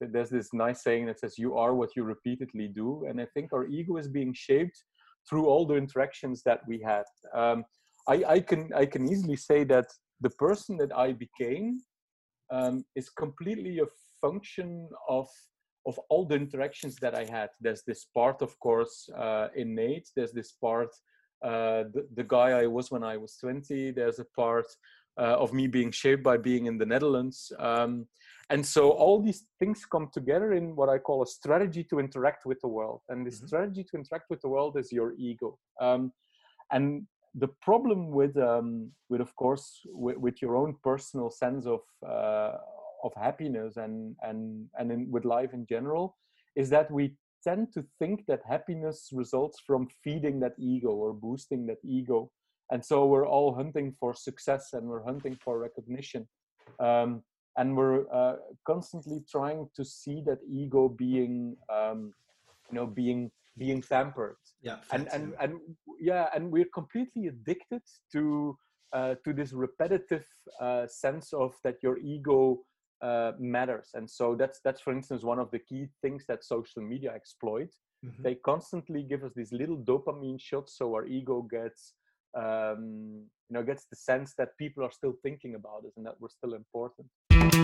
there's 0.00 0.30
this 0.30 0.52
nice 0.52 0.82
saying 0.82 1.06
that 1.06 1.20
says, 1.20 1.38
"You 1.38 1.56
are 1.56 1.74
what 1.74 1.96
you 1.96 2.04
repeatedly 2.04 2.68
do," 2.68 3.06
and 3.06 3.20
I 3.20 3.26
think 3.34 3.52
our 3.52 3.66
ego 3.66 3.96
is 3.96 4.08
being 4.08 4.34
shaped 4.34 4.82
through 5.28 5.46
all 5.46 5.66
the 5.66 5.74
interactions 5.74 6.42
that 6.44 6.60
we 6.68 6.80
had. 6.80 7.04
Um, 7.34 7.64
I, 8.08 8.24
I, 8.28 8.40
can 8.40 8.70
I 8.74 8.86
can 8.86 9.10
easily 9.10 9.36
say 9.36 9.64
that 9.64 9.86
the 10.20 10.30
person 10.30 10.76
that 10.78 10.96
I 10.96 11.12
became 11.12 11.80
um, 12.50 12.84
is 12.94 13.08
completely 13.10 13.80
a 13.80 13.86
function 14.20 14.88
of 15.08 15.28
of 15.86 15.98
all 16.08 16.24
the 16.24 16.34
interactions 16.34 16.96
that 16.96 17.14
I 17.14 17.24
had. 17.24 17.50
There's 17.60 17.82
this 17.86 18.06
part, 18.12 18.42
of 18.42 18.58
course, 18.58 19.08
uh, 19.16 19.48
innate. 19.54 20.08
There's 20.16 20.32
this 20.32 20.52
part, 20.60 20.88
uh, 21.44 21.84
the, 21.94 22.08
the 22.16 22.24
guy 22.24 22.50
I 22.50 22.66
was 22.66 22.90
when 22.90 23.04
I 23.04 23.16
was 23.16 23.36
20. 23.36 23.92
There's 23.92 24.18
a 24.18 24.24
part 24.36 24.66
uh, 25.16 25.36
of 25.38 25.52
me 25.52 25.68
being 25.68 25.92
shaped 25.92 26.24
by 26.24 26.38
being 26.38 26.66
in 26.66 26.76
the 26.76 26.86
Netherlands. 26.86 27.52
Um, 27.60 28.06
and 28.50 28.64
so 28.64 28.90
all 28.90 29.20
these 29.20 29.44
things 29.58 29.84
come 29.90 30.08
together 30.12 30.52
in 30.52 30.76
what 30.76 30.88
I 30.88 30.98
call 30.98 31.22
a 31.22 31.26
strategy 31.26 31.82
to 31.90 31.98
interact 31.98 32.46
with 32.46 32.60
the 32.60 32.68
world. 32.68 33.00
And 33.08 33.26
the 33.26 33.30
mm-hmm. 33.30 33.46
strategy 33.46 33.84
to 33.90 33.96
interact 33.96 34.26
with 34.30 34.40
the 34.40 34.48
world 34.48 34.78
is 34.78 34.92
your 34.92 35.14
ego. 35.18 35.58
Um, 35.80 36.12
and 36.70 37.06
the 37.34 37.48
problem 37.60 38.10
with, 38.10 38.36
um, 38.36 38.92
with 39.08 39.20
of 39.20 39.34
course, 39.34 39.80
with, 39.86 40.16
with, 40.16 40.40
your 40.40 40.56
own 40.56 40.76
personal 40.82 41.30
sense 41.30 41.66
of 41.66 41.80
uh, 42.06 42.52
of 43.04 43.12
happiness 43.14 43.76
and 43.76 44.16
and 44.22 44.66
and 44.78 44.90
in, 44.90 45.10
with 45.10 45.24
life 45.24 45.52
in 45.52 45.66
general, 45.66 46.16
is 46.54 46.70
that 46.70 46.90
we 46.90 47.16
tend 47.44 47.72
to 47.74 47.84
think 47.98 48.24
that 48.26 48.40
happiness 48.48 49.10
results 49.12 49.60
from 49.66 49.88
feeding 50.02 50.40
that 50.40 50.54
ego 50.58 50.88
or 50.88 51.12
boosting 51.12 51.66
that 51.66 51.78
ego 51.84 52.30
and 52.72 52.84
so 52.84 53.06
we're 53.06 53.28
all 53.28 53.54
hunting 53.54 53.94
for 54.00 54.12
success 54.14 54.70
and 54.72 54.84
we're 54.86 55.04
hunting 55.04 55.36
for 55.44 55.58
recognition 55.58 56.26
um, 56.80 57.22
and 57.56 57.76
we're 57.76 58.10
uh, 58.12 58.36
constantly 58.66 59.22
trying 59.30 59.68
to 59.74 59.84
see 59.84 60.22
that 60.26 60.38
ego 60.50 60.88
being 60.88 61.56
um, 61.72 62.12
you 62.70 62.76
know 62.76 62.86
being 62.86 63.30
being 63.58 63.82
tampered. 63.82 64.36
Yeah 64.62 64.76
and 64.92 65.08
and 65.12 65.34
and 65.40 65.60
yeah 66.00 66.28
and 66.34 66.50
we're 66.50 66.70
completely 66.74 67.26
addicted 67.28 67.82
to 68.12 68.58
uh, 68.92 69.14
to 69.24 69.32
this 69.32 69.52
repetitive 69.52 70.26
uh, 70.60 70.86
sense 70.86 71.32
of 71.32 71.54
that 71.64 71.76
your 71.82 71.98
ego 71.98 72.60
uh, 73.02 73.32
matters. 73.38 73.90
And 73.94 74.08
so 74.08 74.34
that's 74.34 74.60
that's 74.64 74.80
for 74.80 74.92
instance 74.92 75.22
one 75.22 75.38
of 75.38 75.50
the 75.50 75.58
key 75.58 75.88
things 76.02 76.24
that 76.28 76.44
social 76.44 76.82
media 76.82 77.12
exploit. 77.14 77.70
Mm-hmm. 78.04 78.22
they 78.24 78.34
constantly 78.34 79.02
give 79.02 79.24
us 79.24 79.32
these 79.34 79.52
little 79.52 79.78
dopamine 79.78 80.38
shots 80.38 80.76
so 80.76 80.94
our 80.94 81.06
ego 81.06 81.40
gets 81.50 81.94
um, 82.36 83.24
you 83.48 83.54
know 83.54 83.62
gets 83.62 83.86
the 83.86 83.96
sense 83.96 84.34
that 84.36 84.50
people 84.58 84.84
are 84.84 84.92
still 84.92 85.14
thinking 85.22 85.54
about 85.54 85.86
us 85.86 85.94
and 85.96 86.04
that 86.04 86.14
we're 86.20 86.28
still 86.28 86.52
important 86.52 87.06
Boom. 87.46 87.62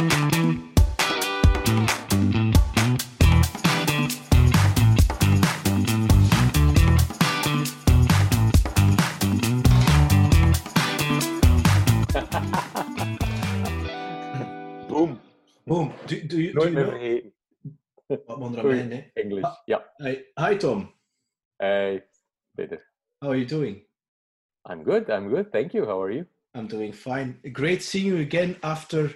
Boom. 15.66 15.92
Do, 16.06 16.20
do 16.22 16.40
you, 16.40 16.52
do 16.52 16.62
you 16.62 16.70
know? 16.70 16.86
Wat 18.26 18.64
eh? 18.64 19.02
English, 19.16 19.44
ah, 19.44 19.58
yeah. 19.66 19.82
Hi, 19.98 20.22
hi 20.38 20.54
Tom. 20.58 20.92
Uh, 21.58 21.66
hey, 21.66 22.02
Peter. 22.56 22.78
How 23.20 23.30
are 23.30 23.36
you 23.36 23.46
doing? 23.46 23.82
I'm 24.64 24.84
good. 24.84 25.10
I'm 25.10 25.28
good. 25.28 25.50
Thank 25.50 25.74
you. 25.74 25.86
How 25.86 26.00
are 26.00 26.12
you? 26.12 26.26
I'm 26.54 26.68
doing 26.68 26.92
fine. 26.92 27.40
Great 27.50 27.82
seeing 27.82 28.06
you 28.06 28.18
again 28.18 28.56
after 28.62 29.10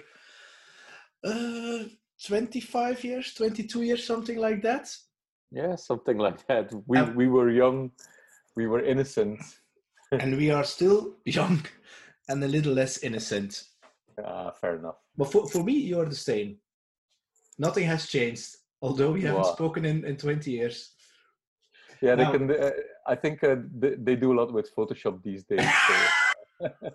uh, 1.23 1.83
25 2.25 3.03
years, 3.03 3.33
22 3.33 3.83
years, 3.83 4.05
something 4.05 4.37
like 4.37 4.61
that. 4.63 4.93
Yeah, 5.51 5.75
something 5.75 6.17
like 6.17 6.45
that. 6.47 6.71
We 6.85 6.97
um, 6.97 7.15
we 7.15 7.27
were 7.27 7.49
young, 7.49 7.91
we 8.55 8.67
were 8.67 8.83
innocent, 8.83 9.39
and 10.11 10.35
we 10.35 10.51
are 10.51 10.63
still 10.63 11.15
young 11.25 11.65
and 12.27 12.43
a 12.43 12.47
little 12.47 12.73
less 12.73 13.03
innocent. 13.03 13.63
Ah, 14.23 14.51
fair 14.51 14.75
enough. 14.75 14.97
But 15.15 15.31
for, 15.31 15.47
for 15.47 15.63
me, 15.63 15.73
you're 15.73 16.05
the 16.05 16.15
same. 16.15 16.57
Nothing 17.57 17.85
has 17.85 18.07
changed, 18.07 18.57
although 18.81 19.11
we 19.11 19.21
haven't 19.21 19.43
wow. 19.43 19.53
spoken 19.53 19.85
in, 19.85 20.03
in 20.05 20.17
20 20.17 20.51
years. 20.51 20.91
Yeah, 22.01 22.15
now, 22.15 22.31
they 22.31 22.37
can. 22.37 22.51
Uh, 22.51 22.71
I 23.07 23.15
think 23.15 23.43
uh, 23.43 23.55
they, 23.73 23.95
they, 23.95 24.15
do 24.15 24.33
a 24.33 24.37
lot 24.37 24.53
with 24.53 24.75
Photoshop 24.75 25.23
these 25.23 25.45
days. 25.45 25.67
So. 25.87 26.69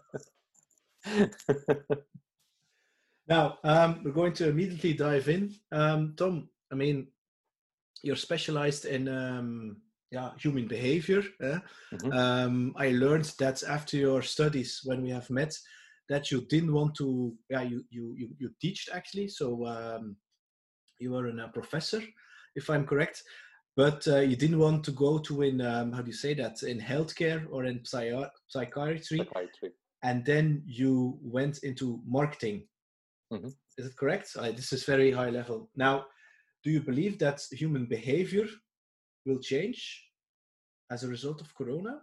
now 3.28 3.58
um, 3.64 4.00
we're 4.04 4.12
going 4.12 4.32
to 4.34 4.48
immediately 4.48 4.94
dive 4.94 5.28
in. 5.28 5.54
Um, 5.70 6.14
Tom, 6.16 6.48
I 6.70 6.74
mean, 6.74 7.08
you're 8.02 8.16
specialized 8.16 8.84
in 8.84 9.08
um, 9.08 9.76
yeah 10.10 10.30
human 10.38 10.66
behavior. 10.66 11.22
Eh? 11.42 11.58
Mm-hmm. 11.94 12.12
Um, 12.12 12.74
I 12.76 12.90
learned 12.90 13.32
that 13.38 13.62
after 13.62 13.96
your 13.96 14.22
studies, 14.22 14.80
when 14.84 15.02
we 15.02 15.10
have 15.10 15.30
met, 15.30 15.56
that 16.08 16.30
you 16.30 16.42
didn't 16.48 16.72
want 16.72 16.94
to. 16.96 17.34
Yeah, 17.48 17.62
you 17.62 17.84
you 17.90 18.14
you, 18.16 18.28
you 18.38 18.50
teach 18.60 18.88
actually. 18.92 19.28
So 19.28 19.66
um, 19.66 20.16
you 20.98 21.10
were 21.12 21.26
a 21.26 21.48
professor, 21.48 22.02
if 22.54 22.70
I'm 22.70 22.86
correct 22.86 23.22
but 23.76 24.06
uh, 24.06 24.18
you 24.18 24.36
didn't 24.36 24.58
want 24.58 24.84
to 24.84 24.90
go 24.92 25.18
to 25.18 25.42
in 25.42 25.60
um, 25.60 25.92
how 25.92 26.02
do 26.02 26.08
you 26.08 26.16
say 26.16 26.34
that 26.34 26.62
in 26.62 26.78
healthcare 26.78 27.46
or 27.50 27.64
in 27.64 27.78
psychi- 27.80 28.30
psychiatry. 28.48 29.18
psychiatry 29.18 29.70
and 30.02 30.24
then 30.24 30.62
you 30.66 31.18
went 31.22 31.58
into 31.62 32.00
marketing 32.06 32.62
mm-hmm. 33.32 33.48
is 33.78 33.86
it 33.86 33.96
correct? 33.96 34.28
Uh, 34.36 34.52
this 34.52 34.72
is 34.72 34.84
very 34.84 35.10
high 35.10 35.30
level. 35.30 35.70
Now 35.76 36.06
do 36.62 36.70
you 36.70 36.80
believe 36.80 37.18
that 37.18 37.40
human 37.50 37.86
behavior 37.86 38.46
will 39.26 39.40
change 39.40 40.04
as 40.90 41.02
a 41.02 41.08
result 41.08 41.40
of 41.40 41.54
corona? 41.54 42.02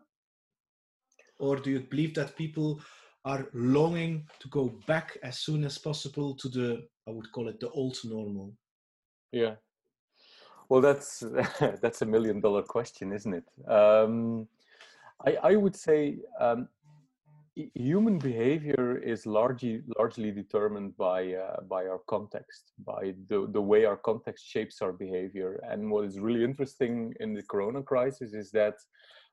Or 1.40 1.56
do 1.56 1.70
you 1.72 1.80
believe 1.80 2.14
that 2.16 2.36
people 2.36 2.82
are 3.24 3.48
longing 3.54 4.28
to 4.40 4.48
go 4.50 4.80
back 4.88 5.18
as 5.24 5.40
soon 5.40 5.64
as 5.64 5.78
possible 5.78 6.36
to 6.36 6.48
the 6.50 6.88
i 7.08 7.12
would 7.12 7.32
call 7.32 7.48
it 7.48 7.60
the 7.60 7.70
old 7.70 7.98
normal? 8.04 8.54
Yeah. 9.32 9.56
Well, 10.68 10.82
that's 10.82 11.24
that's 11.82 12.02
a 12.02 12.06
million 12.06 12.42
dollar 12.42 12.64
question, 12.64 13.14
isn't 13.14 13.34
it? 13.34 13.46
Um, 13.68 14.48
I, 15.26 15.38
I 15.52 15.56
would 15.56 15.76
say 15.76 16.20
um, 16.40 16.68
human 17.74 18.18
behavior 18.20 18.98
is 18.98 19.26
largely 19.26 19.82
largely 19.98 20.32
determined 20.32 20.96
by 20.98 21.34
uh, 21.34 21.62
by 21.62 21.82
our 21.88 22.02
context, 22.08 22.72
by 22.86 23.14
the 23.30 23.48
the 23.52 23.62
way 23.62 23.86
our 23.86 23.98
context 23.98 24.46
shapes 24.48 24.82
our 24.82 24.94
behavior. 24.94 25.60
And 25.70 25.90
what 25.92 26.06
is 26.06 26.20
really 26.20 26.44
interesting 26.44 27.14
in 27.20 27.34
the 27.34 27.44
Corona 27.44 27.82
crisis 27.82 28.34
is 28.34 28.52
that 28.52 28.76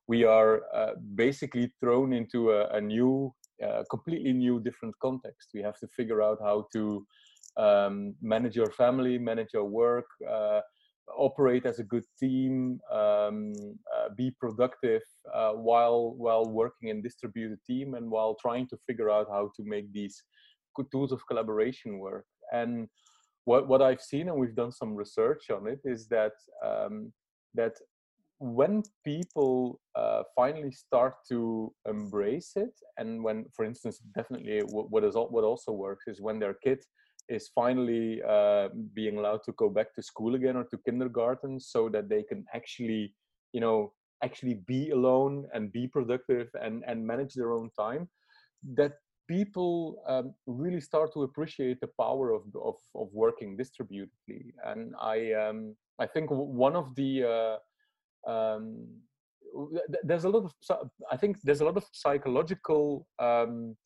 we 0.09 0.25
are 0.25 0.62
uh, 0.75 0.92
basically 1.14 1.72
thrown 1.81 2.12
into 2.12 2.53
a, 2.53 2.69
a 2.78 2.81
new, 2.81 3.34
uh, 3.64 3.82
completely 3.91 4.32
new, 4.32 4.60
different 4.60 4.94
context. 5.00 5.50
We 5.53 5.62
have 5.62 5.78
to 5.81 5.88
figure 5.88 6.22
out 6.22 6.38
how 6.41 6.66
to 6.75 7.06
um, 7.56 8.14
manage 8.22 8.56
your 8.56 8.70
family, 8.70 9.19
manage 9.19 9.53
your 9.53 9.64
work 9.64 10.06
uh, 10.28 10.60
operate 11.17 11.67
as 11.67 11.78
a 11.78 11.84
good 11.84 12.05
team, 12.19 12.81
um, 12.93 13.53
uh, 13.94 14.09
be 14.17 14.31
productive 14.41 15.03
uh, 15.34 15.53
while 15.53 16.15
while 16.17 16.44
working 16.44 16.89
in 16.89 17.03
distributed 17.03 17.59
team 17.67 17.94
and 17.94 18.11
while 18.11 18.37
trying 18.41 18.67
to 18.69 18.77
figure 18.87 19.11
out 19.11 19.28
how 19.31 19.50
to 19.56 19.62
make 19.65 19.93
these 19.93 20.22
tools 20.93 21.12
of 21.12 21.27
collaboration 21.27 21.99
work. 21.99 22.27
And 22.53 22.89
what 23.44 23.69
what 23.69 23.83
I've 23.83 24.03
seen 24.03 24.28
and 24.28 24.39
we've 24.39 24.56
done 24.56 24.72
some 24.72 24.94
research 24.94 25.50
on 25.50 25.67
it 25.67 25.81
is 25.84 26.09
that 26.09 26.33
um, 26.65 27.12
that 27.55 27.75
when 28.38 28.83
people 29.05 29.81
uh, 29.94 30.23
finally 30.34 30.71
start 30.71 31.15
to 31.28 31.73
embrace 31.88 32.53
it, 32.56 32.75
and 32.99 33.25
when, 33.25 33.47
for 33.55 33.65
instance, 33.65 33.99
definitely 34.15 34.61
what, 34.61 34.91
what 34.91 35.05
is 35.05 35.15
what 35.15 35.44
also 35.44 35.73
works 35.73 36.05
is 36.06 36.21
when 36.21 36.38
their 36.38 36.55
kid 36.55 36.84
is 37.28 37.48
finally 37.54 38.22
uh, 38.22 38.69
being 38.94 39.19
allowed 39.19 39.42
to 39.44 39.53
go 39.53 39.69
back 39.69 39.94
to 39.94 40.03
school 40.03 40.34
again 40.34 40.56
or 40.56 40.64
to 40.64 40.78
kindergarten 40.78 41.58
so 41.58 41.88
that 41.88 42.08
they 42.08 42.23
can 42.23 42.44
actually 42.55 43.14
you 43.52 43.61
know 43.61 43.93
actually 44.23 44.55
be 44.67 44.90
alone 44.90 45.46
and 45.52 45.73
be 45.73 45.87
productive 45.87 46.49
and 46.62 46.84
and 46.87 47.06
manage 47.06 47.34
their 47.34 47.52
own 47.52 47.70
time 47.78 48.08
that 48.75 48.93
people 49.28 50.02
um, 50.06 50.34
really 50.46 50.81
start 50.81 51.12
to 51.12 51.25
appreciate 51.25 51.81
the 51.81 51.90
power 52.00 52.31
of, 52.31 52.43
of, 52.64 52.76
of 52.94 53.08
working 53.12 53.56
distributedly. 53.56 54.55
And 54.64 54.94
i 55.00 55.32
um, 55.32 55.75
i 55.99 56.06
think 56.06 56.31
one 56.31 56.76
of 56.76 56.94
the 56.94 57.12
uh, 57.34 58.31
um, 58.31 58.87
there's 60.02 60.25
a 60.25 60.28
lot 60.28 60.44
of 60.44 60.52
i 61.11 61.17
think 61.17 61.37
there's 61.43 61.62
a 61.62 61.64
lot 61.64 61.76
of 61.76 61.84
psychological 61.93 63.06
um, 63.19 63.76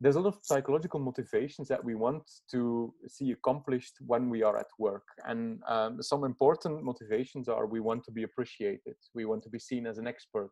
there's 0.00 0.16
a 0.16 0.20
lot 0.20 0.34
of 0.34 0.38
psychological 0.42 1.00
motivations 1.00 1.66
that 1.68 1.84
we 1.84 1.94
want 1.94 2.22
to 2.50 2.94
see 3.08 3.32
accomplished 3.32 3.94
when 4.06 4.30
we 4.30 4.42
are 4.42 4.56
at 4.56 4.68
work. 4.78 5.06
And 5.24 5.60
um, 5.66 6.00
some 6.02 6.24
important 6.24 6.84
motivations 6.84 7.48
are 7.48 7.66
we 7.66 7.80
want 7.80 8.04
to 8.04 8.12
be 8.12 8.22
appreciated, 8.22 8.94
we 9.14 9.24
want 9.24 9.42
to 9.42 9.48
be 9.48 9.58
seen 9.58 9.86
as 9.86 9.98
an 9.98 10.06
expert, 10.06 10.50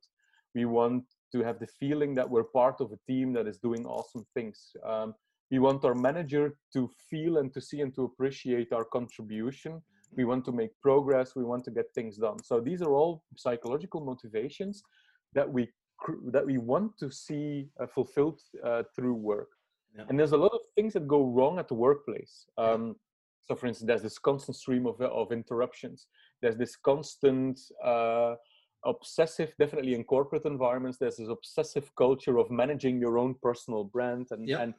we 0.54 0.64
want 0.64 1.04
to 1.32 1.44
have 1.44 1.60
the 1.60 1.66
feeling 1.66 2.14
that 2.14 2.28
we're 2.28 2.44
part 2.44 2.80
of 2.80 2.90
a 2.92 2.98
team 3.06 3.32
that 3.34 3.46
is 3.46 3.58
doing 3.58 3.86
awesome 3.86 4.24
things. 4.34 4.72
Um, 4.84 5.14
we 5.50 5.60
want 5.60 5.84
our 5.84 5.94
manager 5.94 6.56
to 6.72 6.90
feel 7.08 7.38
and 7.38 7.52
to 7.54 7.60
see 7.60 7.80
and 7.80 7.94
to 7.94 8.04
appreciate 8.04 8.72
our 8.72 8.84
contribution. 8.84 9.80
We 10.16 10.24
want 10.24 10.44
to 10.46 10.52
make 10.52 10.70
progress. 10.82 11.36
We 11.36 11.44
want 11.44 11.64
to 11.64 11.70
get 11.70 11.86
things 11.94 12.16
done. 12.16 12.42
So 12.42 12.60
these 12.60 12.82
are 12.82 12.92
all 12.92 13.22
psychological 13.36 14.00
motivations 14.00 14.82
that 15.34 15.48
we 15.48 15.68
that 16.32 16.46
we 16.46 16.58
want 16.58 16.96
to 16.98 17.10
see 17.10 17.68
uh, 17.80 17.86
fulfilled 17.86 18.40
uh, 18.64 18.82
through 18.94 19.14
work. 19.14 19.48
Yeah. 19.96 20.04
and 20.08 20.18
there's 20.18 20.32
a 20.32 20.36
lot 20.36 20.52
of 20.52 20.60
things 20.74 20.92
that 20.92 21.08
go 21.08 21.24
wrong 21.24 21.58
at 21.58 21.68
the 21.68 21.74
workplace. 21.74 22.46
Um, 22.58 22.96
so 23.42 23.54
for 23.54 23.66
instance 23.66 23.86
there's 23.86 24.02
this 24.02 24.18
constant 24.18 24.56
stream 24.56 24.86
of, 24.86 25.00
of 25.00 25.32
interruptions. 25.32 26.06
There's 26.42 26.56
this 26.56 26.76
constant 26.76 27.58
uh, 27.82 28.34
obsessive 28.84 29.52
definitely 29.58 29.94
in 29.94 30.04
corporate 30.04 30.44
environments 30.44 30.98
there's 30.98 31.16
this 31.16 31.28
obsessive 31.28 31.90
culture 31.96 32.38
of 32.38 32.50
managing 32.50 33.00
your 33.00 33.18
own 33.18 33.34
personal 33.42 33.84
brand 33.84 34.28
and, 34.30 34.48
yeah. 34.48 34.60
and 34.60 34.74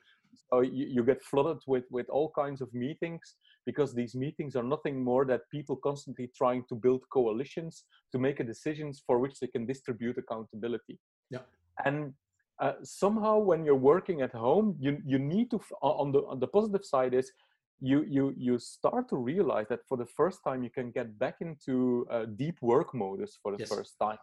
so 0.50 0.62
you, 0.62 0.86
you 0.86 1.04
get 1.04 1.22
flooded 1.22 1.62
with 1.68 1.86
with 1.90 2.08
all 2.10 2.32
kinds 2.32 2.62
of 2.62 2.74
meetings 2.74 3.36
because 3.68 3.94
these 3.94 4.16
meetings 4.16 4.56
are 4.56 4.68
nothing 4.76 4.96
more 5.12 5.24
than 5.30 5.40
people 5.52 5.76
constantly 5.88 6.28
trying 6.42 6.64
to 6.70 6.76
build 6.86 7.02
coalitions 7.18 7.74
to 8.12 8.18
make 8.26 8.40
a 8.40 8.50
decisions 8.54 9.04
for 9.06 9.16
which 9.24 9.36
they 9.40 9.50
can 9.56 9.66
distribute 9.72 10.18
accountability 10.24 10.98
yeah 11.30 11.46
and 11.86 12.14
uh, 12.64 12.74
somehow 12.84 13.36
when 13.50 13.64
you're 13.66 13.86
working 13.94 14.20
at 14.28 14.34
home 14.46 14.76
you 14.86 14.92
you 15.12 15.20
need 15.20 15.48
to 15.52 15.60
on 15.82 16.12
the 16.16 16.22
on 16.32 16.40
the 16.44 16.52
positive 16.58 16.86
side 16.94 17.14
is 17.22 17.28
you 17.90 18.00
you 18.16 18.24
you 18.48 18.58
start 18.58 19.04
to 19.10 19.18
realize 19.32 19.68
that 19.70 19.84
for 19.90 19.98
the 20.04 20.10
first 20.20 20.40
time 20.48 20.64
you 20.68 20.74
can 20.80 20.90
get 21.00 21.08
back 21.24 21.36
into 21.48 21.76
uh, 22.16 22.26
deep 22.44 22.58
work 22.62 22.90
modus 23.02 23.38
for 23.42 23.52
the 23.52 23.64
yes. 23.64 23.70
first 23.76 23.94
time 24.02 24.22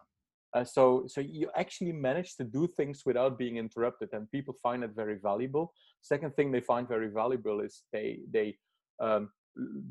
uh, 0.55 0.63
so, 0.63 1.03
so 1.05 1.19
you 1.19 1.49
actually 1.57 1.91
manage 1.91 2.37
to 2.37 2.45
do 2.45 2.65
things 2.65 3.03
without 3.05 3.37
being 3.37 3.57
interrupted, 3.57 4.07
and 4.13 4.31
people 4.31 4.55
find 4.63 4.85
it 4.85 4.91
very 4.95 5.17
valuable. 5.21 5.73
Second 6.01 6.33
thing 6.33 6.49
they 6.49 6.61
find 6.61 6.87
very 6.87 7.09
valuable 7.09 7.59
is 7.59 7.83
they 7.91 8.19
they 8.31 8.55
um, 8.99 9.29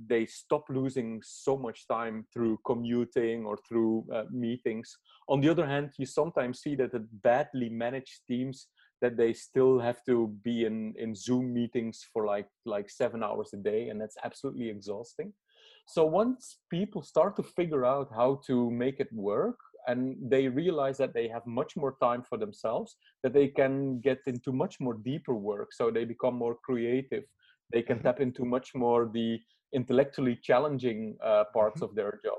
they 0.06 0.26
stop 0.26 0.64
losing 0.68 1.22
so 1.24 1.56
much 1.56 1.88
time 1.88 2.26
through 2.32 2.58
commuting 2.66 3.46
or 3.46 3.56
through 3.66 4.04
uh, 4.12 4.24
meetings. 4.30 4.96
On 5.28 5.40
the 5.40 5.48
other 5.48 5.66
hand, 5.66 5.92
you 5.98 6.06
sometimes 6.06 6.60
see 6.60 6.74
that 6.76 6.92
the 6.92 7.06
badly 7.22 7.70
managed 7.70 8.20
teams 8.28 8.68
that 9.00 9.16
they 9.16 9.32
still 9.32 9.78
have 9.78 10.04
to 10.04 10.28
be 10.42 10.64
in 10.64 10.94
in 10.98 11.14
Zoom 11.14 11.52
meetings 11.52 12.06
for 12.12 12.26
like 12.26 12.48
like 12.64 12.90
seven 12.90 13.22
hours 13.22 13.50
a 13.54 13.56
day, 13.56 13.88
and 13.88 14.00
that's 14.00 14.16
absolutely 14.24 14.68
exhausting. 14.68 15.32
So 15.86 16.04
once 16.04 16.58
people 16.70 17.02
start 17.02 17.36
to 17.36 17.42
figure 17.42 17.84
out 17.84 18.08
how 18.14 18.40
to 18.46 18.70
make 18.70 19.00
it 19.00 19.12
work, 19.12 19.58
and 19.86 20.16
they 20.20 20.48
realize 20.48 20.96
that 20.98 21.14
they 21.14 21.28
have 21.28 21.46
much 21.46 21.76
more 21.76 21.96
time 22.00 22.22
for 22.22 22.38
themselves 22.38 22.96
that 23.22 23.32
they 23.32 23.48
can 23.48 24.00
get 24.00 24.20
into 24.26 24.52
much 24.52 24.80
more 24.80 24.94
deeper 24.94 25.34
work 25.34 25.72
so 25.72 25.90
they 25.90 26.04
become 26.04 26.34
more 26.34 26.56
creative 26.64 27.24
they 27.72 27.82
can 27.82 27.98
mm-hmm. 27.98 28.06
tap 28.06 28.20
into 28.20 28.44
much 28.44 28.74
more 28.74 29.10
the 29.12 29.38
intellectually 29.72 30.38
challenging 30.42 31.16
uh, 31.22 31.44
parts 31.52 31.76
mm-hmm. 31.76 31.84
of 31.84 31.94
their 31.94 32.20
job 32.24 32.38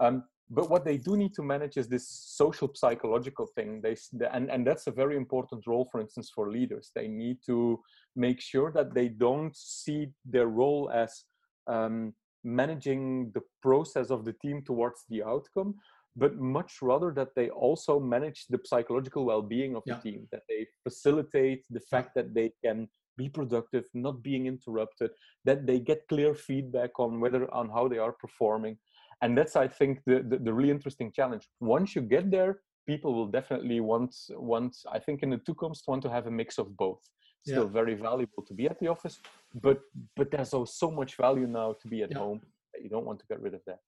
um, 0.00 0.24
but 0.50 0.68
what 0.68 0.84
they 0.84 0.98
do 0.98 1.16
need 1.16 1.32
to 1.34 1.42
manage 1.42 1.76
is 1.76 1.88
this 1.88 2.06
social 2.08 2.70
psychological 2.74 3.46
thing 3.54 3.80
they 3.82 3.96
and, 4.32 4.50
and 4.50 4.66
that's 4.66 4.86
a 4.86 4.90
very 4.90 5.16
important 5.16 5.66
role 5.66 5.88
for 5.90 6.00
instance 6.00 6.30
for 6.34 6.50
leaders 6.50 6.90
they 6.94 7.08
need 7.08 7.38
to 7.46 7.80
make 8.16 8.40
sure 8.40 8.70
that 8.72 8.94
they 8.94 9.08
don't 9.08 9.56
see 9.56 10.08
their 10.24 10.48
role 10.48 10.90
as 10.92 11.24
um, 11.68 12.12
managing 12.44 13.30
the 13.34 13.40
process 13.62 14.10
of 14.10 14.24
the 14.24 14.34
team 14.34 14.62
towards 14.62 15.04
the 15.08 15.22
outcome 15.22 15.74
but 16.14 16.36
much 16.36 16.82
rather 16.82 17.10
that 17.10 17.34
they 17.34 17.48
also 17.48 17.98
manage 17.98 18.46
the 18.50 18.58
psychological 18.64 19.24
well-being 19.24 19.74
of 19.74 19.82
yeah. 19.86 19.94
the 19.94 20.10
team 20.10 20.28
that 20.30 20.42
they 20.48 20.66
facilitate 20.82 21.64
the 21.70 21.80
fact 21.80 22.10
that 22.14 22.34
they 22.34 22.52
can 22.62 22.88
be 23.16 23.28
productive 23.28 23.84
not 23.94 24.22
being 24.22 24.46
interrupted 24.46 25.10
that 25.44 25.66
they 25.66 25.78
get 25.78 26.06
clear 26.08 26.34
feedback 26.34 26.98
on 26.98 27.20
whether 27.20 27.52
on 27.52 27.68
how 27.68 27.88
they 27.88 27.98
are 27.98 28.12
performing. 28.12 28.76
And 29.20 29.38
that's 29.38 29.56
i 29.56 29.68
think 29.68 30.00
the, 30.06 30.24
the, 30.28 30.38
the 30.38 30.52
really 30.52 30.70
interesting 30.70 31.12
challenge. 31.12 31.48
Once 31.60 31.94
you 31.96 32.02
get 32.02 32.30
there 32.30 32.60
people 32.86 33.14
will 33.14 33.28
definitely 33.28 33.78
want 33.78 34.14
want 34.30 34.76
i 34.92 34.98
think 34.98 35.22
in 35.22 35.30
the 35.30 35.38
toekomst 35.38 35.86
want 35.86 36.02
to 36.02 36.10
have 36.10 36.26
a 36.26 36.30
mix 36.30 36.58
of 36.58 36.76
both. 36.76 37.02
Still 37.44 37.64
yeah. 37.64 37.80
very 37.80 37.94
valuable 37.94 38.42
to 38.46 38.54
be 38.54 38.66
at 38.66 38.78
the 38.80 38.88
office 38.88 39.20
but 39.60 39.80
but 40.16 40.30
there's 40.30 40.54
also 40.54 40.72
so 40.72 40.90
much 40.90 41.16
value 41.16 41.46
now 41.46 41.74
to 41.80 41.88
be 41.88 42.02
at 42.02 42.10
yeah. 42.10 42.18
home 42.18 42.40
that 42.72 42.82
you 42.82 42.88
don't 42.88 43.04
want 43.04 43.20
to 43.20 43.26
get 43.26 43.40
rid 43.40 43.54
of 43.54 43.60
that. 43.66 43.78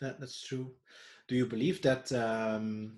That, 0.00 0.18
that's 0.20 0.42
true. 0.42 0.70
Do 1.28 1.34
you 1.36 1.46
believe 1.46 1.82
that 1.82 2.10
um, 2.12 2.96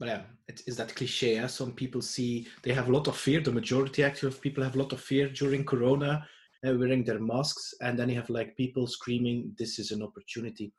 well, 0.00 0.08
yeah, 0.08 0.22
it 0.48 0.62
is 0.66 0.78
that 0.78 0.94
cliche. 0.94 1.46
Some 1.46 1.72
people 1.72 2.00
see 2.00 2.48
they 2.62 2.72
have 2.72 2.88
a 2.88 2.92
lot 2.92 3.06
of 3.06 3.16
fear. 3.16 3.40
The 3.40 3.52
majority 3.52 4.02
actually 4.02 4.28
of 4.28 4.40
people 4.40 4.64
have 4.64 4.74
a 4.74 4.78
lot 4.78 4.92
of 4.92 5.00
fear 5.00 5.28
during 5.28 5.64
Corona, 5.64 6.26
uh, 6.66 6.74
wearing 6.74 7.04
their 7.04 7.20
masks, 7.20 7.74
and 7.82 7.98
then 7.98 8.08
you 8.08 8.16
have 8.16 8.30
like 8.30 8.56
people 8.56 8.86
screaming, 8.86 9.54
"This 9.58 9.78
is 9.78 9.90
an 9.90 10.02
opportunity." 10.02 10.72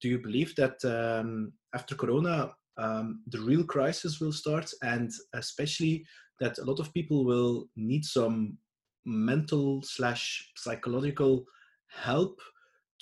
Do 0.00 0.08
you 0.08 0.18
believe 0.18 0.54
that 0.56 0.82
um, 0.84 1.52
after 1.74 1.94
Corona, 1.94 2.50
um, 2.78 3.22
the 3.26 3.40
real 3.40 3.64
crisis 3.64 4.20
will 4.20 4.32
start, 4.32 4.70
and 4.82 5.10
especially 5.34 6.06
that 6.40 6.58
a 6.58 6.64
lot 6.64 6.80
of 6.80 6.92
people 6.94 7.26
will 7.26 7.68
need 7.76 8.04
some 8.04 8.56
mental 9.04 9.82
slash 9.82 10.50
psychological 10.56 11.44
help 11.88 12.40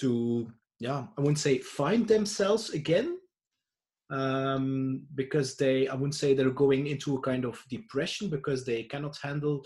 to 0.01 0.53
yeah, 0.81 1.07
I 1.17 1.21
wouldn't 1.21 1.39
say 1.39 1.59
find 1.59 2.07
themselves 2.07 2.71
again, 2.71 3.19
um, 4.11 5.03
because 5.15 5.57
they, 5.57 5.89
I 5.89 5.95
wouldn't 5.95 6.15
say 6.15 6.35
they're 6.35 6.51
going 6.51 6.87
into 6.87 7.17
a 7.17 7.21
kind 7.21 7.45
of 7.45 7.63
depression 7.69 8.29
because 8.29 8.65
they 8.65 8.85
cannot 8.85 9.17
handle 9.23 9.65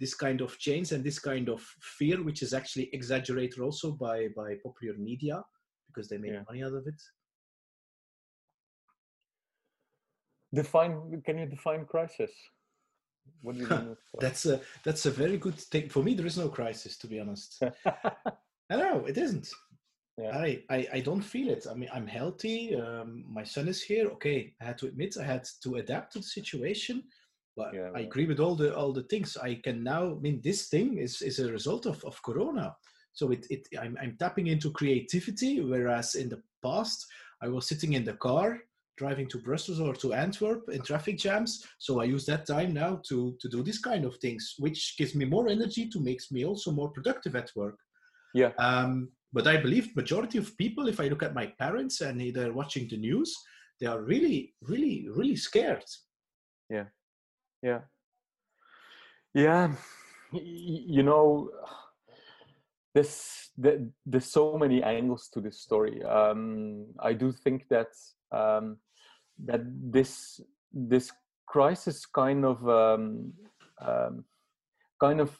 this 0.00 0.14
kind 0.14 0.40
of 0.40 0.58
change 0.58 0.92
and 0.92 1.04
this 1.04 1.18
kind 1.18 1.48
of 1.48 1.60
fear, 1.80 2.22
which 2.22 2.42
is 2.42 2.52
actually 2.52 2.90
exaggerated 2.92 3.60
also 3.60 3.92
by 3.92 4.28
by 4.36 4.56
popular 4.62 4.96
media 4.98 5.42
because 5.88 6.08
they 6.08 6.18
make 6.18 6.32
yeah. 6.32 6.42
money 6.48 6.64
out 6.64 6.74
of 6.74 6.86
it. 6.86 7.00
Define? 10.52 11.22
Can 11.24 11.38
you 11.38 11.46
define 11.46 11.84
crisis? 11.84 12.30
What 13.42 13.54
do 13.54 13.62
you 13.62 13.68
mean? 13.68 13.96
that's 14.20 14.46
a 14.46 14.60
that's 14.84 15.06
a 15.06 15.10
very 15.10 15.38
good 15.38 15.56
thing. 15.56 15.88
For 15.88 16.02
me, 16.02 16.14
there 16.14 16.26
is 16.26 16.38
no 16.38 16.48
crisis, 16.48 16.98
to 16.98 17.06
be 17.06 17.20
honest. 17.20 17.62
I 18.70 18.76
know 18.76 19.04
it 19.06 19.18
isn't 19.18 19.48
yeah. 20.18 20.36
I, 20.36 20.62
I, 20.70 20.88
I 20.94 21.00
don't 21.00 21.22
feel 21.22 21.50
it. 21.50 21.66
I 21.70 21.74
mean, 21.74 21.88
I'm 21.92 22.06
healthy. 22.06 22.76
Um, 22.76 23.24
my 23.28 23.44
son 23.44 23.68
is 23.68 23.82
here. 23.82 24.08
Okay, 24.10 24.54
I 24.60 24.64
had 24.64 24.78
to 24.78 24.86
admit 24.86 25.16
I 25.20 25.24
had 25.24 25.44
to 25.62 25.76
adapt 25.76 26.12
to 26.12 26.18
the 26.20 26.24
situation, 26.24 27.02
but 27.56 27.74
yeah, 27.74 27.90
I 27.94 28.00
agree 28.00 28.26
with 28.26 28.40
all 28.40 28.54
the 28.54 28.76
all 28.76 28.92
the 28.92 29.04
things. 29.04 29.36
I 29.36 29.56
can 29.56 29.82
now. 29.82 30.12
I 30.12 30.20
mean, 30.20 30.40
this 30.42 30.68
thing 30.68 30.98
is 30.98 31.20
is 31.22 31.40
a 31.40 31.50
result 31.50 31.86
of 31.86 32.04
of 32.04 32.22
Corona. 32.22 32.76
So 33.12 33.30
it, 33.30 33.46
it 33.50 33.68
I'm 33.80 33.96
I'm 34.00 34.16
tapping 34.18 34.48
into 34.48 34.70
creativity, 34.70 35.60
whereas 35.60 36.14
in 36.14 36.28
the 36.28 36.42
past 36.62 37.06
I 37.42 37.48
was 37.48 37.66
sitting 37.66 37.94
in 37.94 38.04
the 38.04 38.14
car 38.14 38.60
driving 38.96 39.26
to 39.28 39.38
Brussels 39.38 39.80
or 39.80 39.92
to 39.94 40.12
Antwerp 40.12 40.68
in 40.68 40.80
traffic 40.82 41.18
jams. 41.18 41.66
So 41.78 42.00
I 42.00 42.04
use 42.04 42.24
that 42.26 42.46
time 42.46 42.72
now 42.72 43.00
to 43.08 43.36
to 43.40 43.48
do 43.48 43.62
this 43.62 43.78
kind 43.78 44.04
of 44.04 44.16
things, 44.16 44.54
which 44.58 44.96
gives 44.96 45.14
me 45.14 45.24
more 45.24 45.48
energy 45.48 45.88
to 45.90 46.00
makes 46.00 46.30
me 46.30 46.44
also 46.44 46.70
more 46.70 46.90
productive 46.90 47.34
at 47.34 47.50
work. 47.56 47.78
Yeah. 48.34 48.52
Um, 48.58 49.10
but 49.34 49.48
I 49.48 49.56
believe 49.56 49.96
majority 49.96 50.38
of 50.38 50.56
people, 50.56 50.86
if 50.86 51.00
I 51.00 51.08
look 51.08 51.24
at 51.24 51.34
my 51.34 51.46
parents 51.58 52.00
and 52.00 52.20
they're 52.32 52.52
watching 52.52 52.86
the 52.88 52.96
news, 52.96 53.36
they 53.80 53.86
are 53.86 54.00
really, 54.00 54.54
really, 54.62 55.08
really 55.10 55.34
scared. 55.34 55.84
Yeah, 56.70 56.84
yeah, 57.60 57.80
yeah. 59.34 59.72
You 60.32 61.02
know, 61.02 61.50
there's 62.94 63.50
there's 63.58 64.30
so 64.30 64.56
many 64.56 64.84
angles 64.84 65.28
to 65.34 65.40
this 65.40 65.60
story. 65.60 66.02
Um, 66.04 66.86
I 67.00 67.12
do 67.12 67.32
think 67.32 67.66
that 67.70 67.88
um, 68.30 68.78
that 69.44 69.62
this 69.66 70.40
this 70.72 71.10
crisis 71.46 72.06
kind 72.06 72.44
of 72.44 72.68
um, 72.68 73.32
um, 73.80 74.24
kind 75.00 75.20
of 75.20 75.36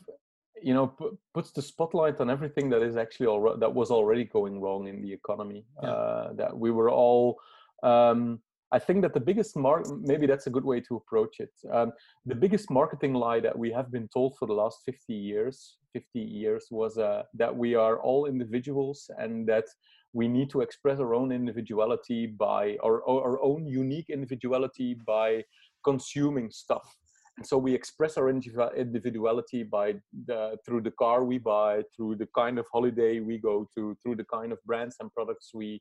you 0.65 0.73
know 0.73 0.87
p- 0.87 1.17
puts 1.35 1.51
the 1.53 1.63
spotlight 1.63 2.21
on 2.21 2.31
everything 2.31 2.71
that 2.71 2.83
is 2.83 2.97
actually 2.97 3.27
already 3.27 3.61
that 3.61 3.73
was 3.73 3.91
already 3.91 4.25
going 4.25 4.61
wrong 4.61 4.89
in 4.89 5.03
the 5.03 5.13
economy 5.13 5.65
yeah. 5.83 5.91
uh, 5.91 6.33
that 6.33 6.57
we 6.57 6.71
were 6.71 6.91
all 6.91 7.39
um, 7.83 8.41
i 8.73 8.79
think 8.79 9.03
that 9.03 9.13
the 9.13 9.27
biggest 9.31 9.57
mark 9.57 9.85
maybe 10.01 10.27
that's 10.27 10.47
a 10.47 10.55
good 10.57 10.65
way 10.65 10.81
to 10.81 10.97
approach 10.97 11.35
it 11.41 11.53
um, 11.71 11.93
the 12.25 12.35
biggest 12.35 12.71
marketing 12.71 13.13
lie 13.13 13.41
that 13.41 13.57
we 13.57 13.71
have 13.71 13.93
been 13.93 14.09
told 14.09 14.37
for 14.39 14.47
the 14.47 14.55
last 14.63 14.79
50 14.87 15.13
years 15.13 15.77
50 15.93 16.19
years 16.19 16.67
was 16.71 16.99
uh, 16.99 17.23
that 17.35 17.55
we 17.55 17.75
are 17.75 18.01
all 18.01 18.27
individuals 18.27 19.11
and 19.19 19.47
that 19.47 19.67
we 20.13 20.29
need 20.29 20.49
to 20.49 20.61
express 20.61 20.99
our 20.99 21.13
own 21.15 21.31
individuality 21.33 22.27
by 22.27 22.77
our, 22.85 23.07
our 23.09 23.43
own 23.43 23.67
unique 23.67 24.11
individuality 24.11 24.97
by 25.07 25.43
consuming 25.85 26.51
stuff 26.51 26.97
so 27.43 27.59
we 27.59 27.75
express 27.75 28.17
our 28.17 28.29
individuality 28.29 29.65
by 29.65 29.95
the, 30.27 30.57
through 30.65 30.83
the 30.83 30.93
car 30.93 31.25
we 31.25 31.39
buy 31.39 31.83
through 31.97 32.15
the 32.15 32.29
kind 32.37 32.59
of 32.59 32.67
holiday 32.73 33.19
we 33.19 33.39
go 33.39 33.69
to 33.75 33.97
through 34.03 34.15
the 34.15 34.27
kind 34.33 34.53
of 34.53 34.59
brands 34.65 34.97
and 35.01 35.13
products 35.13 35.51
we 35.53 35.81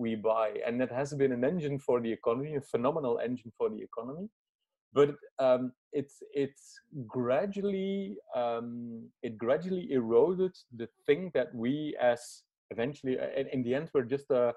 we 0.00 0.14
buy. 0.14 0.54
And 0.66 0.80
that 0.80 0.90
has 0.90 1.12
been 1.14 1.32
an 1.32 1.44
engine 1.44 1.78
for 1.78 2.00
the 2.00 2.10
economy 2.10 2.56
a 2.56 2.60
phenomenal 2.60 3.20
engine 3.22 3.52
for 3.56 3.68
the 3.68 3.82
economy. 3.82 4.28
But 4.92 5.14
um, 5.38 5.72
it's 5.92 6.16
it's 6.34 6.80
gradually 7.06 8.16
um, 8.34 9.08
it 9.22 9.38
gradually 9.38 9.92
eroded 9.92 10.56
the 10.76 10.88
thing 11.06 11.30
that 11.34 11.54
we 11.54 11.96
as 12.00 12.42
eventually 12.70 13.16
in, 13.36 13.46
in 13.48 13.62
the 13.62 13.74
end 13.74 13.90
we're 13.94 14.02
just 14.02 14.30
a 14.30 14.52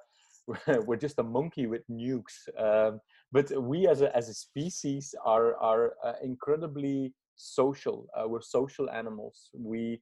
we're 0.87 1.03
just 1.07 1.19
a 1.19 1.23
monkey 1.23 1.67
with 1.67 1.83
nukes. 1.87 2.37
Um, 2.57 2.99
but 3.33 3.51
we 3.61 3.87
as 3.87 4.01
a 4.01 4.15
as 4.15 4.29
a 4.29 4.33
species 4.33 5.15
are 5.25 5.55
are 5.57 5.95
uh, 6.05 6.13
incredibly 6.23 7.13
social 7.35 8.07
uh, 8.15 8.25
we're 8.27 8.41
social 8.59 8.89
animals 8.89 9.49
we 9.53 9.99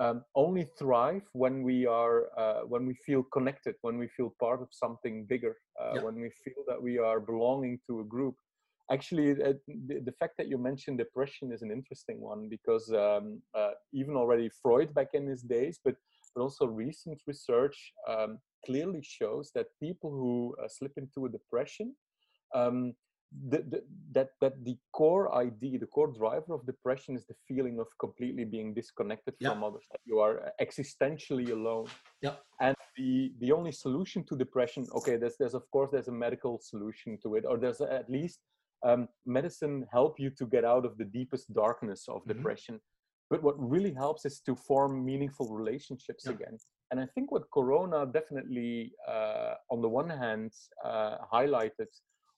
um, 0.00 0.24
only 0.34 0.66
thrive 0.76 1.22
when 1.32 1.62
we 1.62 1.86
are 1.86 2.18
uh, 2.36 2.62
when 2.72 2.84
we 2.84 2.94
feel 3.06 3.22
connected 3.36 3.74
when 3.82 3.96
we 3.96 4.08
feel 4.08 4.34
part 4.40 4.60
of 4.60 4.68
something 4.72 5.24
bigger 5.24 5.56
uh, 5.80 5.94
yeah. 5.94 6.02
when 6.02 6.16
we 6.16 6.30
feel 6.44 6.62
that 6.66 6.80
we 6.82 6.98
are 6.98 7.20
belonging 7.20 7.78
to 7.86 8.00
a 8.00 8.04
group 8.04 8.34
actually 8.90 9.30
uh, 9.30 9.54
the, 9.88 10.00
the, 10.04 10.12
fact 10.20 10.34
that 10.36 10.48
you 10.48 10.58
mentioned 10.58 10.98
depression 10.98 11.52
is 11.52 11.62
an 11.62 11.70
interesting 11.70 12.20
one 12.20 12.48
because 12.50 12.92
um, 12.92 13.40
uh, 13.54 13.70
even 13.92 14.14
already 14.16 14.50
freud 14.60 14.92
back 14.92 15.10
in 15.14 15.26
his 15.26 15.42
days 15.42 15.78
but 15.84 15.94
but 16.34 16.42
also 16.42 16.66
recent 16.66 17.20
research 17.26 17.92
um, 18.08 18.38
clearly 18.66 19.02
shows 19.02 19.50
that 19.54 19.66
people 19.80 20.10
who 20.10 20.54
uh, 20.62 20.68
slip 20.68 20.92
into 20.96 21.26
a 21.26 21.28
depression 21.28 21.94
um, 22.54 22.94
the, 23.48 23.58
the, 23.68 23.82
that 24.12 24.30
that 24.40 24.64
the 24.64 24.76
core 24.92 25.34
idea, 25.34 25.78
the 25.78 25.86
core 25.86 26.12
driver 26.12 26.54
of 26.54 26.64
depression 26.66 27.16
is 27.16 27.26
the 27.26 27.34
feeling 27.48 27.80
of 27.80 27.86
completely 27.98 28.44
being 28.44 28.72
disconnected 28.72 29.34
yeah. 29.38 29.50
from 29.50 29.64
others. 29.64 29.86
That 29.90 30.00
you 30.04 30.20
are 30.20 30.52
existentially 30.60 31.50
alone. 31.50 31.88
Yeah. 32.22 32.34
And 32.60 32.76
the 32.96 33.32
the 33.40 33.50
only 33.52 33.72
solution 33.72 34.24
to 34.26 34.36
depression, 34.36 34.86
okay, 34.94 35.16
there's 35.16 35.36
there's 35.38 35.54
of 35.54 35.68
course 35.70 35.90
there's 35.90 36.08
a 36.08 36.12
medical 36.12 36.60
solution 36.60 37.18
to 37.22 37.34
it, 37.34 37.44
or 37.44 37.58
there's 37.58 37.80
at 37.80 38.08
least 38.08 38.38
um, 38.84 39.08
medicine 39.26 39.86
help 39.90 40.20
you 40.20 40.30
to 40.30 40.46
get 40.46 40.64
out 40.64 40.84
of 40.84 40.96
the 40.96 41.04
deepest 41.04 41.52
darkness 41.52 42.04
of 42.08 42.20
mm-hmm. 42.20 42.32
depression. 42.32 42.80
But 43.30 43.42
what 43.42 43.56
really 43.58 43.92
helps 43.92 44.24
is 44.26 44.40
to 44.40 44.54
form 44.54 45.04
meaningful 45.04 45.48
relationships 45.52 46.24
yeah. 46.26 46.32
again. 46.32 46.56
And 46.90 47.00
I 47.00 47.06
think 47.14 47.32
what 47.32 47.50
Corona 47.52 48.06
definitely, 48.06 48.92
uh, 49.08 49.54
on 49.70 49.80
the 49.80 49.88
one 49.88 50.10
hand, 50.10 50.52
uh, 50.84 51.16
highlighted 51.32 51.88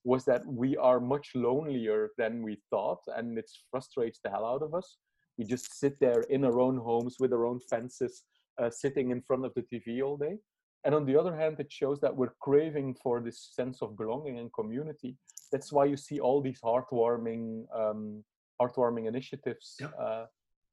was 0.06 0.24
that 0.24 0.46
we 0.46 0.76
are 0.76 1.00
much 1.00 1.32
lonelier 1.34 2.10
than 2.16 2.40
we 2.40 2.56
thought, 2.70 3.02
and 3.16 3.36
it 3.36 3.50
frustrates 3.72 4.20
the 4.22 4.30
hell 4.30 4.46
out 4.46 4.62
of 4.62 4.72
us. 4.72 4.98
We 5.36 5.44
just 5.44 5.78
sit 5.80 5.98
there 5.98 6.20
in 6.30 6.44
our 6.44 6.60
own 6.60 6.78
homes 6.78 7.16
with 7.18 7.32
our 7.32 7.44
own 7.44 7.58
fences, 7.58 8.22
uh, 8.62 8.70
sitting 8.70 9.10
in 9.10 9.20
front 9.20 9.44
of 9.44 9.52
the 9.54 9.62
TV 9.62 10.02
all 10.04 10.16
day. 10.16 10.38
And 10.84 10.94
on 10.94 11.06
the 11.06 11.16
other 11.16 11.34
hand, 11.34 11.56
it 11.58 11.72
shows 11.72 11.98
that 12.02 12.16
we're 12.16 12.36
craving 12.40 12.94
for 13.02 13.20
this 13.20 13.50
sense 13.52 13.82
of 13.82 13.98
belonging 13.98 14.38
and 14.38 14.52
community. 14.52 15.16
That's 15.50 15.72
why 15.72 15.86
you 15.86 15.96
see 15.96 16.20
all 16.20 16.40
these 16.40 16.60
heartwarming, 16.60 17.64
um, 17.74 18.22
heartwarming 18.62 19.08
initiatives. 19.08 19.74
Yep. 19.80 19.92
Uh, 19.98 20.24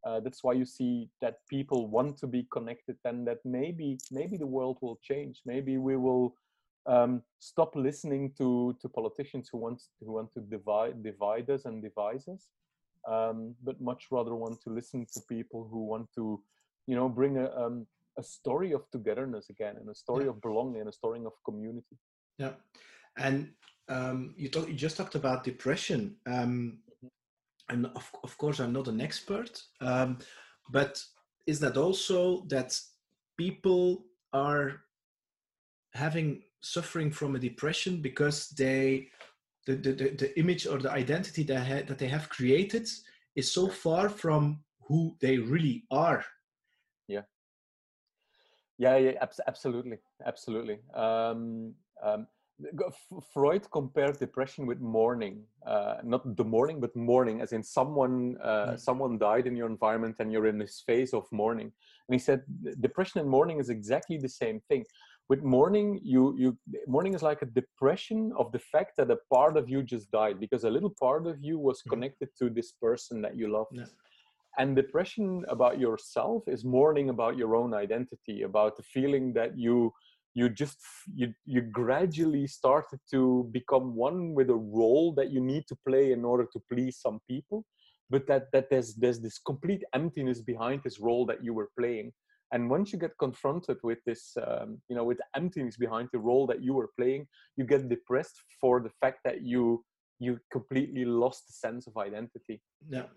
uh, 0.05 0.19
that's 0.19 0.43
why 0.43 0.53
you 0.53 0.65
see 0.65 1.09
that 1.21 1.37
people 1.49 1.87
want 1.87 2.17
to 2.19 2.27
be 2.27 2.45
connected, 2.51 2.97
and 3.05 3.25
that 3.25 3.39
maybe 3.45 3.97
maybe 4.11 4.37
the 4.37 4.53
world 4.57 4.77
will 4.81 4.99
change. 5.01 5.41
Maybe 5.45 5.77
we 5.77 5.95
will 5.95 6.35
um, 6.85 7.21
stop 7.39 7.75
listening 7.75 8.33
to 8.37 8.75
to 8.81 8.89
politicians 8.89 9.49
who 9.51 9.57
want 9.57 9.81
who 10.01 10.13
want 10.13 10.33
to 10.33 10.41
divide 10.41 11.03
divide 11.03 11.49
us 11.49 11.65
and 11.65 11.81
divide 11.81 12.23
us, 12.27 12.49
um, 13.07 13.55
but 13.63 13.79
much 13.81 14.07
rather 14.11 14.35
want 14.35 14.61
to 14.63 14.69
listen 14.69 15.05
to 15.13 15.21
people 15.29 15.67
who 15.69 15.85
want 15.85 16.07
to, 16.15 16.41
you 16.87 16.95
know, 16.95 17.09
bring 17.09 17.37
a 17.37 17.49
um, 17.55 17.87
a 18.17 18.23
story 18.23 18.73
of 18.73 18.89
togetherness 18.91 19.49
again 19.49 19.75
and 19.79 19.89
a 19.89 19.95
story 19.95 20.25
yeah. 20.25 20.31
of 20.31 20.41
belonging 20.41 20.81
and 20.81 20.89
a 20.89 20.93
story 20.93 21.19
of 21.25 21.33
community. 21.45 21.97
Yeah, 22.37 22.53
and 23.17 23.49
um, 23.89 24.33
you 24.37 24.49
talk, 24.49 24.67
you 24.67 24.73
just 24.73 24.97
talked 24.97 25.15
about 25.15 25.43
depression. 25.43 26.15
Um, 26.25 26.79
mm-hmm. 27.03 27.07
and 27.69 27.85
of, 27.95 28.11
of 28.23 28.37
course, 28.37 28.59
I'm 28.59 28.73
not 28.73 28.87
an 28.87 29.01
expert, 29.01 29.61
um, 29.81 30.19
but 30.69 31.03
is 31.45 31.59
that 31.59 31.77
also 31.77 32.45
that 32.47 32.77
people 33.37 34.05
are 34.31 34.81
having 35.93 36.43
suffering 36.63 37.11
from 37.11 37.35
a 37.35 37.39
depression 37.39 38.01
because 38.01 38.49
they 38.49 39.07
the, 39.65 39.75
the, 39.75 39.91
the, 39.93 40.09
the 40.17 40.39
image 40.39 40.67
or 40.67 40.77
the 40.77 40.91
identity 40.91 41.43
that, 41.43 41.65
ha- 41.65 41.85
that 41.87 41.97
they 41.97 42.07
have 42.07 42.27
created 42.29 42.87
is 43.35 43.51
so 43.51 43.67
far 43.67 44.09
from 44.09 44.59
who 44.87 45.15
they 45.21 45.37
really 45.37 45.83
are 45.91 46.25
yeah 47.07 47.21
yeah 48.77 48.97
yeah 48.97 49.25
absolutely 49.47 49.97
absolutely 50.25 50.79
um, 50.93 51.73
um, 52.03 52.27
Freud 53.33 53.69
compared 53.71 54.19
depression 54.19 54.65
with 54.65 54.79
mourning, 54.79 55.43
uh, 55.65 55.95
not 56.03 56.35
the 56.37 56.43
mourning, 56.43 56.79
but 56.79 56.95
mourning, 56.95 57.41
as 57.41 57.51
in 57.51 57.63
someone 57.63 58.37
uh, 58.43 58.67
mm. 58.67 58.79
someone 58.79 59.17
died 59.17 59.47
in 59.47 59.55
your 59.55 59.67
environment 59.67 60.17
and 60.19 60.31
you're 60.31 60.47
in 60.47 60.57
this 60.57 60.83
phase 60.85 61.13
of 61.13 61.25
mourning. 61.31 61.71
And 62.07 62.13
he 62.13 62.19
said 62.19 62.43
depression 62.79 63.21
and 63.21 63.29
mourning 63.29 63.59
is 63.59 63.69
exactly 63.69 64.17
the 64.17 64.29
same 64.29 64.61
thing 64.69 64.85
with 65.29 65.41
mourning 65.43 65.99
you 66.03 66.35
you 66.37 66.57
mourning 66.87 67.13
is 67.13 67.23
like 67.23 67.41
a 67.41 67.45
depression 67.45 68.31
of 68.37 68.51
the 68.51 68.59
fact 68.59 68.91
that 68.97 69.09
a 69.11 69.17
part 69.33 69.57
of 69.57 69.69
you 69.69 69.81
just 69.81 70.11
died 70.11 70.39
because 70.39 70.63
a 70.63 70.69
little 70.69 70.93
part 70.99 71.25
of 71.27 71.37
you 71.41 71.57
was 71.57 71.79
mm-hmm. 71.79 71.91
connected 71.91 72.29
to 72.39 72.49
this 72.49 72.73
person 72.81 73.21
that 73.21 73.35
you 73.35 73.51
loved 73.51 73.71
yeah. 73.73 73.85
and 74.57 74.75
depression 74.75 75.45
about 75.49 75.79
yourself 75.79 76.43
is 76.47 76.65
mourning 76.65 77.09
about 77.09 77.37
your 77.37 77.55
own 77.55 77.73
identity 77.73 78.41
about 78.43 78.75
the 78.75 78.83
feeling 78.83 79.33
that 79.33 79.57
you 79.57 79.93
you 80.35 80.49
just 80.49 80.77
you 81.13 81.33
you 81.45 81.61
gradually 81.61 82.47
started 82.47 82.99
to 83.09 83.47
become 83.51 83.95
one 83.95 84.33
with 84.33 84.49
a 84.49 84.61
role 84.81 85.13
that 85.13 85.31
you 85.31 85.39
need 85.39 85.65
to 85.67 85.77
play 85.87 86.11
in 86.11 86.25
order 86.25 86.45
to 86.51 86.59
please 86.71 86.97
some 86.97 87.19
people 87.29 87.63
but 88.09 88.27
that 88.27 88.51
that 88.51 88.69
there's 88.69 88.95
there's 88.95 89.21
this 89.21 89.37
complete 89.39 89.83
emptiness 89.93 90.41
behind 90.41 90.81
this 90.83 90.99
role 90.99 91.25
that 91.25 91.43
you 91.43 91.53
were 91.53 91.69
playing 91.79 92.11
and 92.53 92.69
once 92.69 92.93
you 92.93 92.99
get 92.99 93.17
confronted 93.19 93.77
with 93.83 93.99
this 94.05 94.37
um, 94.47 94.79
you 94.87 94.95
know 94.95 95.03
with 95.03 95.17
the 95.17 95.29
emptiness 95.35 95.75
behind 95.75 96.07
the 96.13 96.19
role 96.19 96.45
that 96.47 96.63
you 96.63 96.73
were 96.73 96.89
playing 96.97 97.27
you 97.57 97.65
get 97.65 97.89
depressed 97.89 98.37
for 98.61 98.79
the 98.79 98.91
fact 99.01 99.19
that 99.25 99.41
you 99.41 99.83
you 100.23 100.39
completely 100.51 101.05
lost 101.05 101.47
the 101.47 101.53
sense 101.53 101.87
of 101.87 101.97
identity. 101.97 102.61
Yeah. 102.89 103.07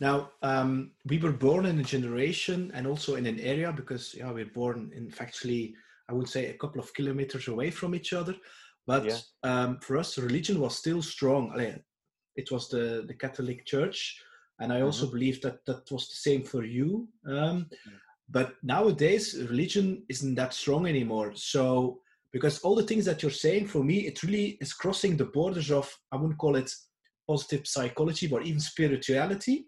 Now 0.00 0.30
um, 0.42 0.92
we 1.06 1.18
were 1.18 1.32
born 1.32 1.66
in 1.66 1.78
a 1.78 1.84
generation 1.84 2.70
and 2.74 2.86
also 2.86 3.16
in 3.16 3.26
an 3.26 3.40
area 3.40 3.72
because 3.72 4.14
yeah 4.14 4.30
we're 4.30 4.54
born 4.62 4.90
in 4.94 5.10
factually 5.10 5.72
i 6.08 6.12
would 6.12 6.28
say 6.28 6.46
a 6.46 6.58
couple 6.62 6.80
of 6.80 6.92
kilometers 6.94 7.48
away 7.48 7.70
from 7.70 7.94
each 7.94 8.12
other. 8.12 8.34
But 8.86 9.04
yeah. 9.04 9.18
um, 9.42 9.78
for 9.80 9.98
us 9.98 10.18
religion 10.18 10.58
was 10.60 10.76
still 10.76 11.02
strong. 11.02 11.42
It 12.36 12.50
was 12.50 12.68
the 12.68 13.04
the 13.06 13.14
catholic 13.14 13.66
church. 13.66 14.20
And 14.62 14.72
i 14.72 14.82
also 14.82 15.04
mm-hmm. 15.04 15.16
believe 15.16 15.40
that 15.42 15.64
that 15.66 15.90
was 15.90 16.08
the 16.08 16.20
same 16.28 16.42
for 16.42 16.64
you. 16.64 17.08
Um, 17.26 17.66
but 18.30 18.54
nowadays, 18.62 19.36
religion 19.50 20.04
isn't 20.08 20.36
that 20.36 20.54
strong 20.54 20.86
anymore. 20.86 21.32
So, 21.34 22.00
because 22.32 22.60
all 22.60 22.76
the 22.76 22.84
things 22.84 23.04
that 23.06 23.22
you're 23.22 23.30
saying, 23.30 23.66
for 23.66 23.82
me, 23.82 24.06
it 24.06 24.22
really 24.22 24.56
is 24.60 24.72
crossing 24.72 25.16
the 25.16 25.24
borders 25.24 25.70
of, 25.72 25.92
I 26.12 26.16
wouldn't 26.16 26.38
call 26.38 26.54
it 26.54 26.70
positive 27.26 27.66
psychology, 27.66 28.28
but 28.28 28.46
even 28.46 28.60
spirituality. 28.60 29.66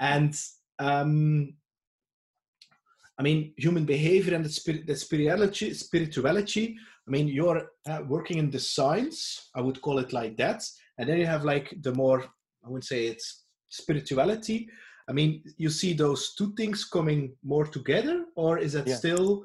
And 0.00 0.34
um, 0.78 1.52
I 3.18 3.22
mean, 3.22 3.52
human 3.56 3.84
behavior 3.84 4.34
and 4.34 4.44
the, 4.44 4.48
spirit, 4.48 4.86
the 4.86 4.94
spirituality, 4.94 5.74
spirituality. 5.74 6.76
I 7.06 7.10
mean, 7.10 7.28
you're 7.28 7.70
uh, 7.88 8.02
working 8.06 8.38
in 8.38 8.50
the 8.50 8.60
science, 8.60 9.50
I 9.54 9.60
would 9.60 9.82
call 9.82 9.98
it 9.98 10.12
like 10.12 10.36
that. 10.36 10.64
And 10.98 11.08
then 11.08 11.18
you 11.18 11.26
have 11.26 11.44
like 11.44 11.74
the 11.82 11.92
more, 11.94 12.22
I 12.64 12.68
would 12.68 12.84
say 12.84 13.06
it's 13.06 13.44
spirituality, 13.68 14.68
I 15.08 15.12
mean, 15.12 15.42
you 15.56 15.70
see 15.70 15.94
those 15.94 16.34
two 16.34 16.52
things 16.54 16.84
coming 16.84 17.32
more 17.42 17.66
together, 17.66 18.26
or 18.36 18.58
is 18.58 18.74
that 18.74 18.86
yeah. 18.86 18.96
still? 18.96 19.44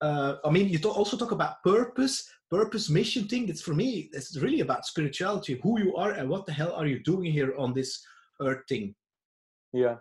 Uh, 0.00 0.36
I 0.44 0.50
mean, 0.50 0.68
you 0.68 0.78
also 0.88 1.16
talk 1.16 1.30
about 1.30 1.62
purpose, 1.62 2.28
purpose, 2.50 2.90
mission 2.90 3.28
thing. 3.28 3.46
That's 3.46 3.62
for 3.62 3.74
me, 3.74 4.10
it's 4.12 4.36
really 4.36 4.60
about 4.60 4.84
spirituality, 4.84 5.60
who 5.62 5.80
you 5.80 5.96
are, 5.96 6.12
and 6.12 6.28
what 6.28 6.46
the 6.46 6.52
hell 6.52 6.72
are 6.72 6.86
you 6.86 6.98
doing 6.98 7.32
here 7.32 7.54
on 7.56 7.72
this 7.72 8.04
earth 8.40 8.64
thing. 8.68 8.94
Yeah, 9.72 9.96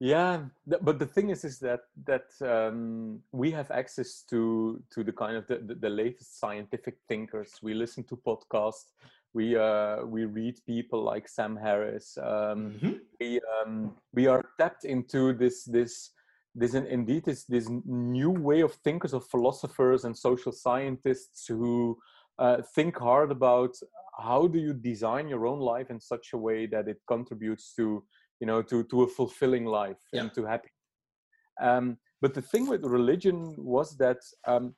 yeah, 0.00 0.42
but 0.64 1.00
the 1.00 1.06
thing 1.06 1.30
is, 1.30 1.44
is 1.44 1.58
that 1.58 1.80
that 2.06 2.28
um, 2.40 3.20
we 3.32 3.50
have 3.50 3.70
access 3.72 4.24
to 4.30 4.80
to 4.90 5.02
the 5.02 5.12
kind 5.12 5.36
of 5.36 5.46
the, 5.48 5.58
the, 5.58 5.74
the 5.74 5.90
latest 5.90 6.38
scientific 6.38 6.98
thinkers. 7.08 7.58
We 7.62 7.74
listen 7.74 8.04
to 8.04 8.16
podcasts 8.16 8.92
we 9.34 9.56
uh, 9.56 10.04
we 10.04 10.24
read 10.24 10.58
people 10.66 11.02
like 11.02 11.28
Sam 11.28 11.56
Harris. 11.56 12.16
Um, 12.20 12.74
mm-hmm. 12.74 12.92
We 13.20 13.40
um, 13.56 13.96
we 14.12 14.26
are 14.26 14.42
tapped 14.58 14.84
into 14.84 15.32
this 15.32 15.64
this 15.64 16.10
this 16.54 16.74
indeed 16.74 17.24
this 17.24 17.44
this 17.44 17.68
new 17.84 18.30
way 18.30 18.60
of 18.60 18.72
thinkers 18.84 19.12
of 19.12 19.26
philosophers 19.26 20.04
and 20.04 20.16
social 20.16 20.52
scientists 20.52 21.46
who 21.46 21.98
uh, 22.38 22.62
think 22.74 22.96
hard 22.98 23.30
about 23.30 23.74
how 24.18 24.48
do 24.48 24.58
you 24.58 24.72
design 24.72 25.28
your 25.28 25.46
own 25.46 25.60
life 25.60 25.90
in 25.90 26.00
such 26.00 26.32
a 26.32 26.38
way 26.38 26.66
that 26.66 26.88
it 26.88 26.98
contributes 27.06 27.74
to 27.74 28.02
you 28.40 28.46
know 28.46 28.62
to 28.62 28.82
to 28.84 29.02
a 29.02 29.06
fulfilling 29.06 29.66
life 29.66 30.02
yeah. 30.12 30.22
and 30.22 30.34
to 30.34 30.44
happy. 30.44 30.70
Um, 31.60 31.98
but 32.20 32.34
the 32.34 32.42
thing 32.42 32.66
with 32.66 32.84
religion 32.84 33.54
was 33.58 33.96
that 33.98 34.18
um, 34.46 34.74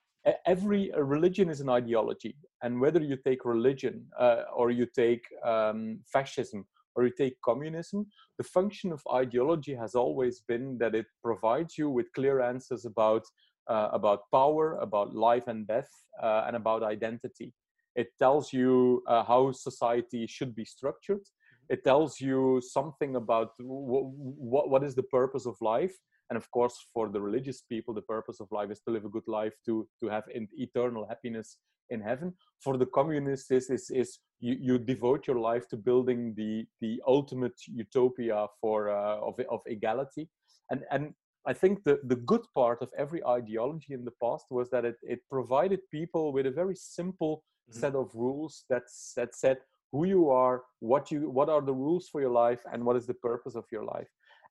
every 0.47 0.91
religion 0.97 1.49
is 1.49 1.61
an 1.61 1.69
ideology 1.69 2.37
And 2.63 2.81
whether 2.81 3.01
you 3.01 3.17
take 3.17 3.45
religion 3.45 4.07
uh, 4.19 4.43
or 4.55 4.71
you 4.71 4.87
take 4.87 5.25
um, 5.45 6.01
fascism 6.13 6.67
or 6.95 7.05
you 7.05 7.13
take 7.17 7.41
communism, 7.43 8.07
the 8.39 8.45
function 8.45 8.93
of 8.93 9.03
ideology 9.13 9.75
has 9.75 9.95
always 9.95 10.41
been 10.41 10.77
that 10.79 10.95
it 10.95 11.07
provides 11.23 11.79
you 11.79 11.89
with 11.89 12.13
clear 12.13 12.41
answers 12.41 12.85
about 12.85 13.25
uh, 13.69 13.89
about 13.93 14.23
power, 14.33 14.77
about 14.79 15.15
life 15.15 15.47
and 15.47 15.67
death, 15.67 15.89
uh, 16.21 16.43
and 16.47 16.57
about 16.57 16.83
identity. 16.83 17.55
It 17.95 18.09
tells 18.19 18.53
you 18.53 19.03
uh, 19.07 19.23
how 19.23 19.53
society 19.53 20.27
should 20.27 20.55
be 20.57 20.65
structured. 20.65 21.21
It 21.69 21.85
tells 21.85 22.21
you 22.21 22.61
something 22.61 23.15
about 23.15 23.51
what, 23.59 24.69
what 24.69 24.83
is 24.83 24.97
the 24.97 25.05
purpose 25.05 25.47
of 25.47 25.57
life. 25.61 25.95
And 26.31 26.37
of 26.37 26.51
course, 26.51 26.77
for 26.93 27.09
the 27.09 27.21
religious 27.21 27.63
people, 27.63 27.95
the 27.95 28.03
purpose 28.03 28.41
of 28.41 28.49
life 28.51 28.71
is 28.71 28.81
to 28.81 28.91
live 28.91 29.05
a 29.05 29.09
good 29.09 29.29
life, 29.29 29.55
to, 29.67 29.87
to 30.01 30.09
have 30.09 30.25
eternal 30.33 31.07
happiness 31.07 31.59
in 31.91 32.01
heaven. 32.01 32.35
For 32.61 32.77
the 32.77 32.87
communists, 32.87 33.51
is, 33.51 33.71
is, 33.71 33.91
is 33.91 34.19
you, 34.41 34.57
you 34.61 34.79
devote 34.79 35.27
your 35.27 35.39
life 35.39 35.69
to 35.69 35.77
building 35.77 36.35
the, 36.37 36.67
the 36.81 37.01
ultimate 37.07 37.59
utopia 37.67 38.47
for, 38.61 38.91
uh, 38.91 39.19
of, 39.19 39.35
of 39.51 39.61
equality. 39.67 40.29
And, 40.71 40.83
and 40.91 41.15
I 41.47 41.53
think 41.53 41.85
the, 41.85 42.01
the 42.05 42.17
good 42.17 42.43
part 42.55 42.83
of 42.83 42.91
every 42.97 43.25
ideology 43.25 43.95
in 43.95 44.05
the 44.05 44.13
past 44.23 44.47
was 44.51 44.71
that 44.71 44.85
it, 44.85 44.97
it 45.03 45.21
provided 45.31 45.81
people 45.91 46.33
with 46.33 46.47
a 46.47 46.51
very 46.51 46.77
simple 46.77 47.43
mm-hmm. 47.71 47.81
set 47.81 47.95
of 47.95 48.11
rules 48.15 48.65
that, 48.69 48.83
that 49.17 49.35
said 49.35 49.59
who 49.93 50.05
you 50.05 50.31
are, 50.31 50.63
what 50.79 51.11
you 51.11 51.29
what 51.31 51.49
are 51.49 51.61
the 51.61 51.75
rules 51.75 52.09
for 52.09 52.21
your 52.21 52.31
life, 52.31 52.61
and 52.73 52.85
what 52.85 52.97
is 52.97 53.07
the 53.07 53.15
purpose 53.15 53.57
of 53.57 53.65
your 53.73 53.85
life. 53.85 54.09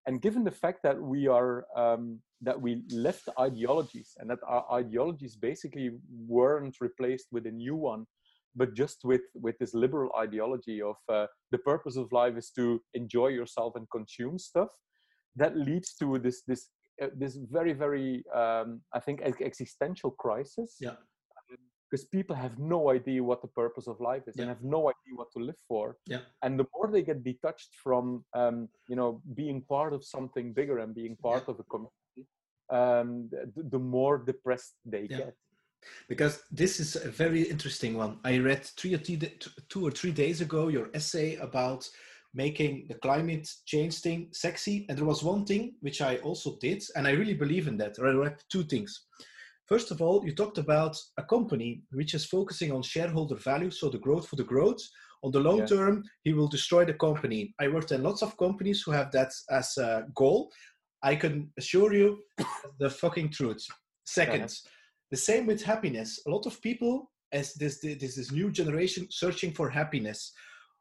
And 0.07 0.21
given 0.21 0.43
the 0.43 0.51
fact 0.51 0.79
that 0.83 0.99
we 0.99 1.27
are 1.27 1.65
um, 1.75 2.19
that 2.41 2.59
we 2.59 2.83
left 2.91 3.27
ideologies 3.39 4.13
and 4.17 4.29
that 4.29 4.39
our 4.47 4.65
ideologies 4.71 5.35
basically 5.35 5.91
weren't 6.27 6.77
replaced 6.79 7.27
with 7.31 7.45
a 7.45 7.51
new 7.51 7.75
one, 7.75 8.05
but 8.55 8.73
just 8.73 8.99
with 9.03 9.21
with 9.35 9.57
this 9.59 9.73
liberal 9.73 10.11
ideology 10.17 10.81
of 10.81 10.95
uh, 11.09 11.27
the 11.51 11.57
purpose 11.59 11.97
of 11.97 12.11
life 12.11 12.37
is 12.37 12.49
to 12.51 12.81
enjoy 12.93 13.27
yourself 13.27 13.73
and 13.75 13.87
consume 13.91 14.39
stuff 14.39 14.69
that 15.35 15.57
leads 15.57 15.93
to 15.95 16.17
this 16.19 16.43
this 16.47 16.69
uh, 17.01 17.07
this 17.15 17.37
very 17.51 17.73
very 17.73 18.23
um, 18.35 18.81
I 18.93 18.99
think 18.99 19.21
existential 19.21 20.11
crisis. 20.11 20.77
Yeah. 20.79 20.95
Because 21.89 22.05
people 22.05 22.35
have 22.35 22.59
no 22.59 22.91
idea 22.91 23.23
what 23.23 23.41
the 23.41 23.47
purpose 23.47 23.87
of 23.87 23.99
life 23.99 24.23
is 24.27 24.35
yeah. 24.35 24.43
and 24.43 24.49
have 24.49 24.63
no 24.63 24.89
idea 24.89 25.13
what 25.15 25.31
to 25.31 25.39
live 25.39 25.59
for. 25.67 25.97
Yeah. 26.05 26.19
And 26.43 26.59
the 26.59 26.67
more 26.75 26.87
they 26.91 27.01
get 27.01 27.23
detached 27.23 27.69
from, 27.83 28.23
um, 28.35 28.69
you 28.87 28.95
know, 28.95 29.21
being 29.33 29.61
part 29.61 29.93
of 29.93 30.03
something 30.03 30.53
bigger 30.53 30.79
and 30.79 30.93
being 30.93 31.15
part 31.15 31.45
yeah. 31.47 31.53
of 31.53 31.59
a 31.59 31.63
community, 31.63 32.23
um, 32.69 33.29
the, 33.31 33.63
the, 33.63 33.79
more 33.79 34.19
depressed 34.19 34.75
they 34.85 35.07
get. 35.07 35.33
Because 36.07 36.43
this 36.51 36.79
is 36.79 36.95
a 36.95 37.09
very 37.09 37.41
interesting 37.43 37.97
one. 37.97 38.19
I 38.23 38.37
read 38.37 38.65
three 38.65 38.93
or 38.93 38.99
two, 38.99 39.17
two 39.69 39.87
or 39.87 39.91
three 39.91 40.11
days 40.11 40.41
ago 40.41 40.67
your 40.67 40.89
essay 40.93 41.37
about 41.37 41.89
making 42.33 42.85
the 42.87 42.95
climate 42.95 43.49
change 43.65 43.99
thing 43.99 44.29
sexy. 44.31 44.85
And 44.87 44.97
there 44.97 45.05
was 45.05 45.23
one 45.23 45.45
thing 45.45 45.73
which 45.81 46.01
I 46.01 46.17
also 46.17 46.57
did, 46.59 46.83
and 46.95 47.07
I 47.07 47.11
really 47.11 47.33
believe 47.33 47.67
in 47.67 47.77
that. 47.77 47.95
I 47.99 48.11
read 48.11 48.37
two 48.51 48.63
things. 48.63 49.07
First 49.69 49.91
of 49.91 50.01
all, 50.01 50.25
you 50.25 50.33
talked 50.33 50.57
about 50.57 50.97
a 51.17 51.23
company 51.23 51.83
which 51.91 52.15
is 52.15 52.25
focusing 52.25 52.71
on 52.71 52.81
shareholder 52.81 53.35
value, 53.35 53.69
so 53.69 53.87
the 53.87 53.99
growth 53.99 54.27
for 54.27 54.35
the 54.35 54.43
growth. 54.43 54.81
On 55.21 55.31
the 55.31 55.39
long 55.39 55.65
term, 55.67 56.03
he 56.23 56.33
will 56.33 56.47
destroy 56.47 56.85
the 56.85 56.95
company. 56.95 57.53
I 57.59 57.67
worked 57.67 57.91
in 57.91 58.01
lots 58.01 58.23
of 58.23 58.35
companies 58.37 58.81
who 58.81 58.91
have 58.91 59.11
that 59.11 59.31
as 59.51 59.77
a 59.77 60.07
goal. 60.15 60.49
I 61.03 61.15
can 61.15 61.51
assure 61.57 61.93
you 61.93 62.23
the 62.79 62.89
fucking 62.89 63.29
truth. 63.29 63.63
2nd 64.07 64.45
uh-huh. 64.45 64.69
the 65.11 65.17
same 65.17 65.45
with 65.45 65.61
happiness. 65.61 66.19
A 66.25 66.31
lot 66.31 66.47
of 66.47 66.59
people, 66.63 67.11
as 67.31 67.53
this, 67.53 67.79
this 67.79 68.15
this 68.15 68.31
new 68.31 68.49
generation, 68.51 69.05
searching 69.11 69.51
for 69.51 69.69
happiness. 69.69 70.33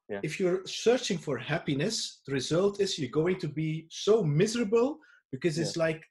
Yeah. 0.08 0.20
If 0.22 0.40
you're 0.40 0.62
searching 0.64 1.18
for 1.18 1.36
happiness, 1.36 2.22
the 2.26 2.32
result 2.32 2.80
is 2.80 2.98
you're 2.98 3.20
going 3.22 3.38
to 3.40 3.48
be 3.48 3.86
so 3.90 4.22
miserable 4.24 4.98
because 5.30 5.58
it's 5.58 5.76
yeah. 5.76 5.82
like 5.86 6.02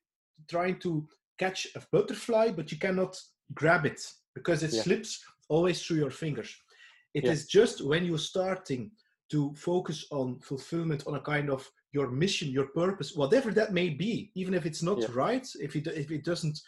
trying 0.48 0.80
to 0.82 1.08
catch 1.38 1.68
a 1.76 1.82
butterfly, 1.92 2.52
but 2.52 2.72
you 2.72 2.78
cannot 2.78 3.20
grab 3.54 3.86
it 3.86 4.02
because 4.36 4.64
it 4.64 4.74
yeah. 4.74 4.82
slips 4.82 5.24
always 5.50 5.82
through 5.84 5.98
your 5.98 6.12
fingers. 6.12 6.56
It 7.14 7.26
is 7.26 7.48
just 7.48 7.84
when 7.84 8.06
you're 8.06 8.18
starting 8.18 8.92
to 9.32 9.54
focus 9.56 10.06
on 10.12 10.40
fulfillment 10.40 11.04
on 11.08 11.16
a 11.16 11.20
kind 11.20 11.50
of 11.50 11.68
your 11.92 12.10
mission, 12.12 12.50
your 12.50 12.68
purpose, 12.68 13.16
whatever 13.16 13.52
that 13.52 13.74
may 13.74 13.90
be, 13.90 14.32
even 14.36 14.54
if 14.54 14.66
it's 14.66 14.84
not 14.84 15.00
right, 15.16 15.48
if 15.60 15.76
it 15.76 15.88
if 15.88 16.12
it 16.12 16.24
doesn't 16.24 16.60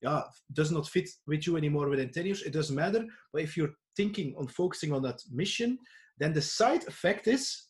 yeah 0.00 0.22
does 0.52 0.70
not 0.70 0.88
fit 0.88 1.08
with 1.26 1.46
you 1.46 1.56
anymore 1.56 1.88
within 1.88 2.10
10 2.10 2.26
years, 2.26 2.42
it 2.42 2.52
doesn't 2.52 2.76
matter. 2.76 3.04
But 3.32 3.42
if 3.42 3.56
you're 3.56 3.74
thinking 3.96 4.34
on 4.38 4.46
focusing 4.46 4.92
on 4.92 5.02
that 5.02 5.20
mission, 5.30 5.78
then 6.18 6.32
the 6.32 6.42
side 6.42 6.86
effect 6.86 7.26
is 7.26 7.67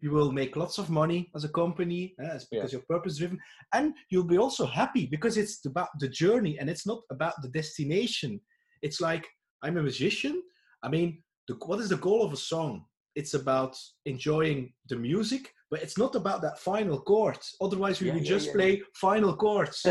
you 0.00 0.10
will 0.10 0.32
make 0.32 0.56
lots 0.56 0.78
of 0.78 0.90
money 0.90 1.30
as 1.34 1.44
a 1.44 1.48
company 1.48 2.14
uh, 2.22 2.38
because 2.50 2.72
yeah. 2.72 2.78
you're 2.78 2.82
purpose 2.88 3.18
driven 3.18 3.38
and 3.74 3.94
you'll 4.10 4.24
be 4.24 4.38
also 4.38 4.64
happy 4.66 5.06
because 5.06 5.36
it's 5.36 5.64
about 5.66 5.88
the 5.98 6.08
journey 6.08 6.58
and 6.58 6.70
it's 6.70 6.86
not 6.86 7.00
about 7.10 7.34
the 7.42 7.48
destination. 7.48 8.40
It's 8.82 9.00
like 9.00 9.26
i'm 9.62 9.76
a 9.76 9.82
musician 9.82 10.40
i 10.84 10.88
mean 10.88 11.20
the, 11.48 11.54
what 11.66 11.80
is 11.80 11.88
the 11.88 11.96
goal 11.96 12.22
of 12.24 12.32
a 12.32 12.36
song? 12.36 12.84
It's 13.16 13.34
about 13.34 13.74
enjoying 14.04 14.72
the 14.88 14.96
music 14.96 15.52
but 15.70 15.82
it's 15.82 15.98
not 15.98 16.14
about 16.14 16.42
that 16.42 16.58
final 16.58 17.00
chord 17.00 17.38
otherwise 17.60 18.00
we 18.00 18.08
yeah, 18.08 18.14
would 18.14 18.24
yeah, 18.24 18.36
just 18.36 18.52
play 18.52 18.82
final 18.94 19.34
chords. 19.34 19.84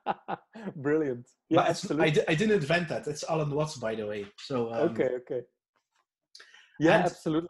Brilliant. 0.76 1.26
Yeah 1.48 1.60
I, 1.62 2.14
I, 2.28 2.34
didn't 2.34 2.60
invent 2.62 2.88
that. 2.88 3.06
It's 3.06 3.24
alan 3.30 3.50
watts 3.50 3.76
by 3.76 3.94
the 3.94 4.06
way. 4.06 4.26
So 4.38 4.72
um, 4.72 4.90
okay 4.90 5.10
okay. 5.20 5.42
Yeah, 6.78 6.96
and, 6.96 7.04
absolutely. 7.06 7.48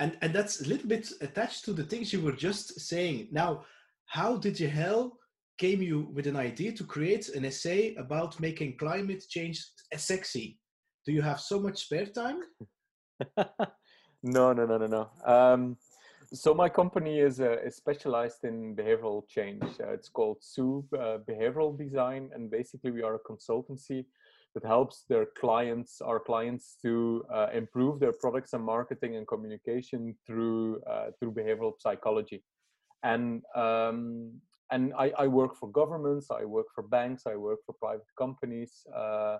And 0.00 0.16
and 0.22 0.32
that's 0.32 0.62
a 0.62 0.68
little 0.68 0.88
bit 0.88 1.12
attached 1.20 1.64
to 1.66 1.72
the 1.72 1.84
things 1.84 2.12
you 2.12 2.20
were 2.20 2.32
just 2.48 2.80
saying. 2.80 3.28
Now, 3.30 3.64
how 4.06 4.36
did 4.36 4.58
you 4.58 4.68
hell 4.68 5.18
came 5.58 5.82
you 5.82 6.08
with 6.14 6.26
an 6.26 6.36
idea 6.36 6.72
to 6.72 6.84
create 6.84 7.28
an 7.28 7.44
essay 7.44 7.94
about 7.96 8.40
making 8.40 8.78
climate 8.78 9.22
change 9.28 9.62
sexy? 9.94 10.58
Do 11.06 11.12
you 11.12 11.22
have 11.22 11.38
so 11.38 11.60
much 11.60 11.84
spare 11.84 12.06
time? 12.06 12.40
no, 14.22 14.52
no, 14.52 14.64
no, 14.66 14.78
no, 14.78 14.86
no. 14.86 15.10
Um, 15.24 15.76
so 16.32 16.54
my 16.54 16.68
company 16.68 17.18
is, 17.18 17.40
uh, 17.40 17.56
is 17.64 17.76
specialized 17.76 18.44
in 18.44 18.76
behavioral 18.76 19.28
change. 19.28 19.64
Uh, 19.80 19.92
it's 19.92 20.08
called 20.08 20.38
SUE 20.40 20.84
uh, 20.94 21.18
Behavioral 21.28 21.76
Design, 21.76 22.30
and 22.34 22.50
basically 22.50 22.90
we 22.90 23.02
are 23.02 23.16
a 23.16 23.18
consultancy 23.18 24.06
that 24.54 24.64
helps 24.64 25.04
their 25.08 25.26
clients, 25.38 26.00
our 26.00 26.18
clients, 26.18 26.76
to 26.82 27.24
uh, 27.32 27.48
improve 27.52 28.00
their 28.00 28.12
products 28.12 28.52
and 28.52 28.64
marketing 28.64 29.16
and 29.16 29.26
communication 29.26 30.14
through 30.26 30.82
uh, 30.82 31.10
through 31.18 31.32
behavioral 31.32 31.72
psychology. 31.78 32.42
And 33.02 33.42
um, 33.54 34.32
and 34.72 34.92
I, 34.96 35.12
I, 35.18 35.26
work 35.26 35.56
for 35.56 35.68
governments, 35.68 36.28
I 36.30 36.44
work 36.44 36.66
for 36.74 36.82
banks, 36.82 37.24
I 37.26 37.34
work 37.34 37.58
for 37.66 37.72
private 37.72 38.06
companies 38.16 38.86
uh, 38.96 39.38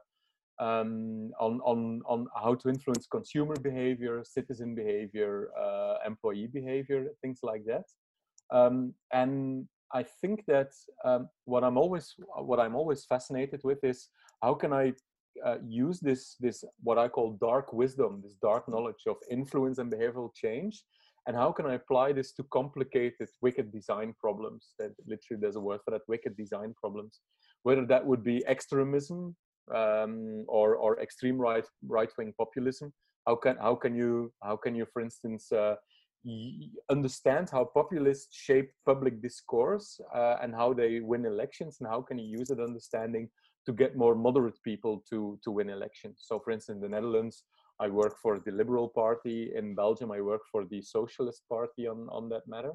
um, 0.58 1.30
on 1.40 1.60
on 1.64 2.02
on 2.06 2.26
how 2.34 2.54
to 2.54 2.68
influence 2.68 3.06
consumer 3.06 3.54
behavior, 3.56 4.22
citizen 4.24 4.74
behavior, 4.74 5.50
uh, 5.58 5.96
employee 6.06 6.48
behavior, 6.52 7.06
things 7.22 7.40
like 7.42 7.64
that. 7.66 7.84
Um, 8.50 8.94
and 9.12 9.68
I 9.92 10.04
think 10.20 10.44
that 10.46 10.70
um, 11.04 11.28
what 11.44 11.64
I'm 11.64 11.76
always 11.76 12.14
what 12.36 12.60
I'm 12.60 12.76
always 12.76 13.04
fascinated 13.04 13.60
with 13.64 13.82
is 13.82 14.08
how 14.42 14.54
can 14.54 14.72
I 14.72 14.92
uh, 15.44 15.56
use 15.66 16.00
this 16.00 16.36
this 16.40 16.64
what 16.82 16.98
I 16.98 17.08
call 17.08 17.38
dark 17.40 17.72
wisdom, 17.72 18.20
this 18.22 18.36
dark 18.42 18.68
knowledge 18.68 19.04
of 19.06 19.16
influence 19.30 19.78
and 19.78 19.92
behavioral 19.92 20.34
change, 20.34 20.84
and 21.26 21.36
how 21.36 21.52
can 21.52 21.66
I 21.66 21.74
apply 21.74 22.12
this 22.12 22.32
to 22.34 22.44
complicated, 22.44 23.28
wicked 23.40 23.72
design 23.72 24.14
problems? 24.18 24.74
That 24.78 24.92
literally 25.06 25.40
there's 25.40 25.56
a 25.56 25.60
word 25.60 25.80
for 25.84 25.90
that, 25.92 26.02
wicked 26.08 26.36
design 26.36 26.74
problems. 26.80 27.20
Whether 27.62 27.84
that 27.86 28.06
would 28.06 28.24
be 28.24 28.44
extremism 28.46 29.36
um, 29.74 30.44
or 30.48 30.76
or 30.76 31.00
extreme 31.00 31.38
right 31.38 31.64
right 31.86 32.10
wing 32.16 32.32
populism. 32.38 32.92
How 33.26 33.36
can 33.36 33.56
how 33.56 33.74
can 33.74 33.94
you 33.94 34.32
how 34.42 34.56
can 34.56 34.74
you, 34.74 34.86
for 34.92 35.02
instance, 35.02 35.52
uh, 35.52 35.76
understand 36.90 37.48
how 37.50 37.64
populists 37.64 38.36
shape 38.36 38.70
public 38.84 39.22
discourse 39.22 40.00
uh, 40.14 40.36
and 40.42 40.54
how 40.54 40.72
they 40.72 41.00
win 41.00 41.24
elections 41.24 41.78
and 41.80 41.88
how 41.88 42.02
can 42.02 42.18
you 42.18 42.38
use 42.38 42.48
that 42.48 42.60
understanding 42.60 43.28
to 43.66 43.72
get 43.72 43.96
more 43.96 44.14
moderate 44.14 44.62
people 44.62 45.02
to 45.08 45.38
to 45.42 45.50
win 45.50 45.70
elections. 45.70 46.18
So 46.22 46.38
for 46.38 46.50
instance 46.50 46.76
in 46.76 46.82
the 46.82 46.88
netherlands 46.88 47.44
i 47.80 47.88
work 47.88 48.16
for 48.22 48.38
the 48.38 48.52
liberal 48.52 48.88
party. 48.88 49.52
In 49.54 49.74
belgium 49.74 50.10
i 50.12 50.20
work 50.20 50.42
for 50.52 50.64
the 50.66 50.82
socialist 50.82 51.42
party 51.48 51.86
on 51.86 52.08
on 52.10 52.28
that 52.28 52.46
matter. 52.46 52.74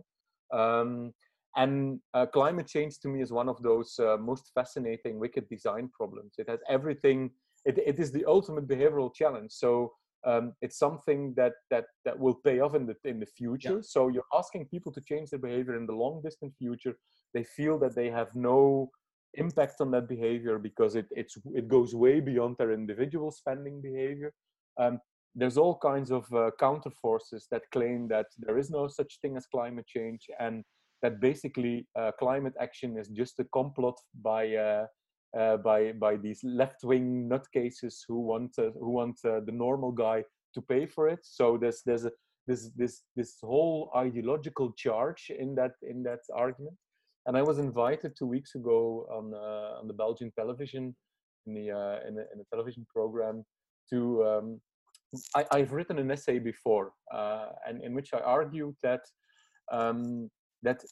Um, 0.51 1.13
and 1.57 1.99
uh, 2.13 2.25
climate 2.25 2.67
change 2.67 2.99
to 2.99 3.07
me 3.07 3.21
is 3.21 3.31
one 3.31 3.47
of 3.47 3.61
those 3.61 3.97
uh, 3.99 4.17
most 4.17 4.51
fascinating 4.53 5.19
wicked 5.19 5.47
design 5.47 5.89
problems. 5.93 6.33
It 6.37 6.49
has 6.49 6.59
everything 6.67 7.31
it, 7.63 7.77
it 7.77 7.99
is 7.99 8.11
the 8.11 8.25
ultimate 8.25 8.67
behavioral 8.67 9.13
challenge. 9.13 9.51
So 9.51 9.93
um, 10.25 10.53
it's 10.61 10.77
something 10.77 11.33
that 11.35 11.53
that 11.69 11.85
that 12.03 12.17
will 12.19 12.33
pay 12.33 12.59
off 12.59 12.75
in 12.75 12.85
the 12.85 12.95
in 13.03 13.19
the 13.19 13.25
future. 13.25 13.75
Yeah. 13.75 13.81
So 13.81 14.07
you're 14.07 14.31
asking 14.33 14.65
people 14.65 14.91
to 14.93 15.01
change 15.01 15.29
their 15.29 15.39
behavior 15.39 15.75
in 15.77 15.85
the 15.85 15.93
long 15.93 16.21
distant 16.23 16.53
future. 16.57 16.97
They 17.33 17.43
feel 17.43 17.77
that 17.79 17.95
they 17.95 18.09
have 18.09 18.33
no 18.35 18.89
impact 19.35 19.81
on 19.81 19.91
that 19.91 20.07
behavior 20.07 20.57
because 20.57 20.95
it 20.95 21.07
it's 21.11 21.37
it 21.53 21.67
goes 21.67 21.93
way 21.93 22.19
beyond 22.19 22.57
their 22.57 22.71
individual 22.71 23.31
spending 23.31 23.81
behavior. 23.81 24.33
Um, 24.77 24.99
there's 25.35 25.57
all 25.57 25.77
kinds 25.77 26.11
of 26.11 26.31
uh, 26.33 26.51
counter 26.59 26.89
forces 26.89 27.47
that 27.51 27.69
claim 27.71 28.07
that 28.07 28.27
there 28.37 28.57
is 28.57 28.69
no 28.69 28.87
such 28.87 29.19
thing 29.21 29.35
as 29.35 29.45
climate 29.45 29.85
change 29.85 30.27
and 30.39 30.63
that 31.01 31.19
basically 31.19 31.85
uh, 31.99 32.11
climate 32.17 32.53
action 32.59 32.97
is 32.97 33.09
just 33.09 33.39
a 33.39 33.43
complot 33.53 33.97
by 34.23 34.55
uh, 34.55 34.85
uh 35.37 35.57
by 35.57 35.91
by 35.93 36.15
these 36.15 36.43
left-wing 36.43 37.29
nutcases 37.29 37.95
who 38.07 38.19
want 38.21 38.51
uh, 38.57 38.71
who 38.79 38.91
want 38.91 39.17
uh, 39.25 39.39
the 39.45 39.51
normal 39.51 39.91
guy 39.91 40.23
to 40.53 40.61
pay 40.61 40.85
for 40.85 41.07
it. 41.09 41.19
So 41.23 41.57
there's 41.57 41.81
there's 41.85 42.05
a 42.05 42.11
this 42.47 42.71
this 42.75 43.03
this 43.15 43.37
whole 43.41 43.91
ideological 43.95 44.71
charge 44.73 45.31
in 45.37 45.55
that 45.55 45.73
in 45.81 46.03
that 46.03 46.21
argument. 46.33 46.77
And 47.27 47.35
I 47.35 47.41
was 47.41 47.57
invited 47.57 48.15
two 48.15 48.27
weeks 48.27 48.55
ago 48.55 49.07
on 49.11 49.33
on 49.79 49.87
the 49.87 49.93
Belgian 49.93 50.31
television 50.31 50.95
in 51.47 51.53
the 51.53 51.67
in, 52.07 52.17
a, 52.19 52.25
in 52.33 52.39
a 52.41 52.45
television 52.51 52.85
program 52.93 53.43
to 53.89 54.23
um, 54.25 54.61
I, 55.35 55.59
have 55.59 55.71
written 55.71 55.99
an 55.99 56.11
essay 56.11 56.39
before, 56.39 56.91
uh, 57.13 57.49
and 57.67 57.83
in 57.83 57.93
which 57.93 58.13
I 58.13 58.19
argued 58.19 58.75
that 58.83 59.01
um, 59.71 60.29
that 60.63 60.83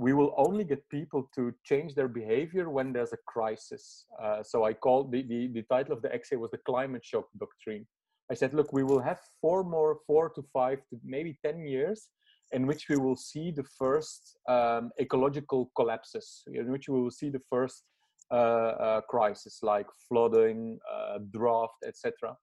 we 0.00 0.14
will 0.14 0.32
only 0.38 0.64
get 0.64 0.88
people 0.88 1.30
to 1.34 1.52
change 1.62 1.94
their 1.94 2.08
behavior 2.08 2.70
when 2.70 2.90
there's 2.90 3.12
a 3.12 3.18
crisis. 3.26 4.06
Uh, 4.22 4.42
so 4.42 4.64
I 4.64 4.72
called 4.72 5.12
the, 5.12 5.22
the, 5.22 5.48
the 5.48 5.62
title 5.74 5.92
of 5.92 6.00
the 6.00 6.10
essay 6.14 6.36
was 6.36 6.50
the 6.50 6.64
climate 6.70 7.04
shock 7.04 7.26
doctrine. 7.38 7.86
I 8.30 8.34
said, 8.34 8.54
look, 8.54 8.72
we 8.72 8.82
will 8.82 9.00
have 9.00 9.18
four 9.42 9.62
more, 9.62 9.98
four 10.06 10.30
to 10.30 10.42
five 10.54 10.78
to 10.88 10.98
maybe 11.04 11.38
10 11.44 11.66
years 11.66 12.08
in 12.52 12.66
which 12.66 12.88
we 12.88 12.96
will 12.96 13.16
see 13.16 13.50
the 13.50 13.64
first 13.78 14.38
um, 14.48 14.90
ecological 14.98 15.70
collapses, 15.76 16.44
in 16.46 16.72
which 16.72 16.88
we 16.88 16.98
will 16.98 17.10
see 17.10 17.28
the 17.28 17.42
first 17.50 17.84
uh, 18.32 18.34
uh, 18.34 19.00
crisis 19.02 19.58
like 19.62 19.86
flooding, 20.08 20.78
uh, 20.90 21.18
drought, 21.30 21.74
etc. 21.86 22.34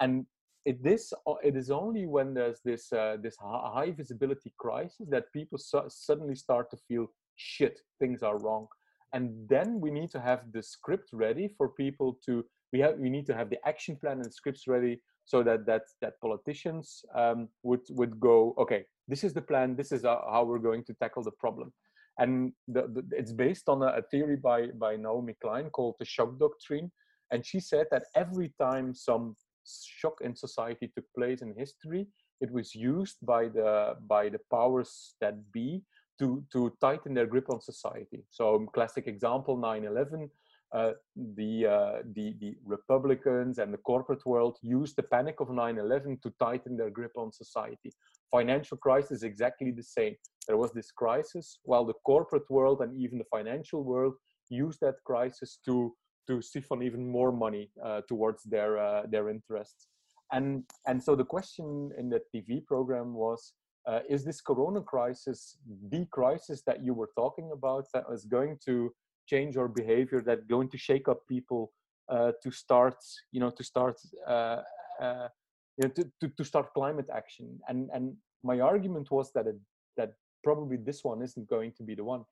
And 0.00 0.26
it 0.66 0.82
this 0.82 1.12
it 1.42 1.56
is 1.56 1.70
only 1.70 2.06
when 2.06 2.34
there's 2.34 2.60
this 2.64 2.92
uh, 2.92 3.16
this 3.22 3.36
high 3.36 3.92
visibility 3.92 4.52
crisis 4.58 5.06
that 5.08 5.32
people 5.32 5.58
su- 5.58 5.88
suddenly 5.88 6.34
start 6.34 6.70
to 6.70 6.76
feel 6.88 7.06
shit 7.36 7.80
things 8.00 8.22
are 8.22 8.38
wrong. 8.38 8.66
And 9.12 9.48
then 9.48 9.80
we 9.80 9.90
need 9.90 10.10
to 10.10 10.20
have 10.20 10.40
the 10.52 10.62
script 10.62 11.10
ready 11.12 11.48
for 11.56 11.68
people 11.68 12.18
to 12.26 12.44
we 12.72 12.80
have 12.80 12.98
we 12.98 13.10
need 13.10 13.26
to 13.26 13.34
have 13.34 13.48
the 13.50 13.60
action 13.66 13.96
plan 13.96 14.20
and 14.20 14.32
scripts 14.34 14.66
ready 14.66 15.00
so 15.24 15.42
that 15.42 15.66
that 15.66 15.82
that 16.02 16.20
politicians 16.20 17.04
um, 17.14 17.48
would 17.62 17.84
would 17.90 18.20
go 18.20 18.54
okay 18.58 18.84
this 19.08 19.24
is 19.24 19.32
the 19.32 19.42
plan. 19.42 19.76
This 19.76 19.92
is 19.92 20.02
how 20.02 20.44
we're 20.46 20.58
going 20.58 20.84
to 20.84 20.94
tackle 20.94 21.22
the 21.22 21.30
problem. 21.32 21.72
And 22.18 22.52
the, 22.66 22.82
the, 22.82 23.04
it's 23.12 23.32
based 23.32 23.68
on 23.68 23.82
a, 23.82 23.86
a 23.86 24.02
theory 24.02 24.36
by 24.36 24.68
by 24.78 24.96
Naomi 24.96 25.36
Klein 25.40 25.70
called 25.70 25.96
the 25.98 26.04
shock 26.04 26.38
doctrine. 26.38 26.90
And 27.30 27.44
she 27.44 27.60
said 27.60 27.86
that 27.90 28.04
every 28.14 28.52
time 28.60 28.94
some 28.94 29.36
shock 29.84 30.20
in 30.20 30.34
society 30.34 30.90
took 30.94 31.04
place 31.16 31.42
in 31.42 31.54
history, 31.56 32.06
it 32.40 32.50
was 32.50 32.74
used 32.74 33.18
by 33.22 33.48
the 33.48 33.96
by 34.06 34.28
the 34.28 34.40
powers 34.50 35.14
that 35.20 35.34
be 35.52 35.82
to 36.18 36.44
to 36.52 36.72
tighten 36.80 37.14
their 37.14 37.26
grip 37.26 37.48
on 37.50 37.60
society. 37.60 38.24
So 38.30 38.56
um, 38.56 38.68
classic 38.72 39.06
example 39.06 39.56
9/11. 39.56 40.30
Uh, 40.74 40.90
the, 41.36 41.64
uh, 41.64 41.98
the 42.16 42.34
the 42.40 42.56
Republicans 42.64 43.58
and 43.58 43.72
the 43.72 43.78
corporate 43.78 44.26
world 44.26 44.58
used 44.62 44.96
the 44.96 45.02
panic 45.02 45.38
of 45.40 45.48
9/11 45.48 46.20
to 46.22 46.30
tighten 46.40 46.76
their 46.76 46.90
grip 46.90 47.12
on 47.16 47.32
society. 47.32 47.92
Financial 48.32 48.76
crisis 48.76 49.22
exactly 49.22 49.70
the 49.70 49.82
same. 49.82 50.16
There 50.48 50.56
was 50.56 50.72
this 50.72 50.90
crisis, 50.90 51.60
while 51.62 51.84
the 51.84 52.00
corporate 52.04 52.50
world 52.50 52.80
and 52.82 52.92
even 53.00 53.16
the 53.18 53.30
financial 53.36 53.84
world 53.84 54.14
used 54.48 54.80
that 54.80 55.02
crisis 55.04 55.58
to 55.66 55.94
to 56.26 56.42
siphon 56.42 56.82
even 56.82 57.06
more 57.06 57.32
money 57.32 57.70
uh, 57.84 58.00
towards 58.08 58.42
their 58.44 58.78
uh, 58.78 59.02
their 59.08 59.28
interests. 59.28 59.88
And 60.32 60.64
and 60.86 61.02
so 61.02 61.14
the 61.14 61.24
question 61.24 61.90
in 61.98 62.08
the 62.08 62.20
TV 62.34 62.64
program 62.64 63.14
was: 63.14 63.52
uh, 63.86 64.00
Is 64.08 64.24
this 64.24 64.40
Corona 64.40 64.80
crisis 64.80 65.58
the 65.90 66.06
crisis 66.10 66.62
that 66.66 66.84
you 66.84 66.94
were 66.94 67.10
talking 67.16 67.50
about 67.52 67.86
that 67.94 68.04
is 68.12 68.24
going 68.24 68.58
to 68.66 68.92
change 69.26 69.56
our 69.56 69.68
behavior, 69.68 70.20
that 70.22 70.48
going 70.48 70.68
to 70.70 70.78
shake 70.78 71.08
up 71.08 71.20
people 71.28 71.72
uh, 72.08 72.32
to 72.42 72.50
start, 72.50 72.96
you 73.32 73.40
know, 73.40 73.50
to 73.50 73.64
start, 73.64 74.00
uh, 74.26 74.62
uh, 75.00 75.28
you 75.76 75.88
know, 75.88 75.90
to, 75.90 76.04
to, 76.20 76.28
to 76.36 76.44
start 76.44 76.74
climate 76.74 77.08
action? 77.14 77.58
And 77.68 77.90
and 77.92 78.16
my 78.42 78.60
argument 78.60 79.10
was 79.10 79.32
that 79.32 79.46
it, 79.46 79.56
that 79.96 80.12
probably 80.42 80.76
this 80.76 81.02
one 81.04 81.22
isn't 81.22 81.48
going 81.48 81.72
to 81.72 81.82
be 81.82 81.94
the 81.94 82.04
one 82.04 82.24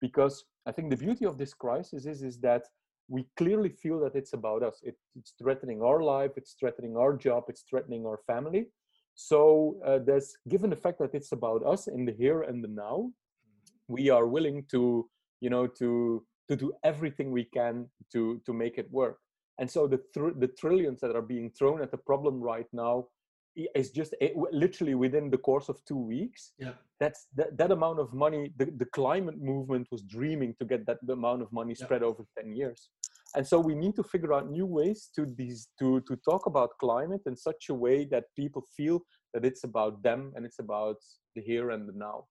because 0.00 0.44
I 0.66 0.72
think 0.72 0.90
the 0.90 0.96
beauty 0.96 1.24
of 1.24 1.38
this 1.38 1.54
crisis 1.54 2.06
is 2.06 2.22
is 2.22 2.38
that 2.40 2.62
we 3.10 3.26
clearly 3.36 3.72
feel 3.82 3.98
that 4.04 4.14
it's 4.20 4.34
about 4.40 4.62
us. 4.62 4.76
It, 4.82 4.96
it's 5.18 5.32
threatening 5.40 5.82
our 5.82 6.00
life, 6.14 6.32
it's 6.40 6.54
threatening 6.60 6.96
our 6.96 7.12
job, 7.26 7.42
it's 7.48 7.64
threatening 7.68 8.06
our 8.06 8.20
family. 8.32 8.62
So 9.14 9.40
uh, 9.84 9.98
there's 10.06 10.30
given 10.48 10.70
the 10.70 10.82
fact 10.84 10.98
that 11.00 11.14
it's 11.18 11.32
about 11.32 11.60
us 11.66 11.82
in 11.88 12.02
the 12.06 12.12
here 12.22 12.40
and 12.48 12.64
the 12.64 12.72
now, 12.86 13.10
we 13.88 14.08
are 14.16 14.26
willing 14.36 14.64
to, 14.70 15.08
you 15.44 15.50
know, 15.50 15.66
to 15.80 16.24
to 16.48 16.56
do 16.56 16.72
everything 16.92 17.28
we 17.30 17.46
can 17.58 17.74
to 18.12 18.40
to 18.46 18.52
make 18.52 18.76
it 18.82 18.88
work. 18.90 19.18
And 19.58 19.68
so 19.74 19.80
the 19.86 20.00
tr- 20.14 20.38
the 20.38 20.52
trillions 20.60 21.00
that 21.00 21.14
are 21.18 21.26
being 21.34 21.50
thrown 21.58 21.82
at 21.82 21.90
the 21.90 22.02
problem 22.10 22.40
right 22.52 22.70
now 22.72 23.08
is 23.76 23.90
just 23.90 24.14
it, 24.20 24.32
literally 24.64 24.94
within 24.94 25.28
the 25.28 25.42
course 25.48 25.68
of 25.68 25.76
two 25.84 26.02
weeks. 26.14 26.52
Yeah, 26.58 26.74
that's 27.02 27.26
that, 27.36 27.58
that 27.58 27.70
amount 27.72 27.98
of 27.98 28.08
money. 28.14 28.42
The, 28.56 28.66
the 28.82 28.90
climate 29.00 29.38
movement 29.52 29.88
was 29.90 30.02
dreaming 30.02 30.54
to 30.60 30.64
get 30.64 30.86
that 30.86 30.98
amount 31.08 31.42
of 31.42 31.52
money 31.52 31.74
spread 31.74 32.02
yeah. 32.02 32.10
over 32.10 32.22
ten 32.38 32.54
years 32.60 32.80
and 33.36 33.46
so 33.46 33.60
we 33.60 33.74
need 33.74 33.94
to 33.96 34.02
figure 34.02 34.32
out 34.32 34.50
new 34.50 34.66
ways 34.66 35.08
to 35.14 35.26
these 35.36 35.68
to 35.78 36.00
to 36.08 36.16
talk 36.28 36.46
about 36.46 36.70
climate 36.80 37.22
in 37.26 37.36
such 37.36 37.68
a 37.68 37.74
way 37.74 38.04
that 38.04 38.24
people 38.36 38.62
feel 38.76 39.00
that 39.34 39.44
it's 39.44 39.64
about 39.64 40.02
them 40.02 40.32
and 40.34 40.44
it's 40.44 40.58
about 40.58 40.96
the 41.34 41.42
here 41.42 41.70
and 41.70 41.88
the 41.88 41.92
now. 41.94 42.24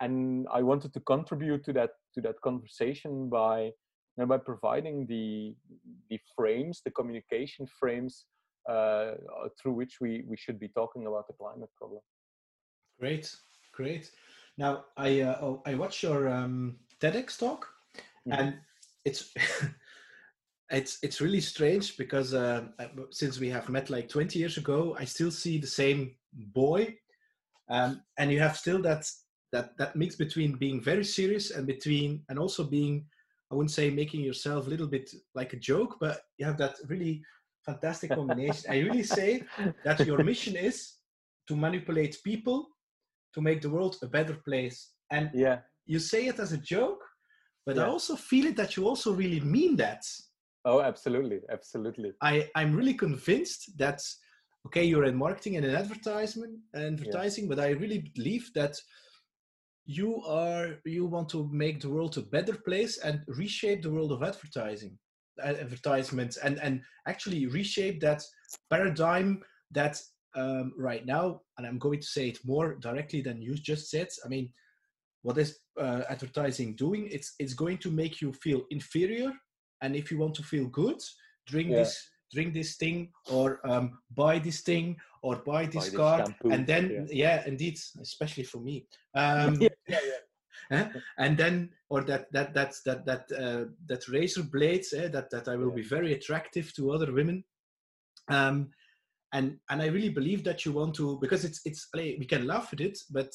And 0.00 0.46
i 0.52 0.62
wanted 0.62 0.92
to 0.94 1.00
contribute 1.00 1.64
to 1.64 1.72
that 1.74 1.90
to 2.14 2.20
that 2.22 2.40
conversation 2.42 3.28
by 3.28 3.72
you 4.16 4.18
know, 4.18 4.26
by 4.26 4.38
providing 4.38 5.06
the 5.06 5.54
the 6.10 6.18
frames 6.36 6.82
the 6.84 6.90
communication 6.90 7.66
frames 7.66 8.26
uh, 8.68 9.12
through 9.60 9.72
which 9.72 9.94
we 10.00 10.24
we 10.26 10.36
should 10.36 10.58
be 10.58 10.68
talking 10.68 11.06
about 11.06 11.26
the 11.26 11.34
climate 11.34 11.70
problem. 11.76 12.00
Great 13.00 13.34
great. 13.72 14.10
Now 14.56 14.84
i 14.96 15.20
uh, 15.20 15.38
oh, 15.42 15.62
i 15.66 15.74
watched 15.74 16.02
your 16.02 16.28
um, 16.28 16.76
tedx 17.00 17.38
talk 17.38 17.66
mm-hmm. 17.98 18.40
and 18.40 18.54
it's 19.04 19.34
it's 20.70 20.98
it's 21.02 21.20
really 21.20 21.40
strange 21.40 21.96
because 21.96 22.34
uh, 22.34 22.64
since 23.10 23.38
we 23.38 23.50
have 23.50 23.68
met 23.68 23.90
like 23.90 24.08
20 24.08 24.38
years 24.38 24.56
ago, 24.56 24.96
I 24.98 25.04
still 25.04 25.30
see 25.30 25.58
the 25.58 25.66
same 25.66 26.14
boy, 26.32 26.96
um, 27.68 28.02
and 28.18 28.32
you 28.32 28.40
have 28.40 28.56
still 28.56 28.80
that 28.82 29.06
that 29.52 29.76
that 29.78 29.96
mix 29.96 30.16
between 30.16 30.56
being 30.56 30.80
very 30.80 31.04
serious 31.04 31.50
and 31.50 31.66
between 31.66 32.22
and 32.28 32.38
also 32.38 32.64
being 32.64 33.06
I 33.50 33.54
wouldn't 33.54 33.70
say 33.70 33.90
making 33.90 34.22
yourself 34.22 34.66
a 34.66 34.70
little 34.70 34.86
bit 34.86 35.10
like 35.34 35.52
a 35.52 35.58
joke, 35.58 35.98
but 36.00 36.22
you 36.38 36.46
have 36.46 36.58
that 36.58 36.76
really 36.88 37.22
fantastic 37.64 38.10
combination. 38.10 38.70
I 38.70 38.80
really 38.80 39.02
say 39.02 39.44
that 39.84 40.06
your 40.06 40.24
mission 40.30 40.56
is 40.56 40.94
to 41.46 41.56
manipulate 41.56 42.18
people 42.24 42.68
to 43.34 43.40
make 43.40 43.60
the 43.60 43.70
world 43.70 43.96
a 44.02 44.06
better 44.06 44.34
place. 44.34 44.90
And 45.10 45.30
yeah, 45.34 45.58
you 45.86 45.98
say 45.98 46.26
it 46.26 46.38
as 46.38 46.52
a 46.52 46.58
joke, 46.58 47.04
but 47.66 47.76
yeah. 47.76 47.82
I 47.82 47.86
also 47.86 48.16
feel 48.16 48.46
it 48.46 48.56
that 48.56 48.76
you 48.76 48.88
also 48.88 49.12
really 49.12 49.40
mean 49.40 49.76
that. 49.76 50.04
Oh, 50.64 50.80
absolutely, 50.80 51.40
absolutely. 51.50 52.12
I 52.22 52.48
I'm 52.54 52.74
really 52.74 52.94
convinced 52.94 53.76
that 53.78 54.02
okay, 54.66 54.84
you're 54.84 55.04
in 55.04 55.16
marketing 55.16 55.56
and 55.56 55.66
in 55.66 55.74
advertisement 55.74 56.58
advertising, 56.74 57.48
but 57.48 57.60
I 57.60 57.70
really 57.70 58.10
believe 58.14 58.50
that 58.54 58.76
you 59.86 60.22
are 60.22 60.76
you 60.84 61.04
want 61.04 61.28
to 61.28 61.48
make 61.52 61.80
the 61.80 61.90
world 61.90 62.16
a 62.16 62.22
better 62.22 62.54
place 62.54 62.98
and 62.98 63.20
reshape 63.26 63.82
the 63.82 63.90
world 63.90 64.12
of 64.12 64.22
advertising 64.22 64.98
advertisements 65.42 66.36
and 66.38 66.58
and 66.60 66.80
actually 67.06 67.46
reshape 67.46 68.00
that 68.00 68.22
paradigm 68.70 69.42
that 69.70 70.00
um, 70.36 70.72
right 70.78 71.04
now 71.04 71.40
and 71.58 71.66
i'm 71.66 71.78
going 71.78 72.00
to 72.00 72.06
say 72.06 72.28
it 72.28 72.38
more 72.44 72.76
directly 72.76 73.20
than 73.20 73.42
you 73.42 73.54
just 73.54 73.90
said 73.90 74.08
i 74.24 74.28
mean 74.28 74.50
what 75.22 75.36
is 75.38 75.58
uh, 75.78 76.02
advertising 76.08 76.74
doing 76.76 77.08
it's 77.10 77.34
it's 77.38 77.54
going 77.54 77.78
to 77.78 77.90
make 77.90 78.20
you 78.20 78.32
feel 78.32 78.62
inferior 78.70 79.32
and 79.84 79.94
if 79.94 80.10
you 80.10 80.18
want 80.18 80.34
to 80.34 80.42
feel 80.42 80.66
good 80.66 81.00
drink 81.46 81.70
yeah. 81.70 81.78
this 81.78 82.08
drink 82.32 82.54
this 82.54 82.76
thing 82.76 83.08
or 83.30 83.60
um, 83.70 83.98
buy 84.16 84.38
this 84.38 84.60
thing 84.62 84.96
or 85.22 85.36
buy 85.36 85.66
this 85.66 85.90
buy 85.90 85.96
car 85.96 86.18
this 86.26 86.52
and 86.52 86.66
then 86.66 86.84
yeah. 86.90 87.04
yeah. 87.22 87.42
indeed 87.46 87.78
especially 88.00 88.42
for 88.42 88.58
me 88.58 88.86
um, 89.14 89.54
yeah, 89.60 89.68
yeah, 89.88 89.98
yeah. 90.70 90.88
and 91.18 91.36
then 91.36 91.70
or 91.90 92.00
that 92.02 92.32
that 92.32 92.54
that's 92.54 92.82
that 92.82 93.04
that 93.04 93.24
uh, 93.38 93.64
that 93.86 94.08
razor 94.08 94.42
blades 94.42 94.92
eh, 94.92 95.08
that 95.08 95.30
that 95.30 95.46
I 95.48 95.56
will 95.56 95.70
be 95.70 95.82
very 95.96 96.14
attractive 96.14 96.72
to 96.74 96.92
other 96.92 97.12
women 97.12 97.44
um 98.28 98.70
and 99.32 99.58
and 99.70 99.82
I 99.82 99.86
really 99.86 100.08
believe 100.08 100.44
that 100.44 100.64
you 100.64 100.72
want 100.72 100.94
to 100.94 101.18
because 101.20 101.44
it's 101.44 101.60
it's 101.64 101.88
we 101.94 102.26
can 102.26 102.46
laugh 102.46 102.70
at 102.72 102.80
it 102.80 102.98
but 103.10 103.30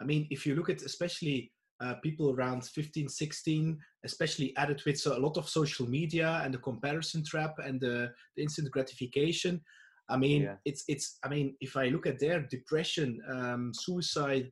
I 0.00 0.04
mean 0.04 0.26
if 0.30 0.46
you 0.46 0.54
look 0.54 0.70
at 0.70 0.82
especially 0.82 1.52
uh, 1.80 1.94
people 2.02 2.30
around 2.30 2.64
15, 2.64 3.08
16, 3.08 3.78
especially 4.04 4.54
added 4.56 4.82
with 4.84 4.98
so 4.98 5.16
a 5.16 5.18
lot 5.18 5.36
of 5.36 5.48
social 5.48 5.88
media 5.88 6.40
and 6.44 6.52
the 6.52 6.58
comparison 6.58 7.24
trap 7.24 7.54
and 7.64 7.80
the, 7.80 8.10
the 8.36 8.42
instant 8.42 8.70
gratification. 8.70 9.60
I 10.08 10.16
mean, 10.16 10.42
yeah. 10.42 10.56
it's 10.64 10.84
it's. 10.88 11.18
I 11.24 11.28
mean, 11.28 11.54
if 11.60 11.76
I 11.76 11.86
look 11.86 12.06
at 12.06 12.18
their 12.18 12.40
depression, 12.42 13.20
um, 13.30 13.72
suicide 13.72 14.50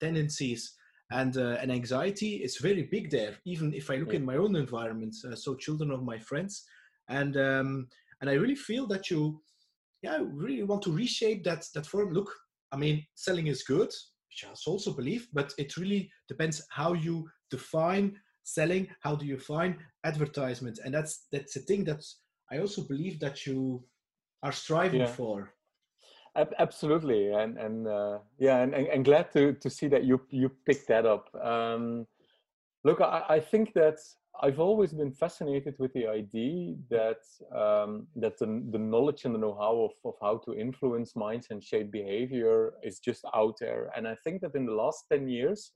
tendencies, 0.00 0.76
and 1.10 1.36
uh, 1.36 1.58
and 1.60 1.72
anxiety, 1.72 2.36
it's 2.36 2.60
very 2.60 2.84
big 2.84 3.10
there. 3.10 3.36
Even 3.44 3.74
if 3.74 3.90
I 3.90 3.96
look 3.96 4.10
yeah. 4.12 4.20
in 4.20 4.24
my 4.24 4.36
own 4.36 4.56
environment, 4.56 5.14
uh, 5.26 5.34
so 5.34 5.56
children 5.56 5.90
of 5.90 6.04
my 6.04 6.18
friends, 6.18 6.64
and 7.08 7.36
um, 7.36 7.88
and 8.20 8.30
I 8.30 8.34
really 8.34 8.54
feel 8.54 8.86
that 8.88 9.10
you, 9.10 9.42
yeah, 10.02 10.18
really 10.22 10.62
want 10.62 10.82
to 10.82 10.92
reshape 10.92 11.42
that 11.44 11.66
that 11.74 11.86
form. 11.86 12.12
Look, 12.12 12.32
I 12.72 12.76
mean, 12.76 13.04
selling 13.16 13.48
is 13.48 13.64
good, 13.64 13.90
which 14.30 14.44
I 14.44 14.70
also 14.70 14.92
believe, 14.92 15.28
but 15.32 15.52
it 15.58 15.76
really 15.76 16.10
depends 16.28 16.62
how 16.70 16.92
you 16.92 17.28
define 17.50 18.16
selling. 18.44 18.88
How 19.00 19.16
do 19.16 19.26
you 19.26 19.36
define 19.36 19.78
advertisement? 20.04 20.78
And 20.84 20.94
that's 20.94 21.26
that's 21.32 21.56
a 21.56 21.60
thing 21.60 21.84
that 21.84 22.02
I 22.50 22.58
also 22.58 22.82
believe 22.82 23.20
that 23.20 23.46
you 23.46 23.84
are 24.42 24.52
striving 24.52 25.00
yeah. 25.00 25.06
for. 25.06 25.52
Absolutely, 26.36 27.32
and 27.32 27.58
and 27.58 27.88
uh, 27.88 28.18
yeah, 28.38 28.62
and, 28.62 28.72
and, 28.72 28.86
and, 28.86 29.04
glad 29.04 29.32
to 29.32 29.52
to 29.54 29.68
see 29.68 29.88
that 29.88 30.04
you 30.04 30.20
you 30.30 30.48
picked 30.64 30.86
that 30.86 31.04
up. 31.04 31.28
Um, 31.34 32.06
look, 32.84 33.00
I, 33.00 33.24
I 33.28 33.40
think 33.40 33.72
that 33.74 33.98
I've 34.42 34.60
always 34.60 34.92
been 34.92 35.12
fascinated 35.12 35.74
with 35.78 35.92
the 35.92 36.06
idea 36.06 36.74
that 36.88 37.22
um, 37.54 38.06
that 38.16 38.38
the, 38.38 38.62
the 38.70 38.78
knowledge 38.78 39.24
and 39.24 39.34
the 39.34 39.38
know-how 39.38 39.88
of, 39.88 39.92
of 40.04 40.14
how 40.22 40.38
to 40.44 40.58
influence 40.58 41.16
minds 41.16 41.48
and 41.50 41.62
shape 41.62 41.90
behavior 41.90 42.72
is 42.82 43.00
just 43.00 43.24
out 43.34 43.56
there. 43.60 43.90
And 43.96 44.06
I 44.06 44.16
think 44.24 44.40
that 44.42 44.54
in 44.54 44.66
the 44.66 44.72
last 44.72 45.04
10 45.12 45.28
years, 45.28 45.72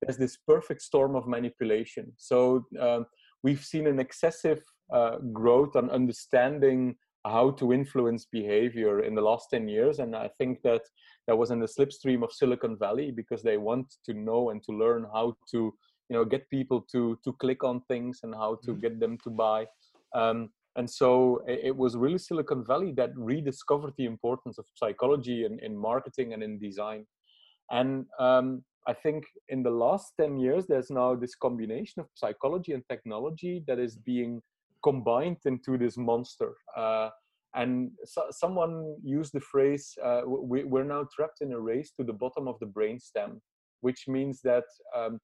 there's 0.00 0.16
this 0.16 0.36
perfect 0.36 0.82
storm 0.82 1.16
of 1.16 1.26
manipulation. 1.26 2.12
So 2.16 2.64
um, 2.80 3.06
we've 3.42 3.64
seen 3.64 3.86
an 3.86 4.00
excessive 4.00 4.62
uh, 4.92 5.18
growth 5.32 5.76
on 5.76 5.90
understanding 5.90 6.96
how 7.24 7.50
to 7.50 7.72
influence 7.72 8.24
behavior 8.24 9.00
in 9.00 9.14
the 9.14 9.20
last 9.20 9.48
10 9.50 9.68
years. 9.68 9.98
And 9.98 10.16
I 10.16 10.28
think 10.38 10.62
that 10.62 10.82
that 11.26 11.36
was 11.36 11.50
in 11.50 11.60
the 11.60 11.66
slipstream 11.66 12.22
of 12.22 12.32
Silicon 12.32 12.78
Valley 12.78 13.10
because 13.10 13.42
they 13.42 13.58
want 13.58 13.94
to 14.06 14.14
know 14.14 14.50
and 14.50 14.62
to 14.64 14.72
learn 14.72 15.06
how 15.12 15.36
to 15.50 15.74
you 16.08 16.16
know 16.16 16.24
get 16.24 16.48
people 16.50 16.80
to 16.92 17.18
to 17.24 17.32
click 17.34 17.64
on 17.64 17.80
things 17.82 18.20
and 18.22 18.34
how 18.34 18.58
to 18.64 18.72
mm-hmm. 18.72 18.80
get 18.80 19.00
them 19.00 19.18
to 19.24 19.30
buy. 19.30 19.66
Um, 20.14 20.50
and 20.76 20.88
so 20.88 21.42
it, 21.46 21.60
it, 21.64 21.76
was 21.76 21.96
really 21.96 22.18
silicon 22.18 22.64
valley 22.64 22.92
that 22.92 23.10
rediscovered 23.16 23.94
the 23.98 24.04
importance 24.04 24.58
of 24.58 24.66
psychology 24.74 25.44
in, 25.44 25.58
in 25.58 25.76
marketing 25.76 26.34
and 26.34 26.42
in 26.42 26.58
design. 26.58 27.04
And 27.70 28.06
um, 28.18 28.64
i 28.86 28.94
think 28.94 29.24
in 29.48 29.62
the 29.62 29.70
last 29.84 30.12
10 30.18 30.38
years 30.38 30.66
there's 30.66 30.90
now 30.90 31.14
this 31.14 31.34
combination 31.34 32.00
of 32.00 32.06
psychology 32.14 32.72
and 32.72 32.82
technology 32.88 33.62
that 33.66 33.78
is 33.78 33.96
being 33.96 34.40
combined 34.82 35.38
into 35.44 35.76
this 35.76 35.96
monster. 35.98 36.54
Uh, 36.76 37.10
and 37.54 37.90
so, 38.04 38.22
someone 38.30 38.96
used 39.02 39.32
the 39.32 39.40
phrase 39.40 39.96
uh, 40.04 40.22
we, 40.26 40.62
are 40.62 40.84
now 40.84 41.04
trapped 41.14 41.40
in 41.40 41.52
a 41.52 41.60
race 41.60 41.90
to 41.98 42.04
the 42.04 42.12
bottom 42.12 42.46
of 42.46 42.58
the 42.60 42.66
brainstem 42.66 43.40
which 43.80 44.08
means 44.08 44.40
that 44.42 44.64
um, 44.96 45.18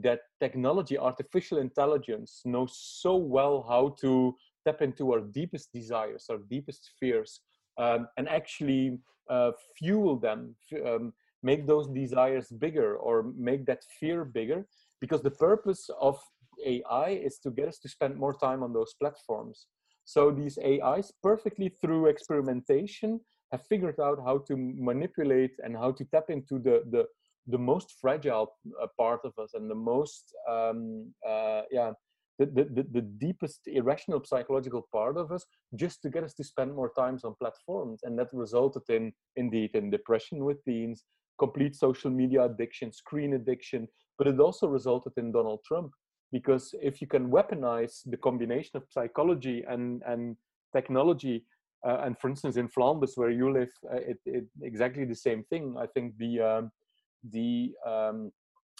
that 0.00 0.20
technology, 0.40 0.98
artificial 0.98 1.58
intelligence, 1.58 2.42
knows 2.44 2.78
so 2.78 3.16
well 3.16 3.64
how 3.68 3.96
to 4.00 4.34
tap 4.66 4.82
into 4.82 5.12
our 5.12 5.20
deepest 5.20 5.72
desires, 5.72 6.26
our 6.30 6.38
deepest 6.50 6.90
fears, 7.00 7.40
um, 7.78 8.08
and 8.16 8.28
actually 8.28 8.98
uh, 9.30 9.52
fuel 9.78 10.16
them, 10.16 10.54
um, 10.86 11.12
make 11.42 11.66
those 11.66 11.88
desires 11.88 12.48
bigger 12.48 12.96
or 12.96 13.32
make 13.36 13.64
that 13.66 13.82
fear 14.00 14.24
bigger. 14.24 14.66
Because 15.00 15.22
the 15.22 15.30
purpose 15.30 15.88
of 16.00 16.18
AI 16.64 17.10
is 17.10 17.38
to 17.40 17.50
get 17.50 17.68
us 17.68 17.78
to 17.78 17.88
spend 17.88 18.16
more 18.16 18.34
time 18.34 18.62
on 18.62 18.72
those 18.72 18.94
platforms. 19.00 19.66
So 20.04 20.30
these 20.30 20.58
AIs, 20.58 21.12
perfectly 21.22 21.68
through 21.68 22.06
experimentation, 22.06 23.20
have 23.52 23.64
figured 23.66 24.00
out 24.00 24.18
how 24.24 24.38
to 24.38 24.56
manipulate 24.56 25.52
and 25.62 25.76
how 25.76 25.92
to 25.92 26.04
tap 26.04 26.30
into 26.30 26.58
the 26.58 26.82
the 26.90 27.06
the 27.48 27.58
most 27.58 27.94
fragile 28.00 28.52
uh, 28.82 28.86
part 28.98 29.20
of 29.24 29.32
us 29.38 29.54
and 29.54 29.70
the 29.70 29.74
most 29.74 30.34
um, 30.48 31.12
uh, 31.28 31.62
yeah 31.70 31.92
the, 32.38 32.46
the, 32.72 32.86
the 32.92 33.02
deepest 33.02 33.62
irrational 33.66 34.22
psychological 34.24 34.86
part 34.92 35.16
of 35.16 35.32
us 35.32 35.44
just 35.74 36.02
to 36.02 36.08
get 36.08 36.22
us 36.22 36.34
to 36.34 36.44
spend 36.44 36.74
more 36.74 36.92
times 36.96 37.24
on 37.24 37.34
platforms. 37.40 38.00
And 38.04 38.18
that 38.18 38.28
resulted 38.32 38.82
in 38.88 39.12
indeed 39.36 39.70
in 39.74 39.90
depression 39.90 40.44
with 40.44 40.64
teens 40.64 41.04
complete 41.38 41.74
social 41.76 42.10
media 42.10 42.44
addiction 42.44 42.92
screen 42.92 43.34
addiction 43.34 43.86
but 44.18 44.26
it 44.26 44.40
also 44.40 44.66
resulted 44.66 45.12
in 45.16 45.32
donald 45.32 45.60
trump. 45.66 45.92
Because 46.30 46.74
if 46.82 47.00
you 47.00 47.06
can 47.06 47.30
weaponize 47.30 48.02
the 48.04 48.16
combination 48.16 48.76
of 48.76 48.84
psychology 48.90 49.64
and 49.68 50.02
and 50.06 50.36
technology 50.74 51.44
uh, 51.86 51.98
and 52.04 52.18
for 52.18 52.28
instance 52.28 52.56
in 52.56 52.68
flanders 52.68 53.12
where 53.16 53.30
you 53.30 53.52
live 53.52 53.70
uh, 53.92 53.96
it, 53.96 54.18
it, 54.26 54.44
exactly 54.62 55.04
the 55.04 55.14
same 55.14 55.42
thing. 55.44 55.76
I 55.78 55.86
think 55.86 56.18
the 56.18 56.40
um, 56.40 56.70
the 57.30 57.72
um, 57.86 58.32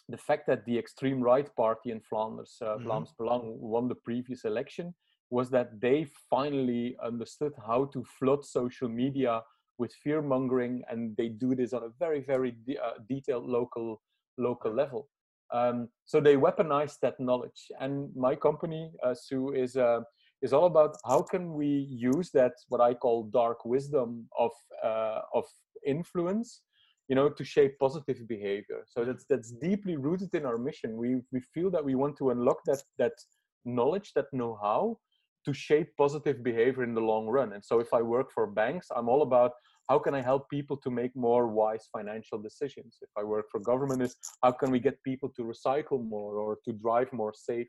the 0.08 0.16
fact 0.16 0.46
that 0.46 0.64
the 0.64 0.78
extreme 0.78 1.20
right 1.20 1.54
party 1.54 1.90
in 1.90 2.00
Flanders, 2.00 2.56
uh, 2.62 2.76
mm-hmm. 2.76 2.88
Vlaams 2.88 3.10
Belang, 3.20 3.58
won 3.58 3.88
the 3.88 3.94
previous 3.94 4.44
election 4.44 4.94
was 5.30 5.50
that 5.50 5.78
they 5.80 6.06
finally 6.30 6.96
understood 7.04 7.52
how 7.66 7.84
to 7.86 8.02
flood 8.18 8.42
social 8.44 8.88
media 8.88 9.42
with 9.76 9.92
fear 10.02 10.22
mongering, 10.22 10.82
and 10.90 11.16
they 11.16 11.28
do 11.28 11.54
this 11.54 11.72
on 11.72 11.82
a 11.82 11.90
very, 11.98 12.20
very 12.20 12.52
de- 12.66 12.78
uh, 12.78 12.94
detailed 13.08 13.44
local 13.44 14.00
local 14.38 14.72
level. 14.72 15.08
Um, 15.52 15.88
so 16.06 16.20
they 16.20 16.36
weaponized 16.36 17.00
that 17.02 17.18
knowledge, 17.20 17.70
and 17.80 18.14
my 18.16 18.34
company, 18.34 18.90
uh, 19.02 19.14
SUE, 19.14 19.52
is 19.52 19.76
uh, 19.76 20.00
is 20.42 20.52
all 20.52 20.66
about 20.66 20.96
how 21.06 21.22
can 21.22 21.52
we 21.52 21.66
use 21.66 22.30
that 22.32 22.52
what 22.68 22.80
I 22.80 22.94
call 22.94 23.24
dark 23.24 23.64
wisdom 23.64 24.28
of 24.38 24.50
uh, 24.82 25.20
of 25.34 25.44
influence 25.86 26.62
you 27.08 27.14
know 27.14 27.28
to 27.28 27.44
shape 27.44 27.78
positive 27.78 28.28
behavior. 28.28 28.84
So 28.86 29.04
that's 29.04 29.24
that's 29.28 29.50
deeply 29.50 29.96
rooted 29.96 30.34
in 30.34 30.44
our 30.44 30.58
mission. 30.58 30.96
We 30.96 31.20
we 31.32 31.40
feel 31.54 31.70
that 31.70 31.84
we 31.84 31.94
want 31.94 32.16
to 32.18 32.30
unlock 32.30 32.60
that 32.66 32.82
that 32.98 33.16
knowledge 33.64 34.12
that 34.14 34.26
know-how 34.32 34.98
to 35.44 35.52
shape 35.52 35.88
positive 35.96 36.42
behavior 36.42 36.82
in 36.84 36.94
the 36.94 37.00
long 37.00 37.26
run. 37.26 37.52
And 37.54 37.64
so 37.64 37.80
if 37.80 37.90
i 37.98 38.02
work 38.02 38.28
for 38.36 38.46
banks 38.46 38.86
i'm 38.96 39.08
all 39.08 39.22
about 39.22 39.52
how 39.90 39.98
can 40.04 40.14
i 40.14 40.22
help 40.30 40.42
people 40.50 40.76
to 40.84 40.90
make 40.90 41.12
more 41.16 41.44
wise 41.48 41.84
financial 41.96 42.38
decisions? 42.48 42.98
If 43.00 43.12
i 43.20 43.22
work 43.22 43.46
for 43.52 43.60
government 43.60 44.02
is 44.02 44.16
how 44.42 44.52
can 44.52 44.70
we 44.70 44.80
get 44.80 45.02
people 45.02 45.28
to 45.36 45.42
recycle 45.42 46.00
more 46.16 46.34
or 46.42 46.58
to 46.64 46.72
drive 46.72 47.12
more 47.12 47.34
safe 47.34 47.68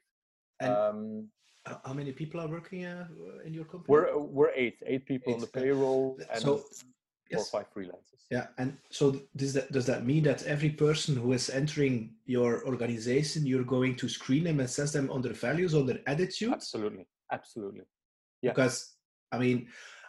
and 0.60 0.74
um, 0.74 1.28
how 1.86 1.94
many 1.94 2.12
people 2.12 2.40
are 2.42 2.48
working 2.48 2.86
uh, 2.86 3.08
in 3.46 3.54
your 3.54 3.66
company? 3.66 3.92
We're 3.94 4.18
we're 4.18 4.54
eight 4.64 4.78
eight 4.86 5.06
people 5.06 5.32
eight. 5.32 5.36
on 5.36 5.42
the 5.42 5.48
payroll 5.48 6.18
and 6.34 6.42
so 6.42 6.64
yes. 7.30 7.42
or 7.42 7.60
five 7.60 7.68
freelancers. 7.74 8.26
Yeah, 8.32 8.48
and 8.58 8.78
so 8.90 9.20
does 9.36 9.54
that 9.54 9.72
does 9.72 9.86
that 9.88 10.06
mean 10.06 10.24
that 10.24 10.44
every 10.44 10.70
person 10.70 11.16
who 11.16 11.34
is 11.34 11.50
entering 11.50 12.14
your 12.26 12.66
organization, 12.66 13.46
you're 13.46 13.64
going 13.64 13.96
to 13.96 14.10
screen 14.10 14.44
them, 14.44 14.60
and 14.60 14.68
assess 14.68 14.92
them 14.92 15.10
on 15.12 15.22
their 15.22 15.34
values, 15.34 15.74
on 15.74 15.86
their 15.86 16.00
attitude? 16.06 16.54
Absolutely, 16.54 17.08
absolutely. 17.32 17.86
Yeah. 18.42 18.52
Because 18.52 18.96
I 19.32 19.40
mean, 19.40 19.68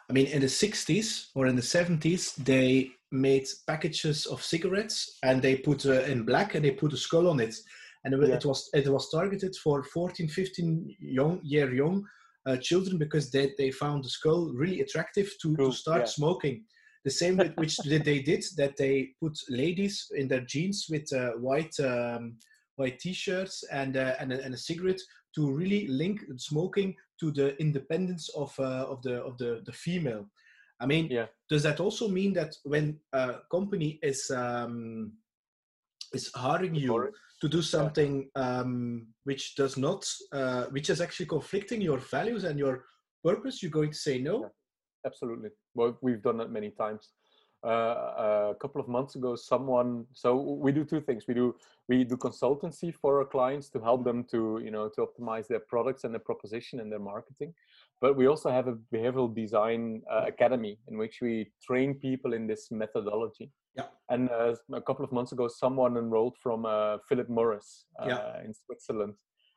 I 0.09 0.13
mean, 0.13 0.27
in 0.27 0.41
the 0.41 0.47
'60s 0.47 1.29
or 1.35 1.47
in 1.47 1.55
the 1.55 1.61
'70s, 1.61 2.35
they 2.35 2.91
made 3.11 3.47
packages 3.67 4.25
of 4.25 4.41
cigarettes 4.41 5.17
and 5.23 5.41
they 5.41 5.57
put 5.57 5.85
uh, 5.85 6.03
in 6.03 6.23
black 6.23 6.55
and 6.55 6.63
they 6.63 6.71
put 6.71 6.93
a 6.93 6.97
skull 6.97 7.27
on 7.27 7.39
it, 7.39 7.55
and 8.03 8.13
it, 8.13 8.29
yeah. 8.29 8.35
it 8.35 8.45
was 8.45 8.69
it 8.73 8.87
was 8.87 9.09
targeted 9.09 9.55
for 9.63 9.83
14, 9.83 10.27
15 10.27 10.95
young 10.99 11.39
year 11.43 11.73
young 11.73 12.05
uh, 12.45 12.57
children 12.57 12.97
because 12.97 13.31
they, 13.31 13.53
they 13.57 13.71
found 13.71 14.03
the 14.03 14.09
skull 14.09 14.51
really 14.53 14.81
attractive 14.81 15.31
to, 15.41 15.55
to 15.57 15.71
start 15.71 16.01
yeah. 16.01 16.05
smoking 16.05 16.63
the 17.03 17.11
same 17.11 17.37
with 17.37 17.55
which 17.55 17.77
they 17.77 18.21
did 18.21 18.43
that 18.57 18.77
they 18.77 19.09
put 19.21 19.37
ladies 19.49 20.11
in 20.15 20.27
their 20.27 20.41
jeans 20.41 20.87
with 20.89 21.11
uh, 21.13 21.31
white 21.31 21.77
um, 21.79 22.37
white 22.75 22.99
t-shirts 22.99 23.63
and 23.71 23.97
uh, 23.97 24.13
and, 24.19 24.31
a, 24.31 24.43
and, 24.43 24.53
a, 24.53 24.57
cigarette 24.57 25.01
to 25.35 25.51
really 25.51 25.87
link 25.87 26.21
smoking 26.37 26.95
to 27.19 27.31
the 27.31 27.59
independence 27.59 28.29
of 28.35 28.53
uh, 28.59 28.85
of 28.87 29.01
the 29.01 29.15
of 29.23 29.37
the 29.37 29.61
the 29.65 29.71
female. 29.71 30.25
I 30.79 30.87
mean, 30.87 31.07
yeah. 31.11 31.27
does 31.47 31.61
that 31.63 31.79
also 31.79 32.07
mean 32.07 32.33
that 32.33 32.55
when 32.63 32.99
a 33.13 33.35
company 33.51 33.99
is 34.01 34.31
um, 34.31 35.13
is 36.13 36.31
hiring 36.35 36.75
you 36.75 37.11
to 37.41 37.49
do 37.49 37.61
something 37.61 38.29
um, 38.35 39.07
which 39.23 39.55
does 39.55 39.77
not, 39.77 40.05
uh, 40.31 40.65
which 40.65 40.89
is 40.89 41.01
actually 41.01 41.25
conflicting 41.25 41.81
your 41.81 41.97
values 41.97 42.43
and 42.43 42.59
your 42.59 42.85
purpose, 43.23 43.61
you're 43.61 43.71
going 43.71 43.91
to 43.91 43.97
say 43.97 44.19
no? 44.19 44.51
absolutely. 45.05 45.49
Well, 45.75 45.97
we've 46.01 46.21
done 46.21 46.37
that 46.37 46.51
many 46.51 46.71
times. 46.71 47.09
uh, 47.63 48.53
a 48.53 48.55
couple 48.59 48.81
of 48.81 48.87
months 48.87 49.15
ago, 49.15 49.35
someone. 49.35 50.05
So 50.13 50.35
we 50.35 50.71
do 50.71 50.83
two 50.83 50.99
things. 50.99 51.25
We 51.27 51.35
do 51.35 51.55
we 51.87 52.03
do 52.03 52.17
consultancy 52.17 52.91
for 53.01 53.19
our 53.19 53.25
clients 53.25 53.69
to 53.73 53.79
help 53.79 54.03
them 54.03 54.23
to 54.31 54.59
you 54.65 54.71
know 54.71 54.89
to 54.95 55.05
optimize 55.07 55.47
their 55.47 55.59
products 55.73 56.03
and 56.03 56.11
their 56.13 56.25
proposition 56.31 56.79
and 56.79 56.91
their 56.91 56.99
marketing. 57.13 57.53
But 58.01 58.15
we 58.17 58.25
also 58.25 58.49
have 58.49 58.67
a 58.67 58.75
behavioral 58.95 59.29
design 59.43 60.01
uh, 60.11 60.23
academy 60.33 60.79
in 60.87 60.97
which 60.97 61.21
we 61.21 61.51
train 61.67 61.93
people 62.07 62.33
in 62.33 62.47
this 62.47 62.71
methodology. 62.71 63.51
Yeah. 63.77 63.89
And 64.09 64.29
uh, 64.31 64.55
a 64.73 64.81
couple 64.81 65.05
of 65.05 65.11
months 65.11 65.31
ago, 65.31 65.47
someone 65.47 65.95
enrolled 65.97 66.37
from 66.43 66.65
uh, 66.65 66.97
Philip 67.07 67.29
Morris 67.29 67.85
Yeah. 68.05 68.15
uh, 68.17 68.39
in 68.45 68.53
Switzerland 68.55 69.13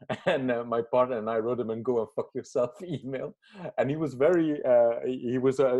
and 0.26 0.50
uh, 0.50 0.64
my 0.64 0.82
partner 0.82 1.18
and 1.18 1.28
I 1.28 1.38
wrote 1.38 1.60
him 1.60 1.70
and 1.70 1.84
go 1.84 2.00
and 2.00 2.08
fuck 2.14 2.28
yourself 2.34 2.70
email, 2.82 3.34
and 3.78 3.90
he 3.90 3.96
was 3.96 4.14
very, 4.14 4.62
uh, 4.64 5.00
he 5.06 5.38
was, 5.38 5.60
uh, 5.60 5.78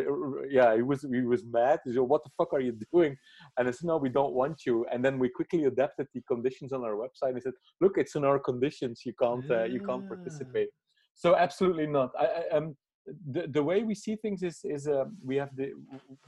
yeah, 0.49 0.75
he 0.75 0.83
was, 0.83 1.03
he 1.03 1.21
was 1.23 1.45
mad. 1.45 1.81
He 1.85 1.93
said, 1.93 2.01
"What 2.03 2.25
the 2.25 2.31
fuck 2.37 2.53
are 2.53 2.61
you 2.61 2.73
doing?" 2.93 3.17
And 3.59 3.69
I 3.69 3.71
said, 3.71 3.87
"No, 3.87 3.97
we 3.97 4.09
don't 4.09 4.35
want 4.35 4.67
you." 4.67 4.87
And 4.93 5.05
then 5.05 5.19
we 5.19 5.29
quickly 5.29 5.65
adapted 5.65 6.09
the 6.15 6.23
conditions 6.23 6.73
on 6.73 6.85
our 6.85 6.95
website. 6.95 7.35
He 7.35 7.41
said, 7.41 7.55
"Look, 7.81 7.99
it's 7.99 8.15
in 8.15 8.25
our 8.25 8.39
conditions. 8.39 9.03
You 9.05 9.15
can't, 9.21 9.51
uh, 9.51 9.65
you 9.65 9.81
can't 9.81 10.05
Ah. 10.05 10.15
participate." 10.15 10.69
So 11.15 11.37
absolutely 11.37 11.87
not. 11.87 12.11
I, 12.19 12.27
I 12.27 12.57
um, 12.57 12.77
the 13.31 13.47
the 13.49 13.63
way 13.63 13.83
we 13.83 13.95
see 13.95 14.17
things 14.17 14.43
is 14.43 14.61
is 14.65 14.89
uh, 14.89 15.05
we 15.23 15.37
have 15.37 15.55
the 15.57 15.73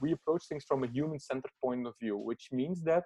we 0.01 0.11
approach 0.11 0.43
things 0.47 0.63
from 0.67 0.83
a 0.83 0.87
human 0.87 1.19
centered 1.19 1.51
point 1.63 1.87
of 1.87 1.93
view, 2.01 2.17
which 2.17 2.49
means 2.51 2.81
that 2.83 3.03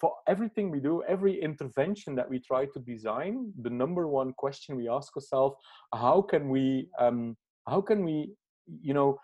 for 0.00 0.12
everything 0.26 0.70
we 0.70 0.80
do, 0.80 1.02
every 1.08 1.40
intervention 1.40 2.14
that 2.16 2.28
we 2.28 2.38
try 2.38 2.66
to 2.66 2.78
design, 2.80 3.52
the 3.62 3.70
number 3.70 4.06
one 4.08 4.32
question 4.32 4.76
we 4.76 4.88
ask 4.88 5.16
ourselves: 5.16 5.56
How 5.94 6.22
can 6.22 6.48
we, 6.48 6.88
um, 6.98 7.36
how 7.66 7.80
can 7.80 8.04
we, 8.04 8.32
you 8.82 8.94
know, 8.94 9.18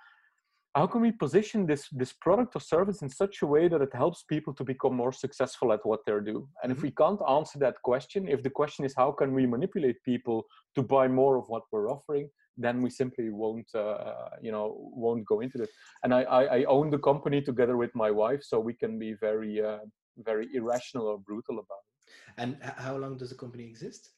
how 0.75 0.87
can 0.87 1.03
we 1.03 1.13
position 1.13 1.67
this 1.67 1.89
this 1.91 2.13
product 2.13 2.57
or 2.57 2.61
service 2.61 3.03
in 3.03 3.09
such 3.09 3.43
a 3.43 3.47
way 3.47 3.69
that 3.69 3.83
it 3.83 3.95
helps 3.95 4.23
people 4.23 4.55
to 4.55 4.65
become 4.65 4.95
more 4.97 5.13
successful 5.13 5.73
at 5.73 5.85
what 5.85 6.01
they 6.07 6.19
do? 6.33 6.49
And 6.63 6.73
if 6.73 6.79
Mhm. 6.79 6.83
we 6.83 6.91
can't 6.93 7.23
answer 7.29 7.59
that 7.59 7.77
question, 7.83 8.29
if 8.29 8.43
the 8.43 8.55
question 8.61 8.85
is 8.87 8.95
how 8.97 9.13
can 9.13 9.35
we 9.35 9.47
manipulate 9.47 10.03
people 10.03 10.39
to 10.75 10.83
buy 10.83 11.09
more 11.09 11.37
of 11.37 11.49
what 11.49 11.65
we're 11.71 11.91
offering, 11.91 12.31
then 12.57 12.83
we 12.83 12.91
simply 12.91 13.31
won't, 13.31 13.75
uh, 13.75 14.31
you 14.41 14.53
know, 14.53 14.67
won't 15.05 15.25
go 15.25 15.41
into 15.41 15.63
it. 15.63 15.71
And 16.03 16.15
I, 16.15 16.23
I, 16.23 16.43
I 16.59 16.65
own 16.65 16.91
the 16.91 16.99
company 16.99 17.43
together 17.43 17.77
with 17.77 17.95
my 17.95 18.11
wife, 18.11 18.43
so 18.43 18.61
we 18.61 18.75
can 18.75 18.99
be 18.99 19.13
very, 19.15 19.63
uh, 19.63 19.85
very 20.19 20.49
irrational 20.55 21.07
or 21.07 21.19
brutal 21.19 21.59
about 21.59 21.85
it. 21.89 22.13
And 22.39 22.57
how 22.63 22.97
long 22.97 23.17
does 23.17 23.31
the 23.31 23.37
company 23.37 23.65
exist? 23.65 24.11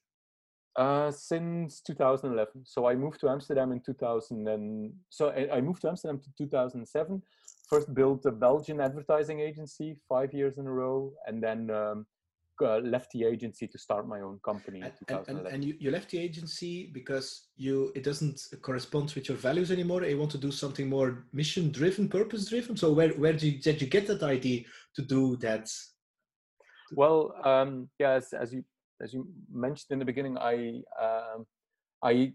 Uh, 0.77 1.09
since 1.09 1.81
2011. 1.83 2.65
So 2.65 2.87
I 2.87 2.97
moved 2.97 3.21
to 3.21 3.29
Amsterdam 3.29 3.71
in 3.71 3.81
2000 3.81 4.49
and 4.49 4.93
so 5.09 5.31
I, 5.31 5.61
moved 5.61 5.83
to 5.83 5.89
Amsterdam 5.89 6.19
to 6.19 6.29
2007. 6.37 7.23
First 7.69 7.95
built 7.95 8.27
a 8.27 8.33
Belgian 8.33 8.81
advertising 8.81 9.39
agency 9.39 9.97
five 10.09 10.35
years 10.35 10.59
in 10.59 10.67
a 10.67 10.73
row, 10.73 11.13
and 11.27 11.41
then 11.41 11.71
um, 11.71 12.07
uh, 12.63 12.79
left 12.79 13.11
the 13.13 13.25
agency 13.25 13.67
to 13.67 13.79
start 13.79 14.07
my 14.09 14.21
own 14.21 14.39
company 14.45 14.81
in 14.81 14.93
And, 15.09 15.29
and, 15.29 15.47
and, 15.47 15.65
you, 15.65 15.75
you 15.79 15.91
left 15.91 16.11
the 16.11 16.19
agency 16.19 16.91
because 16.93 17.49
you 17.57 17.93
it 17.95 18.03
doesn't 18.03 18.41
correspond 18.63 19.13
with 19.15 19.29
your 19.29 19.37
values 19.37 19.71
anymore. 19.71 20.05
You 20.05 20.19
want 20.19 20.33
to 20.33 20.39
do 20.39 20.51
something 20.51 20.89
more 20.89 21.25
mission 21.33 21.71
driven, 21.71 22.09
purpose 22.09 22.49
driven. 22.49 22.77
So 22.77 22.93
where 22.93 23.11
where 23.11 23.33
did 23.33 23.43
you, 23.43 23.59
did 23.61 23.81
you 23.81 23.89
get 23.89 24.07
that 24.07 24.23
idea 24.23 24.65
to 24.97 25.03
do 25.03 25.37
that? 25.37 25.71
Well, 26.93 27.35
um, 27.45 27.89
yeah, 27.99 28.13
as, 28.13 28.33
as 28.33 28.53
you 28.53 28.65
as 29.03 29.13
you 29.13 29.27
mentioned 29.53 29.91
in 29.91 29.99
the 29.99 30.05
beginning, 30.05 30.39
I 30.39 30.83
um, 31.01 31.47
I 32.05 32.33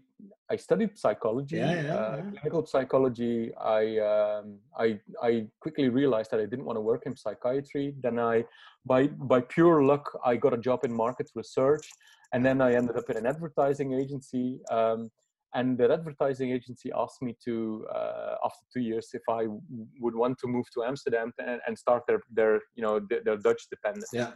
I 0.52 0.56
studied 0.56 0.98
psychology, 0.98 1.58
Yeah, 1.58 1.82
yeah, 1.82 1.94
uh, 1.96 2.16
yeah. 2.16 2.30
clinical 2.40 2.66
psychology. 2.66 3.54
I 3.56 3.82
um, 4.12 4.58
I 4.76 5.00
I 5.22 5.46
quickly 5.60 5.88
realized 5.88 6.30
that 6.32 6.40
I 6.40 6.46
didn't 6.46 6.64
want 6.64 6.76
to 6.76 6.80
work 6.92 7.04
in 7.06 7.16
psychiatry. 7.16 7.94
Then 8.02 8.18
I, 8.18 8.44
by 8.84 9.00
by 9.32 9.40
pure 9.40 9.82
luck, 9.90 10.06
I 10.24 10.36
got 10.36 10.52
a 10.52 10.58
job 10.68 10.80
in 10.84 10.92
market 10.92 11.30
research, 11.34 11.86
and 12.32 12.44
then 12.44 12.60
I 12.60 12.74
ended 12.74 12.96
up 12.96 13.08
in 13.10 13.16
an 13.16 13.26
advertising 13.26 13.94
agency. 13.94 14.60
Um, 14.70 15.10
and 15.52 15.76
that 15.78 15.90
advertising 15.90 16.52
agency 16.52 16.92
asked 16.94 17.20
me 17.22 17.36
to, 17.44 17.84
uh, 17.92 18.34
after 18.44 18.64
two 18.72 18.82
years, 18.90 19.08
if 19.14 19.22
I 19.28 19.42
w- 19.46 19.60
would 19.98 20.14
want 20.14 20.38
to 20.42 20.46
move 20.46 20.66
to 20.74 20.84
Amsterdam 20.84 21.32
and, 21.40 21.60
and 21.66 21.76
start 21.76 22.04
their, 22.06 22.20
their, 22.30 22.60
you 22.76 22.84
know, 22.84 23.00
their, 23.08 23.20
their 23.24 23.36
Dutch 23.36 23.62
dependence 23.68 24.10
Yeah. 24.12 24.30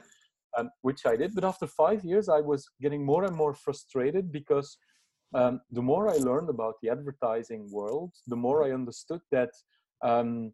um, 0.58 0.70
which 0.82 1.06
I 1.06 1.14
did. 1.14 1.32
But 1.36 1.44
after 1.44 1.68
five 1.68 2.04
years, 2.04 2.28
I 2.28 2.40
was 2.40 2.68
getting 2.82 3.06
more 3.06 3.22
and 3.22 3.36
more 3.36 3.54
frustrated 3.54 4.32
because 4.32 4.76
um, 5.34 5.60
the 5.70 5.82
more 5.82 6.08
I 6.08 6.18
learned 6.18 6.48
about 6.48 6.74
the 6.82 6.90
advertising 6.90 7.70
world, 7.70 8.12
the 8.26 8.36
more 8.36 8.64
I 8.64 8.72
understood 8.72 9.20
that 9.32 9.50
um, 10.02 10.52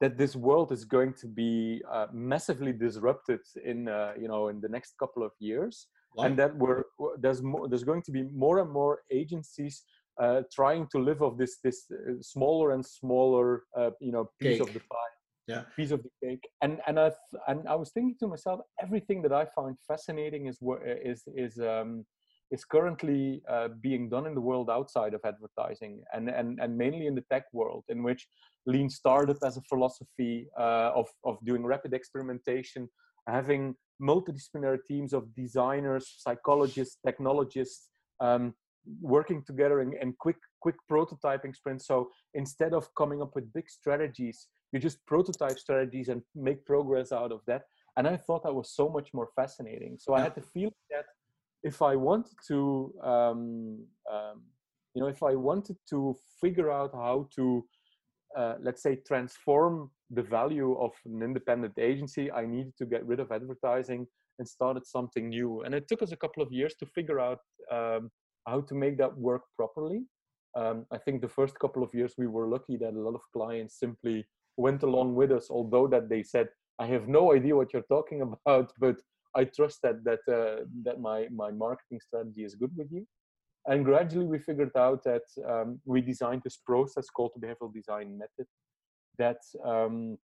that 0.00 0.18
this 0.18 0.34
world 0.34 0.72
is 0.72 0.84
going 0.84 1.14
to 1.14 1.28
be 1.28 1.82
uh, 1.90 2.06
massively 2.12 2.72
disrupted 2.72 3.40
in 3.64 3.88
uh, 3.88 4.12
you 4.18 4.28
know 4.28 4.48
in 4.48 4.60
the 4.60 4.68
next 4.68 4.94
couple 4.98 5.22
of 5.22 5.32
years, 5.38 5.86
Why? 6.14 6.26
and 6.26 6.38
that 6.38 6.56
we're 6.56 6.84
there's 7.20 7.42
more, 7.42 7.68
there's 7.68 7.84
going 7.84 8.02
to 8.02 8.12
be 8.12 8.22
more 8.22 8.58
and 8.60 8.70
more 8.70 9.00
agencies. 9.10 9.84
Uh, 10.20 10.42
trying 10.54 10.86
to 10.92 10.98
live 10.98 11.22
off 11.22 11.38
this 11.38 11.56
this 11.64 11.90
uh, 11.90 12.12
smaller 12.20 12.72
and 12.72 12.84
smaller 12.84 13.64
uh, 13.74 13.90
you 13.98 14.12
know 14.12 14.28
piece 14.38 14.60
of 14.60 14.68
the 14.74 14.80
pie 14.80 15.14
Yeah. 15.48 15.62
piece 15.74 15.90
of 15.90 16.00
the 16.02 16.10
cake 16.22 16.44
and 16.60 16.80
and 16.86 17.00
i 17.00 17.08
th- 17.08 17.42
and 17.48 17.66
i 17.66 17.74
was 17.74 17.90
thinking 17.94 18.14
to 18.20 18.28
myself 18.28 18.60
everything 18.84 19.22
that 19.22 19.32
i 19.32 19.44
find 19.56 19.74
fascinating 19.88 20.42
is 20.50 20.58
is 21.12 21.20
is 21.34 21.58
um 21.58 22.04
is 22.52 22.64
currently 22.64 23.42
uh, 23.48 23.68
being 23.80 24.08
done 24.08 24.26
in 24.26 24.34
the 24.34 24.40
world 24.40 24.68
outside 24.70 25.14
of 25.14 25.20
advertising 25.24 26.02
and 26.12 26.28
and 26.28 26.60
and 26.60 26.76
mainly 26.76 27.06
in 27.06 27.14
the 27.14 27.24
tech 27.32 27.44
world 27.52 27.84
in 27.88 28.02
which 28.02 28.28
lean 28.66 28.88
startup 28.88 29.38
as 29.42 29.56
a 29.56 29.62
philosophy 29.62 30.46
uh, 30.58 30.90
of 31.00 31.08
of 31.24 31.34
doing 31.44 31.64
rapid 31.64 31.92
experimentation 31.94 32.88
having 33.26 33.74
multidisciplinary 34.00 34.78
teams 34.86 35.12
of 35.12 35.22
designers 35.34 36.04
psychologists 36.18 36.98
technologists 37.06 37.88
um, 38.20 38.54
working 39.00 39.42
together 39.50 39.80
in, 39.80 39.90
in 40.02 40.12
quick 40.18 40.40
quick 40.60 40.76
prototyping 40.90 41.54
sprints. 41.54 41.86
So 41.86 42.10
instead 42.34 42.72
of 42.74 42.88
coming 42.94 43.22
up 43.22 43.34
with 43.34 43.52
big 43.52 43.68
strategies 43.70 44.48
you 44.72 44.78
just 44.78 45.04
prototype 45.06 45.58
strategies 45.58 46.08
and 46.08 46.22
make 46.34 46.64
progress 46.64 47.12
out 47.12 47.30
of 47.30 47.40
that. 47.46 47.62
And 47.96 48.08
i 48.08 48.16
thought 48.16 48.42
that 48.44 48.54
was 48.54 48.70
so 48.74 48.88
much 48.88 49.08
more 49.12 49.28
fascinating. 49.36 49.96
So 49.98 50.14
i 50.14 50.20
had 50.20 50.34
the 50.34 50.46
feeling 50.54 50.82
that 50.90 51.06
if 51.62 51.82
i 51.82 51.94
wanted 51.96 52.36
to 52.46 52.92
um, 53.02 53.84
um, 54.12 54.42
you 54.94 55.00
know 55.02 55.08
if 55.08 55.22
i 55.22 55.34
wanted 55.34 55.76
to 55.88 56.14
figure 56.40 56.70
out 56.70 56.90
how 56.92 57.28
to 57.34 57.64
uh, 58.36 58.54
let's 58.60 58.82
say 58.82 58.96
transform 59.06 59.90
the 60.10 60.22
value 60.22 60.74
of 60.78 60.92
an 61.04 61.22
independent 61.22 61.78
agency 61.78 62.30
i 62.32 62.44
needed 62.46 62.72
to 62.76 62.86
get 62.86 63.04
rid 63.06 63.20
of 63.20 63.30
advertising 63.30 64.06
and 64.38 64.48
started 64.48 64.86
something 64.86 65.28
new. 65.28 65.62
And 65.62 65.74
it 65.74 65.88
took 65.88 66.02
us 66.02 66.12
a 66.12 66.16
couple 66.16 66.42
of 66.42 66.52
years 66.52 66.74
to 66.80 66.86
figure 66.86 67.20
out 67.20 67.38
um, 67.70 68.10
how 68.46 68.60
to 68.62 68.74
make 68.74 68.98
that 68.98 69.16
work 69.16 69.42
properly. 69.56 70.02
Um, 70.54 70.84
i 70.92 70.98
think 70.98 71.22
the 71.22 71.34
first 71.38 71.58
couple 71.58 71.82
of 71.82 71.94
years 71.94 72.12
we 72.18 72.26
were 72.26 72.46
lucky 72.46 72.76
that 72.76 72.92
a 72.92 73.04
lot 73.06 73.14
of 73.14 73.24
clients 73.32 73.74
simply 73.84 74.18
went 74.58 74.82
along 74.82 75.14
with 75.14 75.30
us 75.32 75.46
although 75.48 75.86
that 75.94 76.10
they 76.10 76.22
said 76.22 76.46
i 76.78 76.86
have 76.94 77.08
no 77.08 77.22
idea 77.38 77.56
what 77.56 77.72
you're 77.72 77.90
talking 77.96 78.20
about 78.28 78.70
but 78.84 78.96
i 79.34 79.44
trust 79.44 79.80
that 79.82 80.04
that 80.04 80.20
uh, 80.28 80.64
that 80.84 81.00
my 81.00 81.26
my 81.30 81.50
marketing 81.50 82.00
strategy 82.00 82.44
is 82.44 82.54
good 82.54 82.72
with 82.76 82.90
you. 82.90 83.06
And 83.66 83.84
gradually 83.84 84.26
we 84.26 84.38
figured 84.40 84.76
out 84.76 85.04
that 85.04 85.22
um, 85.48 85.80
we 85.84 86.00
designed 86.00 86.42
this 86.42 86.56
process 86.56 87.06
called 87.08 87.32
the 87.34 87.46
behavioral 87.46 87.72
design 87.72 88.18
method 88.18 88.46
that 89.18 89.40
um, 89.64 90.18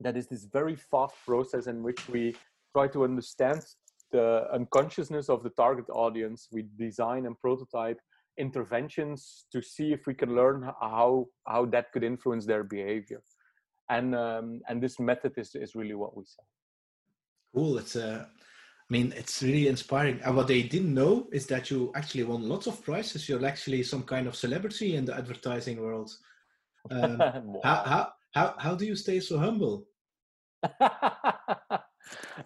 that 0.00 0.16
is 0.16 0.26
this 0.26 0.44
very 0.44 0.76
fast 0.76 1.14
process 1.24 1.66
in 1.66 1.82
which 1.82 2.08
we 2.08 2.34
try 2.74 2.88
to 2.88 3.04
understand 3.04 3.64
the 4.12 4.46
unconsciousness 4.52 5.28
of 5.28 5.42
the 5.44 5.50
target 5.50 5.86
audience. 5.90 6.48
We 6.50 6.66
design 6.76 7.26
and 7.26 7.38
prototype 7.38 8.00
interventions 8.38 9.46
to 9.52 9.62
see 9.62 9.92
if 9.92 10.06
we 10.06 10.14
can 10.14 10.34
learn 10.34 10.62
how 10.80 11.26
how 11.46 11.66
that 11.66 11.92
could 11.92 12.04
influence 12.04 12.44
their 12.44 12.64
behavior. 12.64 13.22
And 13.88 14.14
um, 14.14 14.60
and 14.68 14.82
this 14.82 14.98
method 14.98 15.32
is, 15.36 15.54
is 15.54 15.74
really 15.74 15.94
what 15.94 16.16
we 16.16 16.24
say 16.24 16.44
Cool. 17.54 17.78
It's 17.78 17.96
uh, 17.96 18.26
I 18.90 18.92
mean, 18.92 19.12
it's 19.16 19.40
really 19.40 19.68
inspiring. 19.68 20.20
And 20.24 20.34
what 20.36 20.48
they 20.48 20.62
didn't 20.64 20.92
know 20.92 21.28
is 21.30 21.46
that 21.46 21.70
you 21.70 21.92
actually 21.94 22.24
won 22.24 22.48
lots 22.48 22.66
of 22.66 22.82
prizes. 22.82 23.28
You're 23.28 23.46
actually 23.46 23.84
some 23.84 24.02
kind 24.02 24.26
of 24.26 24.34
celebrity 24.34 24.96
in 24.96 25.04
the 25.04 25.14
advertising 25.16 25.80
world. 25.80 26.10
Um, 26.90 27.20
how, 27.62 27.74
Wow. 27.74 27.84
how 27.84 28.12
how 28.32 28.54
how 28.58 28.74
do 28.74 28.84
you 28.86 28.96
stay 28.96 29.20
so 29.20 29.38
humble? 29.38 29.86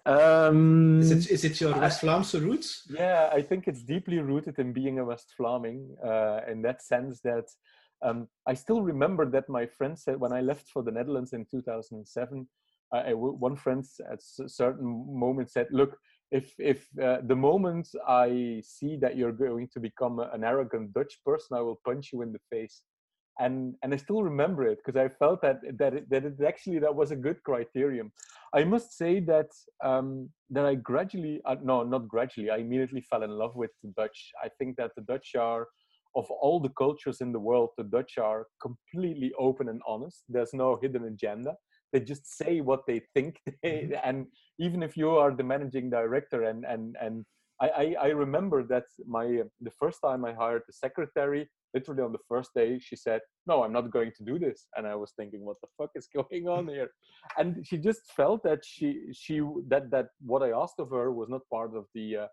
um, 0.05 1.01
Is 1.01 1.11
it 1.11 1.31
is 1.31 1.45
it 1.45 1.59
your 1.59 1.73
West 1.79 2.01
Vlaamse 2.03 2.39
roots? 2.39 2.83
Yeah, 2.93 3.29
I 3.33 3.41
think 3.41 3.67
it's 3.67 3.81
deeply 3.81 4.19
rooted 4.19 4.59
in 4.59 4.71
being 4.71 4.99
a 4.99 5.05
West 5.05 5.33
Vlaming, 5.39 5.95
uh, 6.05 6.41
in 6.47 6.61
that 6.61 6.83
sense 6.83 7.21
that 7.21 7.45
um, 8.03 8.27
I 8.45 8.53
still 8.53 8.83
remember 8.83 9.25
that 9.31 9.49
my 9.49 9.65
friend 9.65 9.97
said 9.97 10.19
when 10.19 10.31
I 10.31 10.41
left 10.41 10.67
for 10.69 10.83
the 10.83 10.91
Netherlands 10.91 11.33
in 11.33 11.45
2007, 11.49 12.47
uh, 12.93 12.97
I 12.97 13.09
w- 13.11 13.33
one 13.33 13.55
friend 13.55 13.83
at 14.11 14.19
a 14.45 14.49
certain 14.49 15.05
moment 15.19 15.49
said, 15.49 15.67
"Look, 15.71 15.97
if 16.31 16.53
if 16.57 16.87
uh, 17.01 17.17
the 17.23 17.35
moment 17.35 17.87
I 18.07 18.61
see 18.63 18.97
that 18.97 19.15
you're 19.15 19.31
going 19.31 19.69
to 19.73 19.79
become 19.79 20.19
an 20.19 20.43
arrogant 20.43 20.93
Dutch 20.93 21.19
person, 21.25 21.57
I 21.57 21.61
will 21.61 21.79
punch 21.85 22.11
you 22.13 22.21
in 22.21 22.31
the 22.31 22.39
face." 22.51 22.81
and 23.39 23.75
and 23.83 23.93
I 23.93 23.97
still 23.97 24.23
remember 24.23 24.63
it 24.63 24.79
because 24.83 24.99
I 24.99 25.09
felt 25.09 25.41
that 25.41 25.59
that 25.77 25.93
it, 25.93 26.09
that 26.09 26.25
it 26.25 26.35
actually 26.45 26.79
that 26.79 26.95
was 26.95 27.11
a 27.11 27.15
good 27.15 27.41
criterion. 27.43 28.11
I 28.53 28.63
must 28.63 28.97
say 28.97 29.19
that 29.21 29.49
um, 29.83 30.29
that 30.49 30.65
I 30.65 30.75
gradually 30.75 31.41
uh, 31.45 31.57
no 31.61 31.83
not 31.83 32.07
gradually 32.07 32.49
I 32.49 32.57
immediately 32.57 33.01
fell 33.01 33.23
in 33.23 33.31
love 33.31 33.55
with 33.55 33.71
the 33.83 33.91
Dutch. 33.97 34.31
I 34.43 34.49
think 34.57 34.77
that 34.77 34.91
the 34.95 35.01
Dutch 35.01 35.35
are 35.35 35.67
of 36.15 36.29
all 36.31 36.61
the 36.61 36.69
cultures 36.69 37.19
in 37.19 37.33
the 37.33 37.39
world, 37.39 37.71
the 37.77 37.83
Dutch 37.83 38.17
are 38.17 38.47
completely 38.61 39.33
open 39.37 39.67
and 39.67 39.81
honest. 39.85 40.23
There's 40.29 40.53
no 40.53 40.79
hidden 40.81 41.03
agenda. 41.03 41.55
They 41.93 41.99
just 42.01 42.37
say 42.37 42.61
what 42.61 42.85
they 42.87 43.01
think, 43.13 43.39
they, 43.63 43.89
mm-hmm. 43.89 43.93
and 44.03 44.27
even 44.59 44.83
if 44.83 44.97
you 44.97 45.09
are 45.11 45.33
the 45.33 45.43
managing 45.43 45.89
director 45.89 46.43
and 46.43 46.65
and 46.65 46.95
and 47.01 47.25
I, 47.61 47.67
I, 47.67 47.95
I 48.01 48.07
remember 48.07 48.63
that 48.63 48.85
my 49.07 49.43
the 49.61 49.71
first 49.79 49.99
time 50.03 50.25
I 50.25 50.33
hired 50.33 50.63
the 50.67 50.73
secretary, 50.73 51.49
literally 51.73 52.01
on 52.01 52.11
the 52.11 52.25
first 52.27 52.51
day, 52.53 52.79
she 52.79 52.95
said, 52.95 53.21
"No, 53.47 53.63
I'm 53.63 53.71
not 53.71 53.91
going 53.91 54.11
to 54.17 54.23
do 54.23 54.37
this," 54.37 54.67
and 54.75 54.85
I 54.85 54.95
was 54.95 55.13
thinking, 55.15 55.45
"What 55.45 55.57
the 55.61 55.69
fuck 55.77 55.91
is 55.95 56.07
going 56.15 56.47
on 56.47 56.67
here?" 56.67 56.89
And 57.37 57.65
she 57.65 57.77
just 57.77 58.11
felt 58.11 58.43
that 58.43 58.59
she 58.65 58.87
she 59.13 59.41
that 59.67 59.89
that 59.91 60.07
what 60.19 60.43
I 60.43 60.51
asked 60.51 60.79
of 60.79 60.89
her 60.89 61.11
was 61.13 61.29
not 61.29 61.49
part 61.51 61.75
of 61.75 61.85
the 61.93 62.17
uh, 62.23 62.27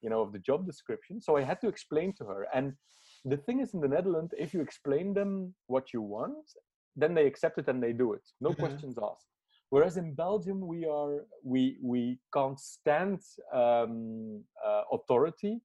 you 0.00 0.10
know 0.10 0.20
of 0.22 0.32
the 0.32 0.38
job 0.38 0.64
description, 0.64 1.20
so 1.20 1.36
I 1.36 1.42
had 1.42 1.60
to 1.62 1.68
explain 1.68 2.12
to 2.18 2.24
her. 2.24 2.46
And 2.54 2.74
the 3.24 3.36
thing 3.36 3.60
is, 3.60 3.74
in 3.74 3.80
the 3.80 3.88
Netherlands, 3.88 4.32
if 4.38 4.54
you 4.54 4.60
explain 4.60 5.12
them 5.12 5.54
what 5.66 5.92
you 5.92 6.02
want, 6.02 6.46
then 7.00 7.12
they 7.14 7.26
accept 7.26 7.56
it 7.62 7.68
and 7.68 7.82
they 7.82 7.92
do 7.92 8.08
it, 8.16 8.24
no 8.40 8.50
mm-hmm. 8.50 8.62
questions 8.64 8.96
asked. 9.10 9.28
Whereas 9.70 9.96
in 10.02 10.14
Belgium, 10.14 10.58
we 10.72 10.80
are 10.86 11.14
we 11.52 11.62
we 11.92 12.02
can't 12.36 12.60
stand 12.76 13.20
um, 13.52 14.42
uh, 14.66 14.82
authority, 14.96 15.60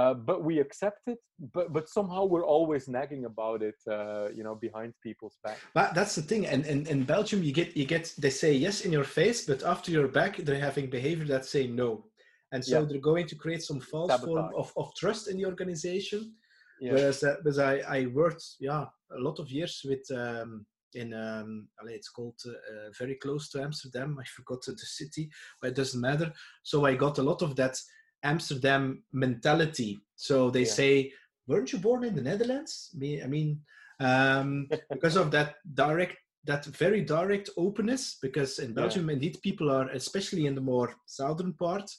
uh, 0.00 0.14
but 0.28 0.38
we 0.48 0.54
accept 0.64 1.02
it. 1.12 1.18
But 1.54 1.72
but 1.76 1.88
somehow 1.88 2.22
we're 2.32 2.44
always 2.56 2.86
nagging 2.86 3.24
about 3.32 3.62
it, 3.62 3.78
uh, 3.90 4.26
you 4.36 4.44
know, 4.46 4.54
behind 4.54 4.92
people's 5.02 5.38
back. 5.42 5.58
But 5.78 5.94
that's 5.94 6.14
the 6.18 6.22
thing. 6.30 6.46
And 6.52 6.66
in, 6.66 6.86
in 6.86 7.04
Belgium, 7.04 7.42
you 7.42 7.52
get 7.60 7.74
you 7.80 7.86
get 7.86 8.04
they 8.18 8.30
say 8.42 8.52
yes 8.52 8.76
in 8.86 8.92
your 8.92 9.08
face, 9.20 9.46
but 9.50 9.62
after 9.62 9.90
your 9.90 10.08
back, 10.08 10.36
they're 10.36 10.66
having 10.70 10.90
behavior 10.90 11.26
that 11.28 11.46
say 11.46 11.66
no, 11.66 12.04
and 12.52 12.62
so 12.62 12.80
yeah. 12.80 12.86
they're 12.86 13.10
going 13.12 13.26
to 13.32 13.36
create 13.36 13.62
some 13.62 13.80
false 13.80 14.10
Sabotage. 14.10 14.26
form 14.26 14.50
of, 14.60 14.72
of 14.76 14.94
trust 14.96 15.28
in 15.30 15.38
the 15.38 15.46
organization. 15.46 16.34
Yeah. 16.78 16.92
Whereas, 16.92 17.24
uh, 17.24 17.36
because 17.42 17.58
I, 17.58 17.74
I 17.88 18.06
worked, 18.06 18.44
yeah, 18.60 18.84
a 19.10 19.20
lot 19.20 19.38
of 19.38 19.50
years 19.50 19.80
with 19.82 20.04
um, 20.10 20.66
in 20.94 21.12
um, 21.12 21.68
it's 21.86 22.08
called 22.08 22.40
uh, 22.46 22.50
uh, 22.50 22.90
very 22.98 23.16
close 23.16 23.48
to 23.50 23.62
Amsterdam. 23.62 24.18
I 24.20 24.24
forgot 24.24 24.62
the 24.64 24.76
city, 24.78 25.30
but 25.60 25.68
it 25.68 25.76
doesn't 25.76 26.00
matter. 26.00 26.32
So 26.62 26.84
I 26.86 26.94
got 26.94 27.18
a 27.18 27.22
lot 27.22 27.42
of 27.42 27.56
that 27.56 27.78
Amsterdam 28.22 29.02
mentality. 29.12 30.00
So 30.16 30.50
they 30.50 30.60
yeah. 30.60 30.72
say, 30.72 31.12
"Weren't 31.46 31.72
you 31.72 31.78
born 31.78 32.04
in 32.04 32.14
the 32.14 32.22
Netherlands?" 32.22 32.90
Me, 32.94 33.22
I 33.22 33.26
mean, 33.26 33.60
um, 34.00 34.68
because 34.90 35.16
of 35.16 35.30
that 35.32 35.56
direct, 35.74 36.16
that 36.44 36.64
very 36.64 37.02
direct 37.02 37.50
openness. 37.56 38.18
Because 38.20 38.58
in 38.58 38.72
Belgium, 38.72 39.08
yeah. 39.08 39.14
indeed, 39.14 39.38
people 39.42 39.70
are, 39.70 39.88
especially 39.90 40.46
in 40.46 40.54
the 40.54 40.60
more 40.60 40.94
southern 41.06 41.52
part. 41.52 41.90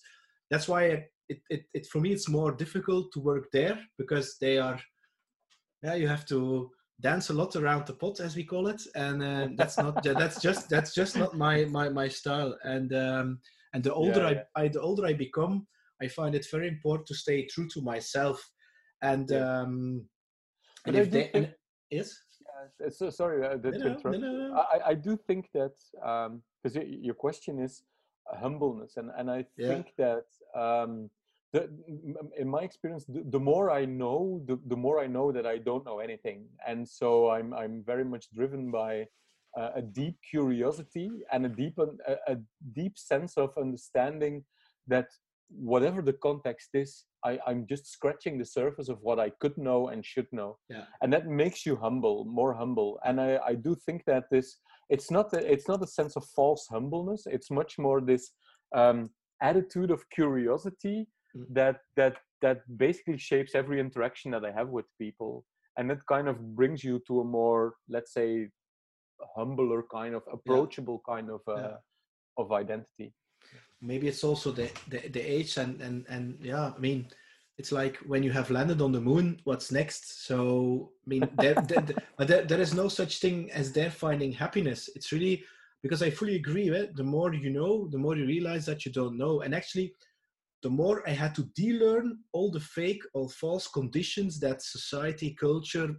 That's 0.50 0.68
why 0.68 1.06
it, 1.30 1.42
it, 1.50 1.66
it 1.74 1.88
for 1.88 2.00
me 2.00 2.12
it's 2.12 2.30
more 2.30 2.52
difficult 2.52 3.12
to 3.14 3.20
work 3.20 3.52
there 3.52 3.80
because 3.98 4.38
they 4.40 4.58
are. 4.58 4.80
Yeah, 5.84 5.94
you 5.94 6.08
have 6.08 6.26
to 6.28 6.72
dance 7.02 7.30
a 7.30 7.34
lot 7.34 7.56
around 7.56 7.86
the 7.86 7.94
pot 7.94 8.20
as 8.20 8.36
we 8.36 8.44
call 8.44 8.68
it 8.68 8.82
and 8.96 9.22
uh, 9.22 9.48
that's 9.56 9.78
not 9.78 10.02
that's 10.04 10.42
just 10.42 10.68
that's 10.70 10.94
just 10.94 11.16
not 11.16 11.38
my 11.38 11.66
my, 11.66 11.90
my 11.90 12.08
style. 12.08 12.58
And 12.64 12.94
um 12.94 13.40
and 13.74 13.84
the 13.84 13.94
older 13.94 14.22
yeah, 14.22 14.30
yeah. 14.32 14.44
I, 14.56 14.64
I 14.64 14.68
the 14.70 14.82
older 14.82 15.06
i 15.06 15.14
become 15.14 15.68
i 16.02 16.08
find 16.08 16.34
it 16.34 16.48
very 16.52 16.68
important 16.68 17.08
to 17.08 17.16
stay 17.16 17.46
true 17.46 17.68
to 17.70 17.82
myself. 17.82 18.44
And 19.02 19.30
yeah. 19.30 19.62
um 19.62 20.06
and 20.86 20.96
if 20.96 21.12
they 21.12 21.24
think, 21.28 21.50
yes? 21.92 22.18
Yeah, 22.82 22.90
so 22.90 23.10
sorry 23.10 23.46
uh, 23.46 23.58
no, 23.64 23.98
no, 24.04 24.18
no, 24.18 24.66
I, 24.74 24.90
I 24.90 24.94
do 24.96 25.16
think 25.16 25.50
that 25.54 25.76
um 26.04 26.42
because 26.64 26.76
your 26.76 27.14
question 27.14 27.60
is 27.60 27.84
humbleness. 28.42 28.98
And 28.98 29.12
and 29.18 29.30
i 29.30 29.46
think 29.58 29.94
that 29.98 30.26
um 30.56 31.10
the, 31.54 31.70
in 32.38 32.48
my 32.48 32.62
experience, 32.62 33.06
the, 33.06 33.24
the, 33.30 33.40
more 33.40 33.72
I 33.72 33.86
know, 33.86 34.42
the, 34.48 34.60
the 34.68 34.76
more 34.76 35.00
I 35.00 35.08
know 35.08 35.32
that 35.32 35.46
I 35.46 35.58
don't 35.58 35.86
know 35.86 36.00
anything, 36.00 36.46
and 36.68 36.88
so 36.88 37.30
I'm 37.30 37.54
I'm 37.54 37.84
very 37.86 38.04
much 38.04 38.26
driven 38.34 38.70
by 38.70 39.06
uh, 39.58 39.70
a 39.76 39.82
deep 39.82 40.18
curiosity 40.30 41.10
and 41.32 41.46
a 41.46 41.50
deep 41.50 41.78
a, 41.80 41.88
a, 42.28 42.38
deep 42.76 42.98
sense 42.98 43.38
of 43.38 43.52
understanding 43.58 44.44
that 44.88 45.08
whatever 45.50 46.02
the 46.02 46.14
context 46.14 46.70
is, 46.74 47.06
I, 47.24 47.40
I'm 47.48 47.66
just 47.66 47.90
scratching 47.90 48.38
the 48.38 48.46
surface 48.46 48.90
of 48.90 49.00
what 49.02 49.18
I 49.18 49.30
could 49.40 49.58
know 49.58 49.88
and 49.88 50.06
should 50.06 50.28
know, 50.34 50.58
yeah. 50.70 50.84
and 51.02 51.12
that 51.14 51.28
makes 51.28 51.66
you 51.66 51.78
humble, 51.78 52.26
more 52.26 52.54
humble. 52.54 53.00
And 53.06 53.22
I, 53.22 53.40
I 53.46 53.54
do 53.56 53.74
think 53.86 54.04
that 54.06 54.26
this 54.30 54.58
it's 54.90 55.12
not 55.12 55.34
a, 55.34 55.52
it's 55.52 55.68
not 55.68 55.84
a 55.84 55.88
sense 55.88 56.16
of 56.16 56.26
false 56.36 56.68
humbleness. 56.70 57.24
It's 57.26 57.52
much 57.52 57.78
more 57.78 58.02
this 58.02 58.32
um, 58.76 59.10
attitude 59.42 59.92
of 59.92 60.10
curiosity. 60.10 61.08
That 61.50 61.78
that 61.96 62.18
that 62.42 62.62
basically 62.78 63.18
shapes 63.18 63.56
every 63.56 63.80
interaction 63.80 64.32
that 64.32 64.46
I 64.46 64.52
have 64.52 64.70
with 64.70 64.86
people, 65.00 65.46
and 65.78 65.92
it 65.92 66.00
kind 66.08 66.28
of 66.28 66.56
brings 66.56 66.84
you 66.84 67.02
to 67.08 67.22
a 67.22 67.24
more, 67.24 67.76
let's 67.90 68.14
say, 68.14 68.50
humbler 69.36 69.84
kind 69.92 70.16
of 70.16 70.24
approachable 70.32 71.02
yeah. 71.08 71.14
kind 71.16 71.30
of 71.30 71.42
uh, 71.48 71.56
yeah. 71.56 71.78
of 72.38 72.52
identity. 72.52 73.14
Maybe 73.82 74.08
it's 74.08 74.24
also 74.24 74.52
the, 74.52 74.72
the 74.88 75.08
the 75.10 75.22
age 75.22 75.58
and 75.58 75.82
and 75.82 76.06
and 76.10 76.38
yeah, 76.42 76.72
I 76.76 76.80
mean. 76.80 77.08
It's 77.60 77.72
like 77.72 77.98
when 78.06 78.22
you 78.22 78.32
have 78.34 78.52
landed 78.52 78.82
on 78.82 78.92
the 78.92 79.02
moon, 79.02 79.42
what's 79.44 79.72
next? 79.72 80.28
So, 80.28 80.92
I 81.04 81.10
mean, 81.10 81.28
there, 81.40 81.56
there, 81.68 81.84
there, 82.20 82.44
there 82.46 82.62
is 82.62 82.76
no 82.76 82.88
such 82.88 83.18
thing 83.18 83.50
as 83.52 83.74
there 83.74 83.90
finding 83.90 84.32
happiness. 84.32 84.88
It's 84.94 85.12
really 85.12 85.44
because 85.82 86.04
I 86.04 86.10
fully 86.10 86.36
agree 86.36 86.70
with 86.70 86.96
the 86.96 87.04
more 87.04 87.34
you 87.34 87.50
know, 87.50 87.88
the 87.88 87.98
more 87.98 88.16
you 88.16 88.26
realize 88.26 88.66
that 88.66 88.86
you 88.86 88.92
don't 88.92 89.18
know. 89.18 89.42
And 89.42 89.56
actually, 89.56 89.94
the 90.68 90.74
more 90.74 91.02
I 91.08 91.12
had 91.12 91.34
to 91.36 91.44
de-learn 91.56 92.20
all 92.34 92.52
the 92.52 92.60
fake 92.60 93.02
or 93.14 93.30
false 93.30 93.70
conditions 93.70 94.38
that 94.42 94.62
society, 94.62 95.34
culture, 95.40 95.96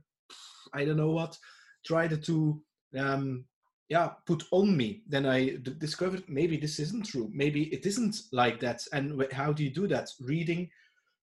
I 0.74 0.84
don't 0.84 0.98
know 0.98 1.12
what, 1.12 1.38
tried 1.86 2.22
to 2.22 2.62
um, 2.98 3.46
yeah 3.88 4.10
put 4.26 4.44
on 4.50 4.76
me. 4.76 5.04
Then 5.08 5.24
I 5.24 5.56
d- 5.56 5.74
discovered 5.78 6.24
maybe 6.28 6.58
this 6.58 6.78
isn't 6.80 7.06
true. 7.06 7.30
Maybe 7.32 7.72
it 7.76 7.86
isn't 7.86 8.16
like 8.30 8.60
that. 8.60 8.82
And 8.92 9.26
how 9.32 9.54
do 9.54 9.64
you 9.64 9.70
do 9.70 9.86
that? 9.86 10.10
Reading, 10.20 10.68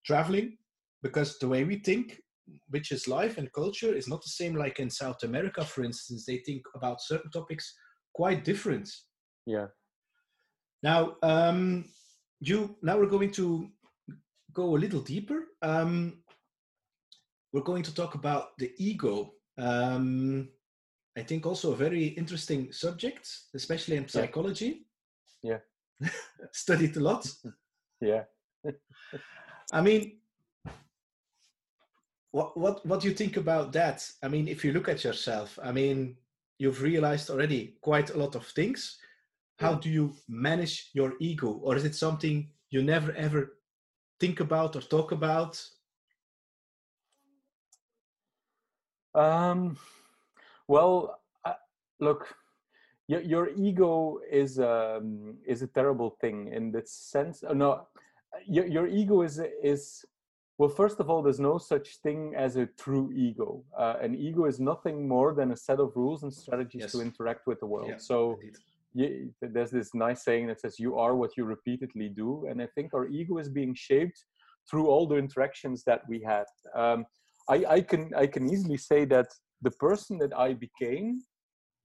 traveling, 0.03 0.57
because 1.03 1.37
the 1.37 1.47
way 1.47 1.65
we 1.65 1.75
think, 1.75 2.23
which 2.69 2.91
is 2.91 3.07
life 3.07 3.37
and 3.37 3.53
culture, 3.53 3.93
is 3.93 4.07
not 4.07 4.23
the 4.23 4.37
same 4.39 4.55
like 4.55 4.79
in 4.79 4.89
South 4.89 5.21
America, 5.21 5.63
for 5.63 5.83
instance. 5.83 6.25
They 6.25 6.37
think 6.37 6.63
about 6.73 6.99
certain 6.99 7.29
topics 7.29 7.75
quite 8.11 8.43
different. 8.43 8.89
Yeah. 9.45 9.67
Now, 10.81 11.17
um, 11.21 11.85
you 12.39 12.75
now 12.81 12.97
we're 12.97 13.07
going 13.07 13.31
to 13.31 13.69
go 14.53 14.75
a 14.75 14.79
little 14.79 15.01
deeper. 15.01 15.47
Um, 15.61 16.23
we're 17.51 17.61
going 17.61 17.83
to 17.83 17.93
talk 17.93 18.15
about 18.15 18.57
the 18.57 18.71
ego. 18.77 19.33
Um, 19.57 20.49
I 21.17 21.23
think 21.23 21.45
also 21.45 21.71
a 21.71 21.77
very 21.77 22.07
interesting 22.07 22.71
subject, 22.71 23.29
especially 23.53 23.95
in 23.95 24.07
psychology. 24.07 24.85
Yeah. 25.41 25.59
yeah. 26.01 26.09
Studied 26.51 26.97
a 26.97 26.99
lot. 26.99 27.27
yeah. 28.01 28.23
I 29.71 29.81
mean, 29.81 30.19
what 32.31 32.57
what 32.57 32.85
what 32.85 32.99
do 32.99 33.07
you 33.07 33.13
think 33.13 33.37
about 33.37 33.71
that? 33.73 34.05
I 34.21 34.27
mean, 34.27 34.47
if 34.47 34.65
you 34.65 34.73
look 34.73 34.89
at 34.89 35.03
yourself, 35.03 35.57
I 35.63 35.71
mean, 35.71 36.17
you've 36.59 36.81
realized 36.81 37.29
already 37.29 37.77
quite 37.81 38.09
a 38.09 38.17
lot 38.17 38.35
of 38.35 38.45
things 38.47 38.97
how 39.57 39.73
do 39.73 39.89
you 39.89 40.13
manage 40.27 40.89
your 40.93 41.13
ego? 41.19 41.59
Or 41.63 41.75
is 41.75 41.85
it 41.85 41.95
something 41.95 42.49
you 42.69 42.83
never 42.83 43.13
ever 43.13 43.57
think 44.19 44.39
about 44.39 44.75
or 44.75 44.81
talk 44.81 45.11
about? 45.11 45.61
Um, 49.13 49.77
well 50.67 51.21
uh, 51.45 51.53
look 52.01 52.35
your, 53.07 53.21
your 53.21 53.49
ego 53.55 54.19
is 54.29 54.59
um, 54.59 55.37
is 55.47 55.61
a 55.61 55.67
terrible 55.67 56.17
thing 56.19 56.51
in 56.51 56.71
the 56.71 56.81
sense 56.85 57.41
uh, 57.43 57.53
no 57.53 57.87
your, 58.45 58.65
your 58.65 58.87
ego 58.87 59.21
is 59.21 59.39
is 59.63 60.03
well 60.57 60.67
first 60.67 60.99
of 60.99 61.09
all 61.09 61.21
there's 61.21 61.39
no 61.39 61.57
such 61.57 61.97
thing 61.97 62.33
as 62.35 62.57
a 62.57 62.65
true 62.65 63.09
ego. 63.15 63.63
Uh, 63.77 63.95
an 64.01 64.15
ego 64.15 64.45
is 64.45 64.59
nothing 64.59 65.07
more 65.07 65.33
than 65.33 65.51
a 65.51 65.55
set 65.55 65.79
of 65.79 65.95
rules 65.95 66.23
and 66.23 66.33
strategies 66.33 66.81
yes. 66.81 66.91
to 66.91 66.99
interact 66.99 67.47
with 67.47 67.61
the 67.61 67.65
world. 67.65 67.87
Yeah, 67.89 67.97
so 67.97 68.37
indeed 68.41 68.57
you, 68.95 69.33
there's 69.41 69.71
this 69.71 69.93
nice 69.93 70.23
saying 70.23 70.47
that 70.47 70.61
says 70.61 70.79
you 70.79 70.97
are 70.97 71.15
what 71.15 71.31
you 71.37 71.43
repeatedly 71.43 72.09
do 72.09 72.45
and 72.49 72.61
i 72.61 72.67
think 72.73 72.93
our 72.93 73.07
ego 73.07 73.37
is 73.37 73.49
being 73.49 73.75
shaped 73.75 74.19
through 74.69 74.87
all 74.87 75.07
the 75.07 75.15
interactions 75.15 75.83
that 75.85 76.01
we 76.07 76.21
had. 76.21 76.45
Um, 76.75 77.05
I, 77.49 77.65
I, 77.69 77.81
can 77.81 78.11
i 78.15 78.25
can 78.25 78.51
easily 78.51 78.77
say 78.77 79.05
that 79.05 79.27
the 79.61 79.71
person 79.71 80.17
that 80.17 80.33
i 80.35 80.53
became 80.53 81.21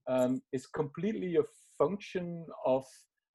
um, 0.09 0.41
is 0.51 0.65
completely 0.65 1.35
a 1.35 1.43
function 1.77 2.45
of 2.65 2.83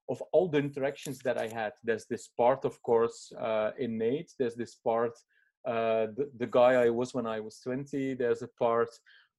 of 0.09 0.21
all 0.31 0.47
the 0.47 0.57
interactions 0.57 1.19
that 1.19 1.37
i 1.37 1.47
had. 1.47 1.73
There's 1.83 2.05
this 2.09 2.29
part 2.37 2.65
of 2.65 2.81
course 2.81 3.31
uh, 3.39 3.71
innate. 3.77 4.31
There's 4.39 4.55
this 4.55 4.75
part 4.75 5.13
uh, 5.67 6.07
the, 6.17 6.29
the 6.37 6.47
guy 6.47 6.73
i 6.85 6.89
was 6.89 7.13
when 7.13 7.27
i 7.27 7.39
was 7.39 7.59
20 7.59 8.13
there's 8.13 8.41
a 8.41 8.47
part 8.59 8.89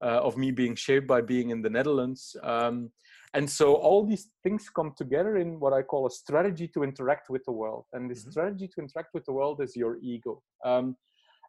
uh, 0.02 0.20
of 0.22 0.36
me 0.36 0.50
being 0.50 0.74
shaped 0.74 1.06
by 1.06 1.20
being 1.20 1.50
in 1.50 1.62
the 1.62 1.70
Netherlands. 1.70 2.36
Um, 2.42 2.90
and 3.34 3.48
so 3.48 3.74
all 3.74 4.06
these 4.06 4.28
things 4.42 4.70
come 4.74 4.92
together 4.96 5.36
in 5.36 5.60
what 5.60 5.72
I 5.72 5.82
call 5.82 6.06
a 6.06 6.10
strategy 6.10 6.68
to 6.68 6.82
interact 6.82 7.28
with 7.28 7.44
the 7.44 7.52
world. 7.52 7.84
And 7.92 8.10
the 8.10 8.14
mm-hmm. 8.14 8.30
strategy 8.30 8.68
to 8.68 8.80
interact 8.80 9.12
with 9.12 9.24
the 9.26 9.32
world 9.32 9.60
is 9.60 9.76
your 9.76 9.98
ego. 10.00 10.42
Um, 10.64 10.96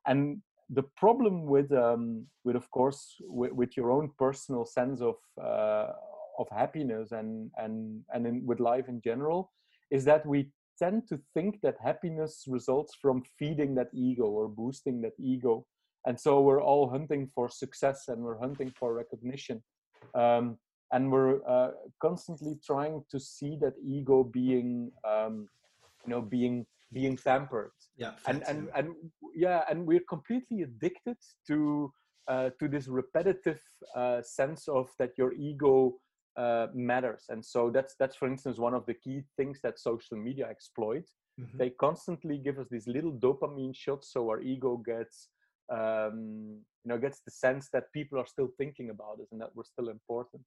and 0.08 0.42
the 0.70 0.84
problem 0.98 1.46
with, 1.46 1.72
um, 1.72 2.26
with 2.44 2.56
of 2.56 2.70
course, 2.72 3.16
with, 3.22 3.54
with, 3.54 3.76
your 3.76 3.92
own 3.92 4.12
personal 4.18 4.66
sense 4.66 5.02
of 5.02 5.16
uh, 5.42 5.94
of 6.38 6.48
happiness 6.52 7.12
and 7.12 7.50
and 7.58 8.02
and 8.14 8.28
in, 8.28 8.46
with 8.46 8.60
life 8.60 8.88
in 8.88 9.02
general, 9.02 9.52
is 9.90 10.06
that 10.06 10.26
we 10.26 10.52
tend 10.78 11.08
to 11.10 11.20
think 11.34 11.60
that 11.62 11.76
happiness 11.84 12.46
results 12.48 12.96
from 13.02 13.24
feeding 13.38 13.76
that 13.76 13.90
ego 13.94 14.24
or 14.24 14.48
boosting 14.48 15.02
that 15.02 15.14
ego 15.20 15.66
and 16.06 16.20
so 16.20 16.42
we're 16.42 16.62
all 16.62 16.90
hunting 16.90 17.28
for 17.34 17.50
success 17.50 18.08
and 18.08 18.22
we're 18.22 18.40
hunting 18.40 18.72
for 18.80 18.94
recognition. 18.94 19.62
Um, 20.16 20.58
and 20.92 21.12
we're 21.12 21.48
uh, 21.48 21.72
constantly 22.02 22.58
trying 22.66 23.04
to 23.12 23.20
see 23.20 23.58
that 23.62 23.74
ego 23.86 24.24
being 24.24 24.92
um, 25.08 25.48
you 26.06 26.12
know 26.12 26.22
being 26.22 26.66
being 26.92 27.18
tampered. 27.18 27.72
Yeah 27.98 28.14
and 28.28 28.44
and 28.48 28.70
and 28.76 28.96
yeah 29.36 29.64
and 29.70 29.86
we're 29.86 30.08
completely 30.10 30.64
addicted 30.64 31.18
to 31.48 31.92
uh, 32.28 32.50
to 32.60 32.68
this 32.68 32.88
repetitive 32.88 33.62
uh, 33.96 34.22
sense 34.22 34.68
of 34.68 34.90
that 35.00 35.12
your 35.18 35.34
ego 35.34 35.96
uh, 36.38 36.68
matters. 36.74 37.26
And 37.30 37.44
so 37.44 37.70
that's 37.70 37.96
that's 38.00 38.16
for 38.16 38.28
instance 38.28 38.58
one 38.58 38.74
of 38.74 38.86
the 38.86 38.94
key 38.94 39.24
things 39.38 39.60
that 39.64 39.80
social 39.80 40.18
media 40.18 40.48
exploit. 40.50 41.04
Mm-hmm. 41.40 41.58
they 41.58 41.70
constantly 41.70 42.38
give 42.38 42.60
us 42.60 42.68
these 42.70 42.86
little 42.86 43.14
dopamine 43.14 43.74
shots 43.74 44.12
so 44.12 44.28
our 44.30 44.42
ego 44.42 44.76
gets 44.76 45.30
um, 45.72 46.58
you 46.84 46.90
know 46.90 46.98
gets 46.98 47.22
the 47.22 47.32
sense 47.32 47.70
that 47.74 47.92
people 47.94 48.20
are 48.20 48.26
still 48.26 48.50
thinking 48.58 48.90
about 48.90 49.20
us 49.22 49.28
and 49.32 49.42
that 49.42 49.52
we're 49.56 49.64
still 49.64 49.90
important 49.90 50.44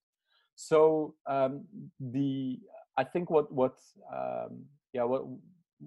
so 0.54 1.14
um, 1.26 1.64
the 2.00 2.58
i 2.96 3.04
think 3.04 3.30
what 3.30 3.52
what 3.52 3.76
um, 4.14 4.64
yeah 4.92 5.04
what 5.04 5.22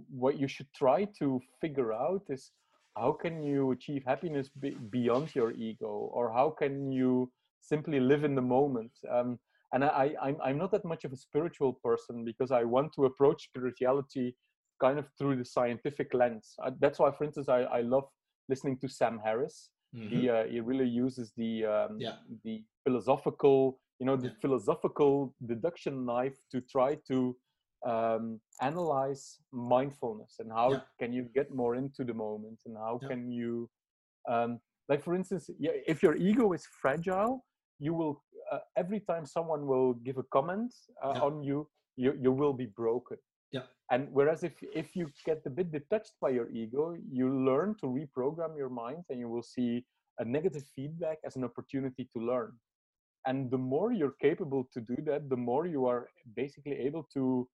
what 0.10 0.40
you 0.40 0.48
should 0.48 0.68
try 0.74 1.08
to 1.20 1.42
figure 1.62 1.94
out 1.94 2.24
is 2.30 2.52
how 2.98 3.12
can 3.12 3.42
you 3.42 3.72
achieve 3.72 4.04
happiness 4.06 4.50
be- 4.60 4.78
beyond 4.90 5.34
your 5.36 5.52
ego 5.52 6.10
or 6.14 6.32
how 6.32 6.50
can 6.50 6.92
you 6.92 7.32
simply 7.62 8.00
live 8.00 8.24
in 8.24 8.36
the 8.36 8.42
moment 8.42 8.92
um, 9.10 9.40
and 9.74 9.84
I, 9.84 10.16
I'm, 10.22 10.38
I'm 10.42 10.58
not 10.58 10.72
that 10.72 10.86
much 10.86 11.04
of 11.04 11.12
a 11.12 11.18
spiritual 11.18 11.74
person 11.74 12.24
because 12.24 12.52
I 12.52 12.64
want 12.64 12.94
to 12.94 13.06
approach 13.06 13.44
spirituality 13.44 14.36
kind 14.80 14.98
of 14.98 15.06
through 15.18 15.36
the 15.36 15.46
scientific 15.46 16.14
lens. 16.14 16.56
Uh, 16.64 16.72
that's 16.80 17.00
why, 17.00 17.12
for 17.12 17.26
instance, 17.26 17.50
I, 17.50 17.62
I 17.64 17.82
love 17.82 18.06
listening 18.50 18.78
to 18.80 18.88
Sam 18.88 19.20
Harris. 19.24 19.70
Mm-hmm. 19.96 20.10
He 20.10 20.30
uh, 20.30 20.44
he 20.46 20.60
really 20.60 20.88
uses 20.88 21.32
the 21.38 21.66
um, 21.66 21.98
yeah. 22.00 22.18
the 22.44 22.64
philosophical, 22.84 23.80
you 24.00 24.06
know, 24.06 24.16
the 24.16 24.28
yeah. 24.28 24.42
philosophical 24.42 25.34
deduction 25.46 26.06
knife 26.06 26.38
to 26.52 26.62
try 26.62 26.98
to 27.08 27.36
um, 27.86 28.40
analyze 28.62 29.38
mindfulness 29.52 30.36
and 30.40 30.52
how 30.52 30.72
yeah. 30.72 30.80
can 31.00 31.14
you 31.14 31.24
get 31.34 31.54
more 31.54 31.76
into 31.76 32.04
the 32.04 32.14
moment 32.14 32.60
and 32.66 32.76
how 32.76 33.00
can 33.08 33.32
you, 33.32 33.70
um, 34.28 34.60
like 34.90 35.04
for 35.04 35.16
instance, 35.16 35.50
if 35.60 36.02
your 36.02 36.16
ego 36.16 36.52
is 36.54 36.68
fragile, 36.82 37.46
you 37.80 37.94
will 37.94 38.24
uh, 38.52 38.60
every 38.76 39.00
time 39.00 39.26
someone 39.26 39.66
will 39.66 39.94
give 39.94 40.18
a 40.18 40.24
comment 40.24 40.74
uh, 41.04 41.20
on 41.22 41.44
you, 41.44 41.68
you 41.96 42.18
you 42.20 42.32
will 42.32 42.54
be 42.54 42.66
broken 42.66 43.18
yeah. 43.52 43.64
And 43.92 44.08
whereas 44.12 44.44
if 44.44 44.54
if 44.74 44.96
you 44.96 45.08
get 45.26 45.42
a 45.46 45.50
bit 45.50 45.72
detached 45.72 46.14
by 46.22 46.30
your 46.30 46.50
ego, 46.50 46.96
you 47.12 47.30
learn 47.46 47.76
to 47.82 47.86
reprogram 47.86 48.58
your 48.58 48.70
mind 48.70 49.04
and 49.10 49.20
you 49.20 49.30
will 49.30 49.44
see 49.44 49.86
a 50.20 50.26
negative 50.26 50.64
feedback 50.76 51.18
as 51.26 51.36
an 51.36 51.44
opportunity 51.44 52.10
to 52.16 52.20
learn. 52.20 52.54
And 53.28 53.52
the 53.52 53.58
more 53.58 53.92
you're 53.92 54.16
capable 54.22 54.68
to 54.74 54.82
do 54.82 54.98
that, 55.06 55.30
the 55.30 55.38
more 55.38 55.66
you 55.66 55.86
are 55.86 56.08
basically 56.36 56.74
able 56.74 57.08
to 57.14 57.48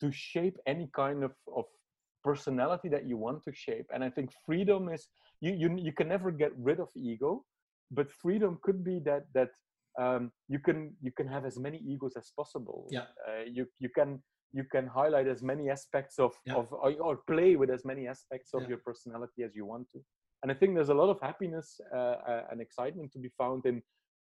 to 0.00 0.12
shape 0.12 0.56
any 0.66 0.88
kind 0.94 1.24
of, 1.24 1.32
of 1.56 1.64
personality 2.22 2.88
that 2.90 3.06
you 3.06 3.16
want 3.16 3.42
to 3.44 3.52
shape. 3.54 3.86
And 3.94 4.04
I 4.04 4.10
think 4.10 4.30
freedom 4.44 4.88
is 4.88 5.08
you 5.40 5.52
you 5.52 5.68
you 5.76 5.92
can 5.92 6.08
never 6.08 6.30
get 6.30 6.52
rid 6.58 6.80
of 6.80 6.88
ego, 6.96 7.44
but 7.90 8.10
freedom 8.10 8.58
could 8.62 8.82
be 8.82 9.00
that 9.04 9.24
that 9.34 9.50
um, 9.98 10.32
you 10.48 10.58
can 10.58 10.94
you 11.00 11.12
can 11.12 11.28
have 11.28 11.44
as 11.44 11.58
many 11.58 11.78
egos 11.78 12.14
as 12.16 12.32
possible. 12.36 12.88
Yeah. 12.90 13.08
Uh, 13.26 13.44
you 13.56 13.66
you 13.78 13.90
can 13.98 14.22
you 14.52 14.64
can 14.64 14.86
highlight 14.86 15.26
as 15.26 15.42
many 15.42 15.70
aspects 15.70 16.18
of, 16.18 16.32
yeah. 16.44 16.54
of 16.54 16.72
or, 16.72 16.92
or, 17.00 17.16
play 17.26 17.56
with 17.56 17.70
as 17.70 17.84
many 17.84 18.06
aspects 18.06 18.50
of 18.54 18.62
yeah. 18.62 18.68
your 18.70 18.78
personality 18.78 19.42
as 19.42 19.54
you 19.54 19.66
want 19.66 19.86
to 19.92 20.00
and 20.42 20.50
i 20.50 20.54
think 20.54 20.74
there's 20.74 20.88
a 20.88 20.94
lot 20.94 21.10
of 21.10 21.20
happiness 21.20 21.80
uh, 21.94 22.16
uh, 22.32 22.42
and 22.50 22.60
excitement 22.60 23.12
to 23.12 23.18
be 23.18 23.30
found 23.36 23.64
in 23.66 23.82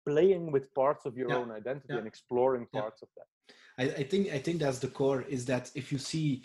playing 0.06 0.50
with 0.50 0.72
parts 0.74 1.04
of 1.06 1.16
your 1.16 1.30
yeah. 1.30 1.36
own 1.36 1.50
identity 1.50 1.94
and 1.94 2.06
exploring 2.06 2.66
parts 2.72 3.02
of 3.02 3.08
that 3.16 3.28
I, 3.78 4.00
I, 4.00 4.04
think 4.04 4.32
i 4.32 4.38
think 4.38 4.60
that's 4.60 4.78
the 4.78 4.88
core 4.88 5.22
is 5.22 5.44
that 5.46 5.70
if 5.74 5.92
you 5.92 5.98
see 5.98 6.44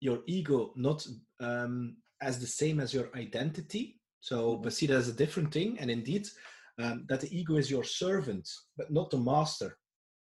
your 0.00 0.18
ego 0.26 0.72
not 0.76 1.06
um, 1.40 1.96
as 2.20 2.38
the 2.38 2.46
same 2.46 2.80
as 2.80 2.92
your 2.94 3.08
identity 3.16 4.00
so 4.20 4.36
mm-hmm. 4.52 4.62
but 4.62 4.72
see 4.72 4.86
that 4.86 4.96
as 4.96 5.08
a 5.08 5.12
different 5.22 5.52
thing 5.52 5.78
and 5.80 5.90
indeed 5.90 6.26
um, 6.82 7.04
that 7.08 7.20
the 7.20 7.36
ego 7.36 7.56
is 7.56 7.70
your 7.70 7.84
servant 7.84 8.48
but 8.76 8.92
not 8.92 9.10
the 9.10 9.18
master 9.18 9.76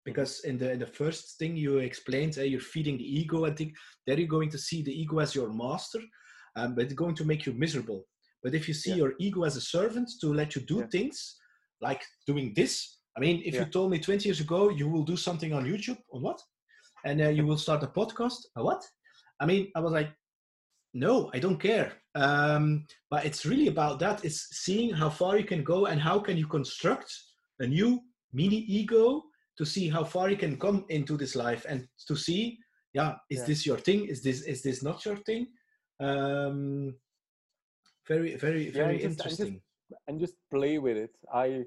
because 0.04 0.40
in 0.44 0.56
the 0.58 0.72
in 0.72 0.78
the 0.78 0.86
first 0.86 1.38
thing 1.38 1.56
you 1.56 1.78
explained 1.78 2.36
uh, 2.38 2.42
you're 2.42 2.60
feeding 2.60 2.96
the 2.96 3.20
ego 3.20 3.44
i 3.44 3.50
think 3.50 3.74
there 4.06 4.18
you're 4.18 4.28
going 4.28 4.50
to 4.50 4.58
see 4.58 4.82
the 4.82 4.92
ego 4.92 5.18
as 5.18 5.34
your 5.34 5.52
master 5.52 6.00
um, 6.56 6.74
but 6.74 6.84
it's 6.84 6.94
going 6.94 7.14
to 7.14 7.24
make 7.24 7.46
you 7.46 7.52
miserable 7.52 8.04
but 8.42 8.54
if 8.54 8.66
you 8.66 8.74
see 8.74 8.90
yeah. 8.90 8.96
your 8.96 9.12
ego 9.18 9.44
as 9.44 9.56
a 9.56 9.60
servant 9.60 10.08
to 10.20 10.32
let 10.32 10.54
you 10.54 10.62
do 10.62 10.78
yeah. 10.78 10.86
things 10.90 11.36
like 11.80 12.02
doing 12.26 12.52
this 12.56 12.98
i 13.16 13.20
mean 13.20 13.42
if 13.44 13.54
yeah. 13.54 13.60
you 13.60 13.66
told 13.66 13.90
me 13.90 13.98
20 13.98 14.24
years 14.24 14.40
ago 14.40 14.70
you 14.70 14.88
will 14.88 15.04
do 15.04 15.16
something 15.16 15.52
on 15.52 15.64
youtube 15.66 15.98
or 16.08 16.20
what 16.20 16.40
and 17.04 17.20
uh, 17.20 17.28
you 17.28 17.46
will 17.48 17.58
start 17.58 17.82
a 17.82 17.86
podcast 17.86 18.38
a 18.56 18.64
what 18.64 18.82
i 19.40 19.46
mean 19.46 19.70
i 19.76 19.80
was 19.80 19.92
like 19.92 20.10
no 20.94 21.30
i 21.34 21.38
don't 21.38 21.60
care 21.60 21.92
um, 22.16 22.84
but 23.08 23.24
it's 23.24 23.46
really 23.46 23.68
about 23.68 24.00
that 24.00 24.24
it's 24.24 24.48
seeing 24.50 24.92
how 24.92 25.08
far 25.08 25.38
you 25.38 25.44
can 25.44 25.62
go 25.62 25.86
and 25.86 26.00
how 26.00 26.18
can 26.18 26.36
you 26.36 26.46
construct 26.48 27.14
a 27.60 27.66
new 27.66 28.00
mini 28.32 28.56
ego 28.56 29.22
to 29.60 29.66
see 29.66 29.90
how 29.90 30.02
far 30.02 30.30
you 30.30 30.38
can 30.44 30.56
come 30.56 30.86
into 30.88 31.18
this 31.18 31.36
life 31.36 31.66
and 31.68 31.86
to 32.08 32.16
see 32.16 32.58
yeah 32.94 33.12
is 33.28 33.40
yeah. 33.40 33.48
this 33.48 33.66
your 33.66 33.80
thing? 33.86 34.06
Is 34.06 34.22
this 34.22 34.38
is 34.52 34.62
this 34.62 34.82
not 34.82 35.04
your 35.04 35.18
thing? 35.28 35.48
Um 36.08 36.94
very 38.08 38.36
very 38.36 38.70
very 38.70 38.96
yeah, 38.96 39.06
and 39.06 39.10
interesting 39.10 39.28
just, 39.28 39.40
and 39.40 39.60
just, 39.90 40.02
and 40.08 40.20
just 40.24 40.36
play 40.50 40.78
with 40.78 40.96
it. 40.96 41.14
I 41.44 41.64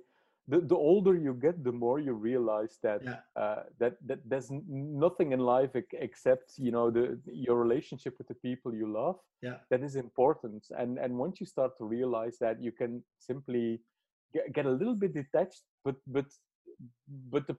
the, 0.48 0.60
the 0.60 0.76
older 0.76 1.16
you 1.16 1.34
get 1.36 1.64
the 1.64 1.72
more 1.72 2.00
you 2.00 2.14
realize 2.14 2.78
that 2.84 3.02
yeah. 3.04 3.20
uh, 3.42 3.64
that 3.80 3.96
that 4.08 4.20
there's 4.26 4.50
nothing 5.06 5.32
in 5.32 5.40
life 5.40 5.72
except 5.94 6.54
you 6.58 6.72
know 6.72 6.90
the 6.90 7.20
your 7.26 7.58
relationship 7.58 8.16
with 8.18 8.28
the 8.28 8.40
people 8.48 8.74
you 8.74 8.92
love 8.92 9.20
yeah. 9.42 9.58
that 9.70 9.84
is 9.84 9.96
important. 9.96 10.66
And 10.78 10.98
and 10.98 11.14
once 11.26 11.40
you 11.40 11.46
start 11.46 11.78
to 11.78 11.86
realize 11.86 12.38
that 12.40 12.62
you 12.62 12.72
can 12.72 13.04
simply 13.20 13.82
get, 14.34 14.52
get 14.52 14.66
a 14.66 14.72
little 14.80 14.96
bit 14.96 15.14
detached 15.14 15.64
but 15.86 15.96
but 16.08 16.26
but 17.32 17.46
the, 17.48 17.56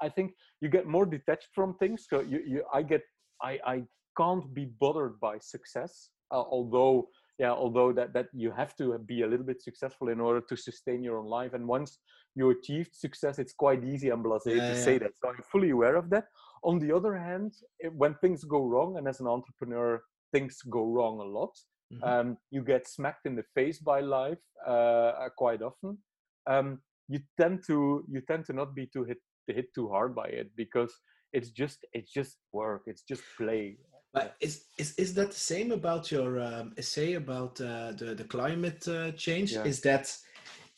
I 0.00 0.08
think 0.08 0.32
you 0.60 0.68
get 0.68 0.86
more 0.86 1.06
detached 1.06 1.48
from 1.54 1.74
things. 1.74 2.06
So 2.08 2.20
you, 2.20 2.40
you 2.46 2.64
I 2.72 2.82
get 2.82 3.02
I 3.42 3.58
I 3.64 3.82
can't 4.16 4.52
be 4.54 4.66
bothered 4.80 5.20
by 5.20 5.38
success, 5.38 6.10
uh, 6.30 6.40
although 6.40 7.08
yeah, 7.38 7.52
although 7.52 7.92
that 7.92 8.12
that 8.14 8.28
you 8.32 8.50
have 8.50 8.74
to 8.76 8.98
be 8.98 9.22
a 9.22 9.26
little 9.26 9.46
bit 9.46 9.62
successful 9.62 10.08
in 10.08 10.20
order 10.20 10.40
to 10.48 10.56
sustain 10.56 11.02
your 11.02 11.18
own 11.18 11.26
life. 11.26 11.52
And 11.54 11.66
once 11.66 11.98
you 12.34 12.50
achieved 12.50 12.94
success, 12.94 13.38
it's 13.38 13.52
quite 13.52 13.84
easy 13.84 14.10
and 14.10 14.24
blasé 14.24 14.56
yeah, 14.56 14.68
to 14.70 14.74
yeah. 14.74 14.84
say 14.84 14.98
that. 14.98 15.12
So 15.16 15.28
I'm 15.28 15.42
fully 15.50 15.70
aware 15.70 15.96
of 15.96 16.10
that. 16.10 16.24
On 16.62 16.78
the 16.78 16.92
other 16.94 17.14
hand, 17.16 17.52
when 17.92 18.14
things 18.14 18.44
go 18.44 18.66
wrong, 18.66 18.96
and 18.96 19.06
as 19.06 19.20
an 19.20 19.26
entrepreneur, 19.26 20.02
things 20.32 20.58
go 20.68 20.84
wrong 20.84 21.20
a 21.20 21.24
lot. 21.24 21.54
Mm-hmm. 21.92 22.04
Um, 22.04 22.36
you 22.50 22.62
get 22.62 22.88
smacked 22.88 23.26
in 23.26 23.36
the 23.36 23.44
face 23.54 23.78
by 23.78 24.00
life 24.00 24.42
uh, 24.66 25.28
quite 25.36 25.62
often. 25.62 25.98
Um, 26.46 26.80
you 27.08 27.20
tend 27.40 27.62
to 27.66 28.04
you 28.08 28.20
tend 28.22 28.44
to 28.44 28.52
not 28.52 28.74
be 28.74 28.86
too 28.86 29.04
hit 29.04 29.18
hit 29.46 29.72
too 29.74 29.88
hard 29.88 30.14
by 30.14 30.26
it 30.26 30.50
because 30.56 30.92
it's 31.32 31.50
just 31.50 31.84
it's 31.92 32.10
just 32.10 32.38
work 32.52 32.82
it's 32.86 33.02
just 33.02 33.22
play 33.36 33.76
but 34.12 34.34
is, 34.40 34.64
is 34.78 34.94
is 34.94 35.14
that 35.14 35.30
the 35.30 35.44
same 35.52 35.72
about 35.72 36.10
your 36.10 36.40
um, 36.40 36.72
essay 36.78 37.14
about 37.14 37.60
uh, 37.60 37.92
the 37.92 38.14
the 38.14 38.24
climate 38.24 38.86
uh, 38.88 39.12
change 39.12 39.52
yeah. 39.52 39.64
is 39.64 39.80
that 39.82 40.14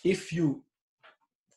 if 0.04 0.32
you 0.32 0.62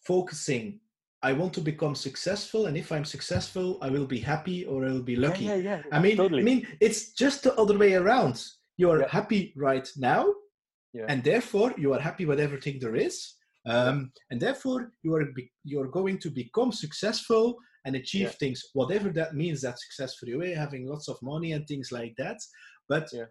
focusing 0.06 0.80
I 1.24 1.34
want 1.34 1.54
to 1.54 1.62
become 1.62 1.94
successful, 1.94 2.66
and 2.66 2.76
if 2.76 2.92
I'm 2.92 3.06
successful, 3.06 3.78
I 3.80 3.92
will 3.92 4.08
be 4.08 4.18
happy 4.18 4.66
or 4.66 4.88
I 4.88 4.92
will 4.92 5.04
be 5.04 5.16
lucky. 5.16 5.46
Yeah, 5.46 5.56
yeah, 5.56 5.82
yeah. 5.86 5.96
I 5.96 6.00
mean, 6.00 6.18
totally. 6.18 6.42
I 6.42 6.44
mean, 6.44 6.68
it's 6.80 7.14
just 7.14 7.44
the 7.44 7.54
other 7.62 7.78
way 7.78 7.94
around. 7.94 8.44
You 8.78 8.90
are 8.90 9.08
happy 9.08 9.54
right 9.56 9.88
now, 9.98 10.34
and 11.08 11.24
therefore 11.24 11.76
you 11.78 11.94
are 11.94 12.00
happy 12.00 12.26
with 12.26 12.40
everything 12.40 12.80
there 12.80 12.96
is 12.96 13.36
um, 13.68 14.12
and 14.32 14.42
therefore 14.42 14.92
you 15.04 15.14
are 15.16 15.26
be, 15.36 15.52
you're 15.64 15.88
going 15.88 16.18
to 16.18 16.30
become 16.30 16.72
successful 16.72 17.56
and 17.86 17.96
achieve 17.96 18.24
yeah. 18.24 18.40
things 18.40 18.64
whatever 18.74 19.10
that 19.10 19.36
means 19.36 19.62
that 19.62 19.80
success 19.80 20.16
for 20.16 20.26
you 20.26 20.42
eh? 20.44 20.56
having 20.56 20.88
lots 20.88 21.08
of 21.08 21.18
money 21.22 21.52
and 21.52 21.68
things 21.68 21.92
like 21.92 22.14
that 22.18 22.38
but 22.92 23.08
yeah. 23.14 23.30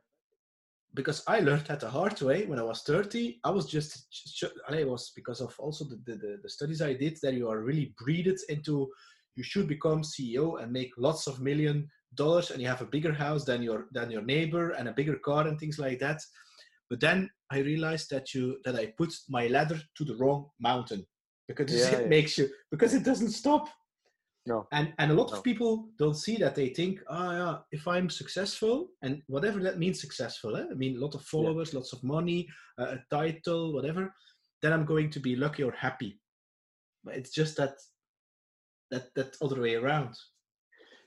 because 0.94 1.22
I 1.26 1.40
learned 1.40 1.66
that 1.66 1.80
the 1.80 1.90
hard 1.90 2.18
way 2.22 2.46
when 2.46 2.58
I 2.58 2.62
was 2.62 2.82
30. 2.82 3.40
I 3.44 3.50
was 3.50 3.66
just, 3.66 3.92
it 4.70 4.88
was 4.88 5.12
because 5.14 5.42
of 5.42 5.54
also 5.58 5.84
the, 5.84 5.98
the, 6.06 6.38
the 6.42 6.48
studies 6.48 6.80
I 6.80 6.94
did 6.94 7.18
that 7.22 7.34
you 7.34 7.50
are 7.50 7.60
really 7.60 7.94
breeded 7.98 8.38
into, 8.48 8.88
you 9.36 9.42
should 9.42 9.68
become 9.68 10.00
CEO 10.02 10.62
and 10.62 10.72
make 10.72 10.92
lots 10.96 11.26
of 11.26 11.42
million 11.42 11.86
dollars 12.14 12.50
and 12.50 12.62
you 12.62 12.68
have 12.68 12.80
a 12.80 12.92
bigger 12.94 13.12
house 13.12 13.44
than 13.44 13.62
your, 13.62 13.88
than 13.92 14.10
your 14.10 14.22
neighbor 14.22 14.70
and 14.70 14.88
a 14.88 14.92
bigger 14.92 15.16
car 15.16 15.46
and 15.46 15.60
things 15.60 15.78
like 15.78 15.98
that. 15.98 16.20
But 16.90 17.00
then 17.00 17.30
I 17.50 17.58
realized 17.58 18.10
that 18.10 18.34
you, 18.34 18.58
that 18.64 18.74
I 18.74 18.92
put 18.98 19.14
my 19.28 19.46
ladder 19.46 19.80
to 19.96 20.04
the 20.04 20.16
wrong 20.16 20.50
mountain 20.58 21.06
because 21.46 21.72
yeah, 21.72 21.98
it 21.98 22.02
yeah. 22.02 22.08
makes 22.08 22.36
you, 22.36 22.50
because 22.70 22.94
it 22.94 23.04
doesn't 23.04 23.30
stop. 23.30 23.68
No. 24.46 24.66
And 24.72 24.92
and 24.98 25.12
a 25.12 25.14
lot 25.14 25.30
no. 25.30 25.36
of 25.36 25.44
people 25.44 25.90
don't 25.98 26.16
see 26.16 26.36
that. 26.38 26.54
They 26.54 26.70
think, 26.70 27.00
oh 27.08 27.30
yeah, 27.30 27.58
if 27.70 27.86
I'm 27.86 28.08
successful, 28.08 28.88
and 29.02 29.22
whatever 29.26 29.60
that 29.60 29.78
means, 29.78 30.00
successful. 30.00 30.56
Eh? 30.56 30.64
I 30.70 30.74
mean, 30.74 30.96
a 30.96 31.00
lot 31.00 31.14
of 31.14 31.22
followers, 31.24 31.72
yeah. 31.72 31.78
lots 31.78 31.92
of 31.92 32.02
money, 32.02 32.48
uh, 32.78 32.96
a 32.96 33.04
title, 33.10 33.72
whatever. 33.72 34.12
Then 34.62 34.72
I'm 34.72 34.86
going 34.86 35.10
to 35.10 35.20
be 35.20 35.36
lucky 35.36 35.62
or 35.62 35.72
happy. 35.72 36.20
But 37.04 37.16
it's 37.16 37.30
just 37.30 37.56
that 37.58 37.74
that 38.90 39.14
that 39.14 39.36
other 39.42 39.60
way 39.60 39.74
around. 39.76 40.14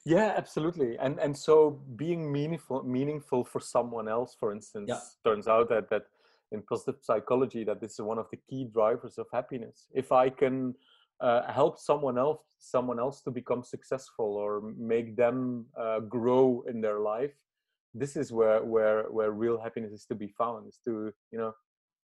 Yeah, 0.06 0.34
absolutely. 0.36 0.98
And 1.00 1.20
and 1.20 1.38
so 1.38 1.82
being 1.96 2.32
meaningful 2.32 2.84
meaningful 2.84 3.46
for 3.46 3.62
someone 3.62 4.08
else, 4.08 4.36
for 4.38 4.52
instance, 4.52 4.90
yeah. 4.90 5.00
turns 5.26 5.48
out 5.48 5.70
that 5.70 5.90
that 5.90 6.04
in 6.52 6.62
positive 6.64 7.02
psychology 7.02 7.64
that 7.64 7.80
this 7.82 7.94
is 7.94 8.02
one 8.02 8.20
of 8.20 8.28
the 8.30 8.38
key 8.50 8.66
drivers 8.66 9.18
of 9.18 9.28
happiness. 9.32 9.88
If 9.94 10.12
I 10.12 10.30
can 10.30 10.76
uh, 11.22 11.52
help 11.52 11.80
someone 11.80 12.18
else 12.18 12.42
someone 12.60 13.00
else 13.00 13.22
to 13.22 13.32
become 13.32 13.64
successful 13.64 14.36
or 14.36 14.62
make 14.78 15.18
them 15.18 15.66
uh, 15.78 16.00
grow 16.00 16.64
in 16.68 16.80
their 16.80 17.00
life 17.00 17.32
this 17.94 18.16
is 18.16 18.32
where 18.32 18.64
where 18.64 19.04
where 19.12 19.32
real 19.32 19.60
happiness 19.60 19.92
is 19.92 20.06
to 20.06 20.16
be 20.16 20.28
found 20.28 20.68
is 20.68 20.80
to 20.84 21.12
you 21.32 21.38
know 21.38 21.54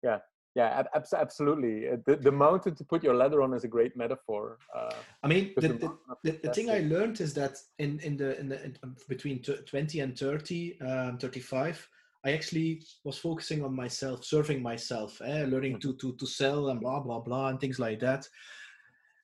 yeah 0.04 0.20
yeah 0.58 0.84
ab- 0.96 1.06
absolutely 1.26 1.88
uh, 1.90 1.98
the, 2.08 2.16
the 2.16 2.32
mountain 2.32 2.74
to 2.76 2.84
put 2.84 3.04
your 3.04 3.16
ladder 3.22 3.42
on 3.44 3.54
is 3.54 3.64
a 3.64 3.68
great 3.76 3.96
metaphor 3.96 4.58
uh, 4.76 4.96
i 5.24 5.28
mean 5.28 5.54
the, 5.58 5.68
the, 5.68 5.90
the, 6.24 6.32
the, 6.44 6.54
thing 6.54 6.70
i 6.70 6.80
learned 6.80 7.22
is 7.22 7.34
that 7.34 7.56
in 7.78 8.00
in 8.00 8.18
the 8.18 8.38
in 8.40 8.50
the 8.50 8.58
in, 8.66 8.78
um, 8.84 8.96
between 9.08 9.42
20 9.42 10.00
and 10.00 10.18
30 10.18 10.82
um, 10.82 11.18
35 11.18 11.90
I 12.26 12.32
actually 12.32 12.82
was 13.06 13.18
focusing 13.18 13.64
on 13.64 13.74
myself, 13.74 14.26
serving 14.26 14.62
myself, 14.62 15.22
eh, 15.22 15.46
learning 15.46 15.78
mm-hmm. 15.78 15.92
to, 15.92 16.12
to 16.12 16.18
to 16.18 16.26
sell 16.26 16.70
and 16.70 16.82
blah 16.82 17.00
blah 17.00 17.20
blah 17.20 17.48
and 17.50 17.60
things 17.60 17.80
like 17.80 18.00
that. 18.00 18.28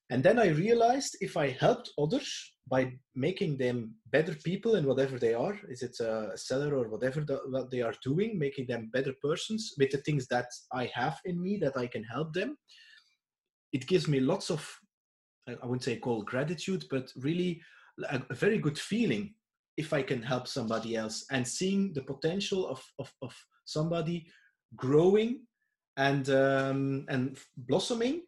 And 0.10 0.24
then 0.24 0.40
I 0.40 0.50
realized 0.50 1.18
if 1.20 1.36
I 1.36 1.50
helped 1.50 1.92
others 1.98 2.53
by 2.68 2.94
making 3.16 3.58
them 3.58 3.94
better 4.12 4.34
people 4.44 4.76
in 4.76 4.86
whatever 4.86 5.20
they 5.20 5.34
are, 5.34 5.58
is 5.70 5.82
it 5.82 6.00
a 6.00 6.32
seller 6.38 6.76
or 6.76 6.88
whatever 6.88 7.22
the, 7.22 7.42
what 7.50 7.70
they 7.70 7.82
are 7.82 7.94
doing, 8.04 8.40
making 8.40 8.68
them 8.68 8.90
better 8.94 9.14
persons 9.22 9.74
with 9.78 9.92
the 9.92 9.98
things 10.00 10.28
that 10.28 10.48
I 10.72 10.90
have 10.94 11.20
in 11.26 11.42
me 11.42 11.58
that 11.58 11.78
I 11.78 11.88
can 11.88 12.04
help 12.04 12.34
them, 12.34 12.58
it 13.74 13.88
gives 13.88 14.08
me 14.08 14.20
lots 14.20 14.50
of, 14.50 14.66
I 15.48 15.66
wouldn't 15.66 15.84
say 15.84 15.98
call 15.98 16.22
gratitude, 16.24 16.86
but 16.90 17.12
really 17.18 17.62
a, 18.10 18.22
a 18.30 18.34
very 18.34 18.60
good 18.60 18.80
feeling 18.80 19.34
if 19.76 19.92
I 19.92 20.04
can 20.04 20.22
help 20.22 20.48
somebody 20.48 20.96
else 20.96 21.26
and 21.32 21.46
seeing 21.46 21.94
the 21.94 22.04
potential 22.04 22.68
of, 22.68 22.82
of, 23.00 23.12
of 23.22 23.36
somebody 23.66 24.28
growing 24.76 25.42
and 25.98 26.30
um, 26.30 27.06
and 27.10 27.38
blossoming 27.56 28.22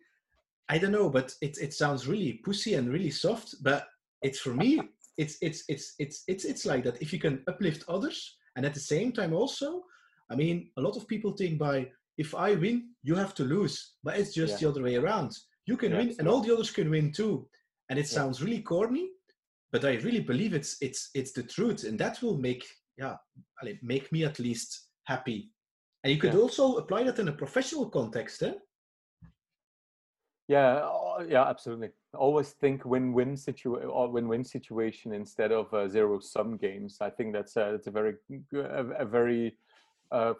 I 0.67 0.77
don't 0.79 0.91
know, 0.91 1.09
but 1.09 1.33
it 1.41 1.57
it 1.59 1.73
sounds 1.73 2.07
really 2.07 2.41
pussy 2.43 2.73
and 2.73 2.91
really 2.91 3.11
soft. 3.11 3.55
But 3.61 3.87
it's 4.21 4.39
for 4.39 4.53
me, 4.53 4.81
it's 5.17 5.37
it's 5.41 5.63
it's 5.67 5.93
it's 5.99 6.23
it's 6.27 6.45
it's 6.45 6.65
like 6.65 6.83
that. 6.83 7.01
If 7.01 7.13
you 7.13 7.19
can 7.19 7.43
uplift 7.47 7.83
others, 7.87 8.37
and 8.55 8.65
at 8.65 8.73
the 8.73 8.79
same 8.79 9.11
time 9.11 9.33
also, 9.33 9.83
I 10.31 10.35
mean, 10.35 10.71
a 10.77 10.81
lot 10.81 10.97
of 10.97 11.07
people 11.07 11.31
think 11.31 11.59
by 11.59 11.87
if 12.17 12.33
I 12.33 12.55
win, 12.55 12.89
you 13.03 13.15
have 13.15 13.33
to 13.35 13.43
lose, 13.43 13.93
but 14.03 14.17
it's 14.17 14.33
just 14.33 14.53
yeah. 14.53 14.57
the 14.59 14.69
other 14.69 14.83
way 14.83 14.95
around. 14.95 15.31
You 15.65 15.77
can 15.77 15.91
yeah, 15.91 15.97
win, 15.97 16.15
and 16.19 16.27
all 16.27 16.41
the 16.41 16.53
others 16.53 16.71
can 16.71 16.89
win 16.89 17.11
too. 17.11 17.47
And 17.89 17.99
it 17.99 18.07
sounds 18.07 18.41
really 18.41 18.61
corny, 18.61 19.09
but 19.71 19.85
I 19.85 19.95
really 19.95 20.21
believe 20.21 20.53
it's 20.53 20.77
it's 20.81 21.09
it's 21.13 21.33
the 21.33 21.43
truth, 21.43 21.83
and 21.83 21.99
that 21.99 22.21
will 22.21 22.37
make 22.37 22.65
yeah 22.97 23.15
make 23.81 24.11
me 24.11 24.23
at 24.23 24.39
least 24.39 24.87
happy. 25.05 25.51
And 26.03 26.13
you 26.13 26.19
could 26.19 26.35
also 26.35 26.77
apply 26.77 27.03
that 27.03 27.19
in 27.19 27.29
a 27.29 27.33
professional 27.33 27.89
context, 27.89 28.43
eh? 28.43 28.53
Yeah, 30.47 30.75
uh, 30.75 31.23
yeah, 31.27 31.43
absolutely. 31.43 31.89
Always 32.13 32.49
think 32.51 32.85
win-win 32.85 33.35
situation 33.35 33.89
or 33.89 34.09
win-win 34.09 34.43
situation 34.43 35.13
instead 35.13 35.51
of 35.51 35.73
uh, 35.73 35.87
zero-sum 35.87 36.57
games. 36.57 36.97
I 37.01 37.09
think 37.09 37.33
that's 37.33 37.55
a, 37.55 37.69
that's 37.71 37.87
a 37.87 37.91
very 37.91 38.15
a, 38.53 38.85
a 38.99 39.05
very 39.05 39.57
uh, 40.11 40.33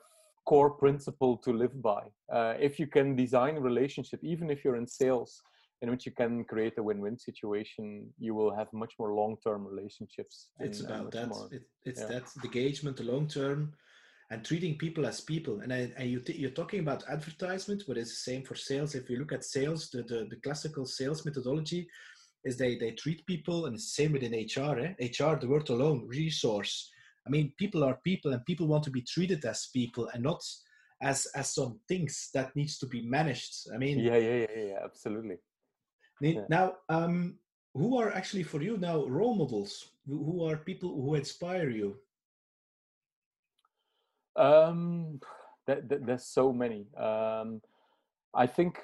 core 0.46 0.70
principle 0.70 1.38
to 1.38 1.52
live 1.52 1.82
by. 1.82 2.04
Uh, 2.32 2.54
if 2.60 2.80
you 2.80 2.88
can 2.88 3.16
design 3.16 3.58
a 3.58 3.62
relationship, 3.62 4.20
even 4.24 4.52
if 4.52 4.64
you're 4.64 4.76
in 4.76 4.88
sales, 4.88 5.42
in 5.82 5.90
which 5.90 6.06
you 6.06 6.12
can 6.12 6.44
create 6.44 6.78
a 6.78 6.84
win-win 6.84 7.18
situation, 7.18 8.08
you 8.20 8.34
will 8.36 8.56
have 8.56 8.72
much 8.74 8.94
more 9.00 9.14
long-term 9.14 9.66
relationships. 9.66 10.50
It's 10.60 10.82
and, 10.82 10.90
about 10.90 11.12
that. 11.12 11.30
More, 11.30 11.50
it, 11.52 11.64
it's 11.84 12.02
yeah. 12.02 12.08
that 12.08 12.26
the 12.42 12.46
engagement, 12.46 12.98
the 12.98 13.04
long-term 13.04 13.74
and 14.32 14.44
treating 14.44 14.78
people 14.78 15.06
as 15.06 15.22
people. 15.22 15.60
And, 15.62 15.72
I, 15.72 15.92
and 15.98 16.10
you 16.10 16.22
you're 16.28 16.50
talking 16.52 16.80
about 16.80 17.04
advertisement, 17.10 17.84
but 17.88 17.98
it's 17.98 18.12
the 18.12 18.32
same 18.32 18.44
for 18.44 18.56
sales. 18.56 18.96
If 18.96 19.10
you 19.10 19.18
look 19.18 19.32
at 19.32 19.44
sales, 19.44 19.90
the, 19.90 20.04
the, 20.04 20.28
the 20.30 20.38
classical 20.38 20.86
sales 20.86 21.26
methodology 21.26 21.88
is 22.44 22.58
they, 22.58 22.76
they 22.76 22.92
treat 22.92 23.26
people, 23.26 23.66
and 23.66 23.76
it's 23.76 23.86
the 23.86 24.04
same 24.04 24.14
within 24.14 24.34
HR. 24.34 24.80
Eh? 24.80 25.08
HR, 25.08 25.36
the 25.40 25.48
word 25.48 25.70
alone, 25.70 26.08
resource. 26.08 26.92
I 27.26 27.30
mean, 27.30 27.54
people 27.58 27.84
are 27.84 28.00
people, 28.04 28.34
and 28.34 28.46
people 28.46 28.68
want 28.68 28.84
to 28.86 28.92
be 28.92 29.02
treated 29.02 29.44
as 29.46 29.70
people 29.74 30.10
and 30.14 30.24
not 30.24 30.44
as 31.02 31.28
as 31.36 31.54
some 31.54 31.80
things 31.88 32.30
that 32.34 32.56
needs 32.56 32.78
to 32.80 32.88
be 32.88 33.02
managed. 33.06 33.68
I 33.74 33.78
mean, 33.78 34.00
yeah, 34.00 34.18
yeah, 34.18 34.46
yeah, 34.50 34.64
yeah 34.68 34.80
absolutely. 34.84 35.38
Now, 36.50 36.76
um, 36.90 37.36
who 37.74 37.98
are 37.98 38.12
actually 38.14 38.44
for 38.44 38.62
you 38.62 38.78
now 38.78 39.06
role 39.06 39.36
models? 39.36 39.90
Who 40.08 40.46
are 40.48 40.58
people 40.58 40.90
who 40.90 41.16
inspire 41.16 41.70
you? 41.70 41.98
Um, 44.36 45.20
th- 45.68 45.88
th- 45.90 46.02
there's 46.06 46.26
so 46.26 46.52
many. 46.52 46.88
Um, 46.98 47.62
I 48.34 48.48
think, 48.48 48.80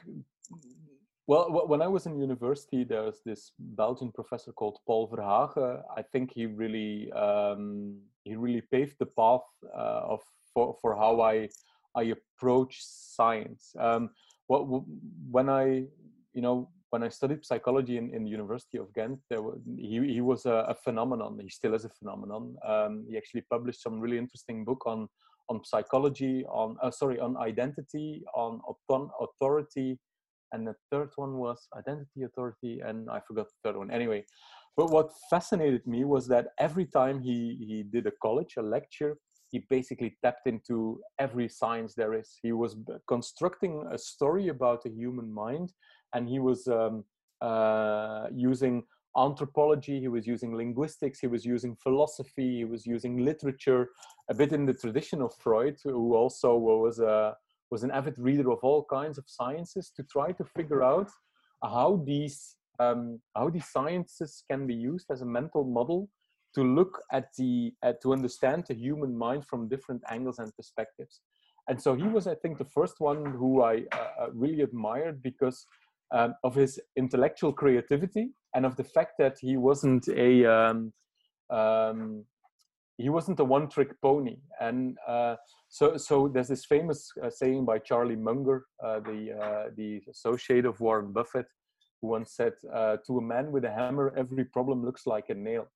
well, 1.28 1.48
w- 1.48 1.68
when 1.68 1.82
I 1.82 1.88
was 1.88 2.06
in 2.06 2.20
university, 2.20 2.84
there 2.84 3.04
was 3.04 3.22
this 3.26 3.52
Belgian 3.60 4.12
professor 4.12 4.52
called 4.52 4.80
Paul 4.86 5.10
Verhaeghe. 5.10 5.84
I 5.96 6.02
think 6.02 6.32
he 6.34 6.46
really 6.46 7.12
um, 7.12 7.98
he 8.24 8.36
really 8.36 8.62
paved 8.62 8.96
the 9.00 9.06
path 9.06 9.42
uh, 9.76 10.02
of 10.14 10.22
for, 10.54 10.78
for 10.82 10.96
how 10.96 11.22
I 11.22 11.50
I 11.96 12.14
approach 12.16 12.78
science. 12.82 13.76
Um, 13.78 14.12
what 14.48 14.84
when 15.30 15.50
I 15.50 15.86
you 16.34 16.42
know 16.42 16.70
when 16.92 17.04
I 17.04 17.10
studied 17.10 17.46
psychology 17.46 17.98
in, 17.98 18.14
in 18.14 18.26
the 18.26 18.30
University 18.30 18.78
of 18.78 18.94
Ghent, 18.94 19.20
there 19.30 19.42
was, 19.42 19.60
he, 19.78 20.14
he 20.14 20.20
was 20.20 20.46
a, 20.46 20.66
a 20.68 20.76
phenomenon. 20.76 21.40
He 21.42 21.50
still 21.50 21.74
is 21.74 21.86
a 21.86 21.90
phenomenon. 21.90 22.56
Um, 22.68 23.06
he 23.10 23.18
actually 23.18 23.46
published 23.50 23.82
some 23.82 24.00
really 24.02 24.18
interesting 24.18 24.66
book 24.66 24.86
on 24.86 25.08
on 25.50 25.64
psychology, 25.64 26.46
on 26.46 26.78
uh, 26.82 26.92
sorry, 26.92 27.20
on 27.20 27.38
identity, 27.38 28.24
on 28.36 28.62
authority, 29.20 30.00
and 30.52 30.68
the 30.68 30.76
third 30.92 31.10
one 31.16 31.38
was 31.38 31.68
identity, 31.78 32.24
authority, 32.24 32.82
and 32.86 33.10
I 33.10 33.20
forgot 33.28 33.48
the 33.48 33.70
third 33.70 33.78
one. 33.78 33.92
Anyway, 33.92 34.26
but 34.78 34.92
what 34.92 35.12
fascinated 35.30 35.86
me 35.86 36.04
was 36.04 36.28
that 36.28 36.48
every 36.60 36.86
time 36.86 37.22
he 37.22 37.58
he 37.68 37.84
did 37.84 38.08
a 38.08 38.12
college, 38.22 38.56
a 38.58 38.62
lecture, 38.62 39.18
he 39.52 39.66
basically 39.70 40.18
tapped 40.24 40.48
into 40.48 41.02
every 41.20 41.50
science 41.50 41.94
there 41.94 42.14
is. 42.14 42.38
He 42.42 42.52
was 42.52 42.78
constructing 43.08 43.86
a 43.92 43.98
story 43.98 44.48
about 44.48 44.84
the 44.84 44.90
human 44.90 45.32
mind, 45.32 45.74
and 46.14 46.28
he 46.28 46.40
was 46.40 46.68
um, 46.68 47.04
uh, 47.42 48.28
using 48.34 48.84
anthropology, 49.18 50.00
he 50.00 50.08
was 50.08 50.26
using 50.26 50.56
linguistics, 50.56 51.20
he 51.20 51.28
was 51.28 51.46
using 51.46 51.76
philosophy, 51.76 52.58
he 52.58 52.66
was 52.66 52.86
using 52.86 53.24
literature, 53.24 53.90
a 54.30 54.34
bit 54.34 54.54
in 54.54 54.66
the 54.66 54.74
tradition 54.74 55.22
of 55.22 55.34
Freud, 55.40 55.78
who 55.84 56.16
also 56.16 56.56
was 56.56 57.00
a 57.00 57.36
was 57.70 57.84
an 57.84 57.92
avid 57.92 58.20
reader 58.20 58.52
of 58.52 58.60
all 58.64 58.84
kinds 58.84 59.18
of 59.18 59.24
sciences 59.28 59.92
to 59.96 60.04
try 60.04 60.34
to 60.34 60.44
figure 60.44 60.84
out 60.84 61.10
how 61.64 62.04
these 62.06 62.58
um, 62.80 63.20
how 63.36 63.50
these 63.50 63.68
sciences 63.68 64.44
can 64.50 64.68
be 64.68 64.74
used 64.74 65.08
as 65.12 65.22
a 65.22 65.26
mental 65.26 65.64
model 65.64 66.10
to 66.56 66.64
look 66.64 67.02
at 67.12 67.30
the 67.38 67.74
to 68.02 68.14
understand 68.14 68.66
the 68.68 68.74
human 68.74 69.18
mind 69.18 69.46
from 69.46 69.70
different 69.70 70.02
angles 70.10 70.40
and 70.40 70.54
perspectives. 70.56 71.22
And 71.68 71.80
so 71.80 71.94
he 71.94 72.08
was, 72.08 72.26
I 72.28 72.36
think, 72.36 72.58
the 72.58 72.66
first 72.66 72.96
one 73.00 73.24
who 73.26 73.62
I 73.62 73.84
uh, 73.94 74.24
uh 74.24 74.28
really 74.34 74.62
admired 74.62 75.22
because 75.22 75.66
um, 76.12 76.36
of 76.44 76.56
his 76.56 76.80
intellectual 76.96 77.54
creativity 77.54 78.32
and 78.56 78.66
of 78.66 78.76
the 78.76 78.84
fact 78.84 79.14
that 79.20 79.38
he 79.40 79.58
wasn't 79.58 80.08
a 80.10 80.46
um, 80.46 80.94
um, 81.50 82.26
he 82.98 83.10
wasn't 83.10 83.40
a 83.40 83.44
one-trick 83.44 84.00
pony. 84.02 84.38
And 84.60 84.98
uh, 85.08 85.36
so, 85.70 85.98
so 85.98 86.28
there's 86.28 86.50
this 86.50 86.66
famous 86.66 87.12
uh, 87.24 87.30
saying 87.30 87.66
by 87.66 87.80
Charlie 87.80 88.16
Munger, 88.16 88.66
uh, 88.84 89.00
the 89.00 89.32
uh, 89.42 89.70
the 89.76 90.02
associate 90.10 90.66
of 90.66 90.80
Warren 90.80 91.12
Buffett, 91.12 91.48
who 92.02 92.10
once 92.10 92.34
said, 92.36 92.54
uh, 92.74 92.98
"To 93.08 93.18
a 93.18 93.22
man 93.22 93.52
with 93.52 93.66
a 93.66 93.72
hammer, 93.72 94.14
every 94.16 94.46
problem 94.46 94.86
looks 94.86 95.08
like 95.08 95.30
a 95.30 95.34
nail." 95.34 95.68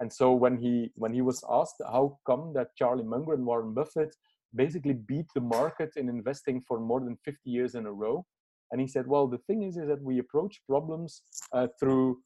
And 0.00 0.12
so 0.12 0.32
when 0.32 0.58
he 0.58 0.92
when 0.94 1.12
he 1.12 1.22
was 1.22 1.44
asked 1.50 1.82
how 1.84 2.18
come 2.26 2.52
that 2.54 2.76
Charlie 2.76 3.04
Munger 3.04 3.34
and 3.34 3.44
Warren 3.44 3.74
Buffett 3.74 4.14
basically 4.54 4.94
beat 4.94 5.26
the 5.34 5.40
market 5.40 5.90
in 5.96 6.08
investing 6.08 6.62
for 6.66 6.80
more 6.80 7.00
than 7.00 7.16
50 7.24 7.50
years 7.50 7.74
in 7.74 7.86
a 7.86 7.92
row. 7.92 8.26
And 8.72 8.80
he 8.80 8.86
said, 8.86 9.06
well, 9.06 9.26
the 9.26 9.38
thing 9.38 9.62
is, 9.62 9.76
is 9.76 9.88
that 9.88 10.02
we 10.02 10.18
approach 10.18 10.60
problems 10.68 11.22
uh, 11.52 11.66
through 11.78 12.18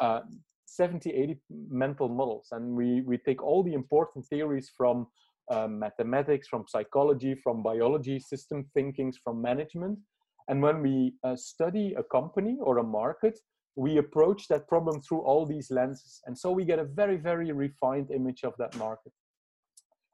uh, 0.00 0.20
70, 0.66 1.10
80 1.10 1.38
mental 1.70 2.08
models. 2.08 2.48
And 2.52 2.74
we, 2.74 3.02
we 3.02 3.18
take 3.18 3.42
all 3.42 3.62
the 3.62 3.74
important 3.74 4.26
theories 4.26 4.70
from 4.76 5.06
uh, 5.50 5.66
mathematics, 5.68 6.48
from 6.48 6.64
psychology, 6.68 7.34
from 7.42 7.62
biology, 7.62 8.18
system 8.20 8.66
thinkings, 8.72 9.18
from 9.22 9.42
management. 9.42 9.98
And 10.48 10.62
when 10.62 10.80
we 10.80 11.14
uh, 11.24 11.36
study 11.36 11.94
a 11.98 12.02
company 12.02 12.58
or 12.60 12.78
a 12.78 12.82
market, 12.82 13.38
we 13.76 13.98
approach 13.98 14.48
that 14.48 14.68
problem 14.68 15.00
through 15.00 15.20
all 15.20 15.46
these 15.46 15.70
lenses. 15.70 16.20
And 16.26 16.36
so 16.36 16.50
we 16.50 16.64
get 16.64 16.78
a 16.78 16.84
very, 16.84 17.16
very 17.16 17.52
refined 17.52 18.10
image 18.10 18.42
of 18.44 18.54
that 18.58 18.76
market. 18.76 19.12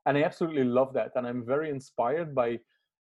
And 0.06 0.16
I 0.16 0.22
absolutely 0.22 0.64
love 0.64 0.92
that. 0.94 1.12
And 1.16 1.26
I'm 1.26 1.44
very 1.44 1.70
inspired 1.70 2.34
by 2.34 2.58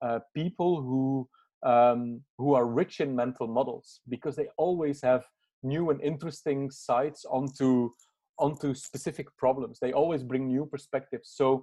uh, 0.02 0.20
people 0.34 0.82
who 0.82 1.28
um, 1.62 2.22
who 2.38 2.54
are 2.54 2.66
rich 2.66 3.00
in 3.00 3.14
mental 3.14 3.46
models 3.46 4.00
because 4.08 4.36
they 4.36 4.48
always 4.56 5.00
have 5.02 5.24
new 5.62 5.90
and 5.90 6.00
interesting 6.00 6.70
sights 6.70 7.24
onto 7.24 7.90
onto 8.38 8.74
specific 8.74 9.26
problems. 9.36 9.78
They 9.78 9.92
always 9.92 10.22
bring 10.22 10.46
new 10.46 10.64
perspectives. 10.64 11.32
So 11.34 11.62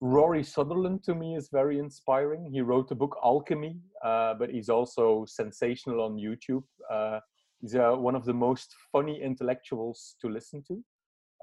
Rory 0.00 0.42
Sutherland 0.42 1.04
to 1.04 1.14
me 1.14 1.36
is 1.36 1.48
very 1.52 1.78
inspiring. 1.78 2.50
He 2.50 2.62
wrote 2.62 2.88
the 2.88 2.94
book 2.94 3.16
Alchemy, 3.22 3.78
uh, 4.02 4.34
but 4.34 4.50
he's 4.50 4.70
also 4.70 5.24
sensational 5.28 6.00
on 6.00 6.16
YouTube. 6.16 6.64
Uh, 6.90 7.20
he's 7.60 7.74
uh, 7.74 7.92
one 7.92 8.14
of 8.14 8.24
the 8.24 8.32
most 8.32 8.74
funny 8.90 9.20
intellectuals 9.22 10.16
to 10.20 10.28
listen 10.28 10.62
to. 10.68 10.82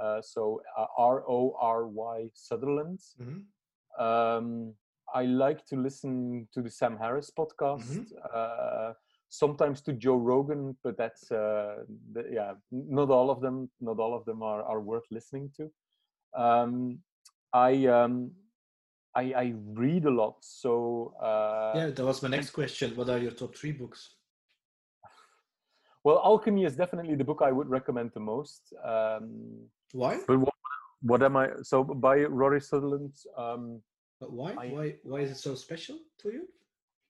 Uh, 0.02 0.22
so 0.22 0.62
uh, 0.78 0.86
R 0.98 1.24
O 1.30 1.56
R 1.60 1.88
Y 1.88 2.30
Sutherland. 2.34 3.00
Mm-hmm. 3.22 4.04
Um, 4.04 4.74
I 5.14 5.24
like 5.26 5.66
to 5.68 5.76
listen 5.76 6.48
to 6.54 6.62
the 6.62 6.70
Sam 6.70 6.98
Harris 6.98 7.32
podcast. 7.38 7.90
Mm-hmm. 7.90 8.16
Uh, 8.34 8.94
sometimes 9.30 9.82
to 9.82 9.94
Joe 9.94 10.18
Rogan, 10.18 10.78
but 10.84 10.98
that's 10.98 11.32
uh, 11.32 11.78
the, 12.14 12.26
yeah, 12.32 12.54
not 12.72 13.10
all 13.10 13.30
of 13.30 13.42
them. 13.42 13.70
Not 13.80 13.98
all 14.00 14.14
of 14.14 14.26
them 14.26 14.44
are, 14.44 14.62
are 14.64 14.82
worth 14.82 15.06
listening 15.10 15.50
to. 15.58 15.72
Um, 16.40 17.00
I, 17.54 17.88
um, 17.88 18.32
I 19.16 19.34
I 19.34 19.54
read 19.74 20.06
a 20.06 20.10
lot, 20.10 20.36
so 20.42 21.14
uh, 21.22 21.74
yeah, 21.76 21.90
that 21.90 22.06
was 22.06 22.22
my 22.22 22.30
next 22.30 22.52
question. 22.52 22.96
What 22.96 23.10
are 23.10 23.18
your 23.18 23.32
top 23.32 23.56
three 23.56 23.72
books? 23.72 24.16
Well, 26.04 26.22
Alchemy 26.24 26.66
is 26.66 26.76
definitely 26.76 27.16
the 27.16 27.24
book 27.24 27.42
I 27.44 27.52
would 27.52 27.70
recommend 27.70 28.12
the 28.14 28.22
most. 28.22 28.74
Um, 28.84 29.68
Why? 29.92 30.20
But 30.28 30.40
what, 30.40 30.54
what 31.02 31.24
am 31.24 31.38
I? 31.38 31.50
So 31.64 31.84
by 31.84 32.24
Rory 32.24 32.62
Sutherland. 32.62 33.14
Um, 33.38 33.82
but 34.22 34.32
why? 34.32 34.52
I, 34.52 34.68
why? 34.68 34.96
Why 35.04 35.20
is 35.22 35.32
it 35.32 35.38
so 35.38 35.56
special 35.56 35.98
to 36.20 36.32
you? 36.32 36.48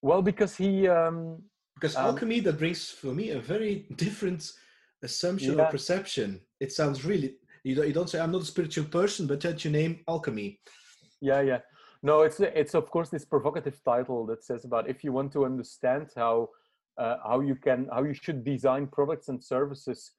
Well, 0.02 0.24
because 0.24 0.56
he. 0.56 0.88
Um, 0.88 1.44
because 1.76 1.96
um, 1.96 2.06
alchemy 2.06 2.40
that 2.42 2.58
brings 2.58 2.90
for 2.90 3.14
me 3.14 3.32
a 3.32 3.40
very 3.40 3.86
different 3.98 4.52
assumption 5.04 5.58
yeah. 5.58 5.66
or 5.66 5.72
perception. 5.72 6.40
It 6.60 6.72
sounds 6.72 7.06
really. 7.06 7.36
You 7.64 7.76
don't, 7.76 7.88
you 7.88 7.94
don't 7.94 8.10
say 8.10 8.20
I'm 8.20 8.32
not 8.32 8.42
a 8.42 8.46
spiritual 8.46 8.86
person, 8.86 9.28
but 9.28 9.42
that 9.42 9.64
you 9.64 9.72
name 9.72 10.00
alchemy. 10.08 10.60
Yeah, 11.20 11.42
yeah. 11.42 11.60
No, 12.02 12.22
it's 12.22 12.40
it's 12.40 12.74
of 12.74 12.90
course 12.90 13.10
this 13.10 13.26
provocative 13.26 13.80
title 13.84 14.26
that 14.28 14.44
says 14.44 14.66
about 14.66 14.90
if 14.90 15.04
you 15.04 15.12
want 15.12 15.32
to 15.34 15.46
understand 15.46 16.10
how 16.16 16.50
uh, 16.98 17.18
how 17.24 17.42
you 17.42 17.56
can 17.56 17.88
how 17.92 18.04
you 18.04 18.14
should 18.14 18.44
design 18.44 18.88
products 18.88 19.28
and 19.28 19.44
services, 19.44 20.12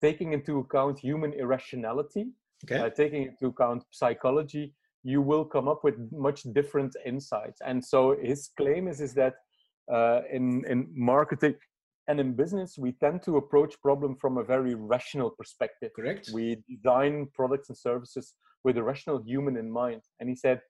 taking 0.00 0.32
into 0.32 0.60
account 0.60 0.98
human 0.98 1.34
irrationality, 1.34 2.26
okay. 2.64 2.78
uh, 2.78 2.88
taking 2.88 3.24
into 3.24 3.48
account 3.48 3.84
psychology, 3.90 4.72
you 5.12 5.20
will 5.30 5.44
come 5.44 5.68
up 5.72 5.84
with 5.84 5.96
much 6.10 6.40
different 6.58 6.92
insights. 7.12 7.58
And 7.64 7.78
so 7.92 8.16
his 8.30 8.50
claim 8.56 8.88
is, 8.88 9.00
is 9.00 9.14
that 9.14 9.34
uh, 9.96 10.22
in, 10.36 10.64
in 10.72 10.78
marketing 10.92 11.54
and 12.08 12.18
in 12.18 12.32
business, 12.34 12.76
we 12.76 12.90
tend 13.04 13.22
to 13.22 13.36
approach 13.36 13.80
problem 13.80 14.16
from 14.22 14.36
a 14.36 14.42
very 14.42 14.74
rational 14.74 15.30
perspective. 15.30 15.90
Correct. 15.94 16.30
We 16.34 16.44
design 16.68 17.28
products 17.38 17.68
and 17.68 17.78
services 17.78 18.34
with 18.64 18.78
a 18.78 18.82
rational 18.82 19.22
human 19.24 19.56
in 19.56 19.70
mind. 19.70 20.02
And 20.18 20.28
he 20.28 20.34
said, 20.34 20.60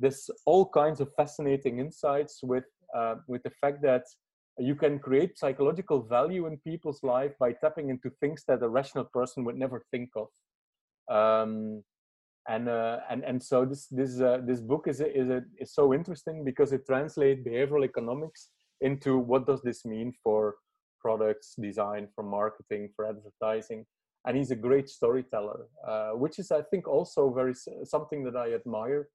there's 0.00 0.30
all 0.46 0.66
kinds 0.80 1.00
of 1.02 1.08
fascinating 1.14 1.78
insights 1.78 2.40
with, 2.42 2.64
uh, 2.96 3.16
with 3.28 3.42
the 3.42 3.52
fact 3.60 3.82
that 3.82 4.04
you 4.58 4.74
can 4.74 4.98
create 4.98 5.38
psychological 5.38 6.02
value 6.02 6.46
in 6.46 6.56
people's 6.70 7.02
life 7.02 7.32
by 7.38 7.52
tapping 7.52 7.90
into 7.90 8.08
things 8.20 8.44
that 8.48 8.62
a 8.62 8.68
rational 8.68 9.04
person 9.04 9.44
would 9.44 9.58
never 9.58 9.84
think 9.90 10.08
of. 10.16 10.28
Um, 11.18 11.82
and 12.48 12.68
uh, 12.68 12.98
and 13.08 13.24
and 13.24 13.42
so 13.42 13.64
this 13.64 13.86
this 13.86 14.20
uh, 14.20 14.38
this 14.44 14.60
book 14.60 14.86
is 14.88 15.00
a, 15.00 15.16
is 15.16 15.28
a, 15.28 15.42
is 15.58 15.72
so 15.72 15.94
interesting 15.94 16.44
because 16.44 16.72
it 16.72 16.86
translates 16.86 17.46
behavioral 17.46 17.84
economics 17.84 18.48
into 18.80 19.16
what 19.16 19.46
does 19.46 19.62
this 19.62 19.84
mean 19.84 20.12
for 20.22 20.56
products 21.00 21.54
design 21.60 22.08
for 22.14 22.24
marketing 22.24 22.88
for 22.94 23.06
advertising. 23.06 23.84
And 24.24 24.36
he's 24.36 24.52
a 24.52 24.56
great 24.56 24.88
storyteller 24.88 25.66
uh, 25.86 26.10
which 26.10 26.38
is 26.38 26.52
i 26.52 26.62
think 26.70 26.86
also 26.86 27.32
very 27.32 27.54
something 27.84 28.22
that 28.24 28.36
i 28.36 28.52
admire 28.54 29.08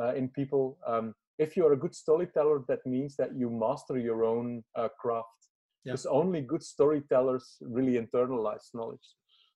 uh, 0.00 0.14
in 0.14 0.28
people. 0.28 0.78
Um, 0.86 1.14
if 1.38 1.56
you're 1.56 1.74
a 1.74 1.82
good 1.84 1.94
storyteller 1.94 2.64
that 2.68 2.84
means 2.86 3.16
that 3.16 3.30
you 3.36 3.50
master 3.50 3.98
your 3.98 4.24
own 4.24 4.64
uh, 4.74 4.88
craft. 5.00 5.28
Yeah. 5.84 5.92
because 5.92 6.06
only 6.06 6.40
good 6.40 6.62
storytellers 6.62 7.58
really 7.60 7.94
internalize 8.04 8.66
knowledge 8.74 9.08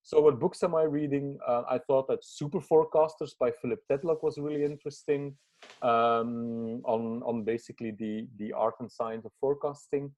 so 0.02 0.20
what 0.20 0.40
books 0.40 0.62
am 0.62 0.74
I 0.74 0.82
reading? 0.82 1.38
Uh, 1.46 1.62
I 1.68 1.78
thought 1.78 2.08
that 2.08 2.24
Super 2.24 2.60
Forecasters 2.60 3.32
by 3.38 3.50
Philip 3.50 3.80
Tetlock 3.90 4.22
was 4.22 4.38
really 4.38 4.64
interesting 4.64 5.36
um, 5.82 6.80
on 6.84 7.22
on 7.22 7.44
basically 7.44 7.92
the 7.92 8.26
the 8.38 8.52
art 8.52 8.74
and 8.80 8.90
science 8.90 9.26
of 9.26 9.32
forecasting. 9.40 10.12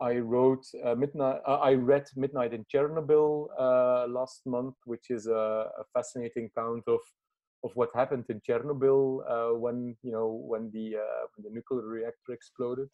I 0.00 0.16
wrote 0.16 0.64
uh, 0.84 0.94
midnight. 0.94 1.40
Uh, 1.46 1.56
I 1.56 1.74
read 1.74 2.04
Midnight 2.16 2.52
in 2.52 2.64
Chernobyl 2.64 3.48
uh, 3.58 4.06
last 4.08 4.42
month, 4.46 4.74
which 4.84 5.10
is 5.10 5.26
a, 5.26 5.70
a, 5.78 5.84
fascinating 5.94 6.50
account 6.54 6.84
of 6.86 7.00
of 7.64 7.70
what 7.74 7.88
happened 7.94 8.24
in 8.28 8.40
Chernobyl 8.40 9.20
uh, 9.28 9.58
when 9.58 9.96
you 10.02 10.12
know 10.12 10.28
when 10.28 10.70
the 10.72 10.96
uh, 10.96 11.26
when 11.34 11.44
the 11.44 11.54
nuclear 11.54 11.86
reactor 11.86 12.32
exploded. 12.32 12.88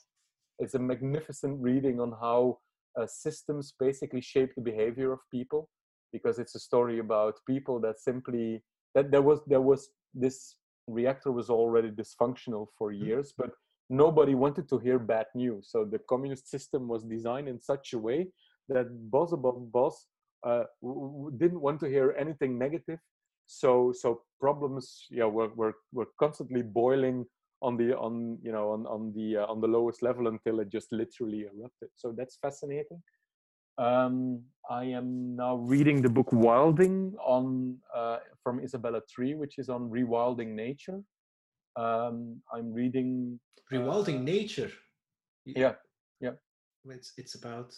It's 0.58 0.74
a 0.74 0.78
magnificent 0.78 1.60
reading 1.60 1.98
on 2.00 2.12
how 2.20 2.58
systems 3.06 3.72
basically 3.80 4.20
shape 4.20 4.54
the 4.54 4.60
behavior 4.60 5.12
of 5.12 5.20
people 5.30 5.70
because 6.12 6.38
it's 6.38 6.54
a 6.54 6.60
story 6.60 6.98
about 6.98 7.38
people 7.46 7.80
that 7.80 8.00
simply 8.00 8.62
that 8.94 9.10
there 9.10 9.22
was 9.22 9.40
there 9.46 9.60
was 9.60 9.90
this 10.14 10.56
reactor 10.86 11.32
was 11.32 11.48
already 11.48 11.90
dysfunctional 11.90 12.66
for 12.76 12.92
mm-hmm. 12.92 13.06
years 13.06 13.32
but 13.36 13.50
nobody 13.92 14.34
wanted 14.34 14.68
to 14.70 14.78
hear 14.78 14.98
bad 14.98 15.26
news. 15.34 15.68
So 15.70 15.84
the 15.84 16.00
communist 16.08 16.48
system 16.50 16.88
was 16.88 17.02
designed 17.04 17.48
in 17.48 17.60
such 17.60 17.92
a 17.92 17.98
way 17.98 18.28
that 18.68 18.86
boss 19.10 19.32
above 19.32 19.70
boss 19.70 20.06
uh, 20.44 20.64
didn't 21.36 21.60
want 21.60 21.78
to 21.80 21.88
hear 21.88 22.14
anything 22.18 22.58
negative. 22.58 22.98
So 23.46 23.92
so 23.92 24.22
problems 24.40 25.06
yeah 25.10 25.26
were, 25.26 25.50
were, 25.54 25.74
were 25.92 26.08
constantly 26.18 26.62
boiling 26.62 27.26
on 27.60 27.76
the 27.76 27.96
on 27.96 28.38
you 28.42 28.50
know 28.50 28.70
on, 28.70 28.86
on 28.86 29.12
the 29.14 29.36
uh, 29.38 29.46
on 29.46 29.60
the 29.60 29.68
lowest 29.68 30.02
level 30.02 30.26
until 30.26 30.60
it 30.60 30.70
just 30.70 30.90
literally 30.90 31.42
erupted. 31.42 31.90
So 31.94 32.14
that's 32.16 32.38
fascinating 32.40 33.02
um, 33.78 34.42
I 34.70 34.84
am 34.84 35.36
now 35.36 35.56
reading 35.56 36.02
the 36.02 36.08
book 36.08 36.32
Wilding 36.32 37.14
on 37.24 37.78
uh, 37.94 38.18
from 38.42 38.60
Isabella 38.60 39.00
Tree, 39.12 39.34
which 39.34 39.58
is 39.58 39.68
on 39.68 39.90
rewilding 39.90 40.48
nature. 40.54 41.00
Um, 41.76 42.40
I'm 42.52 42.72
reading 42.72 43.40
rewilding 43.72 44.20
uh, 44.20 44.22
nature. 44.22 44.70
Yeah, 45.44 45.74
yeah. 46.20 46.32
It's 46.86 47.12
it's 47.16 47.34
about 47.34 47.74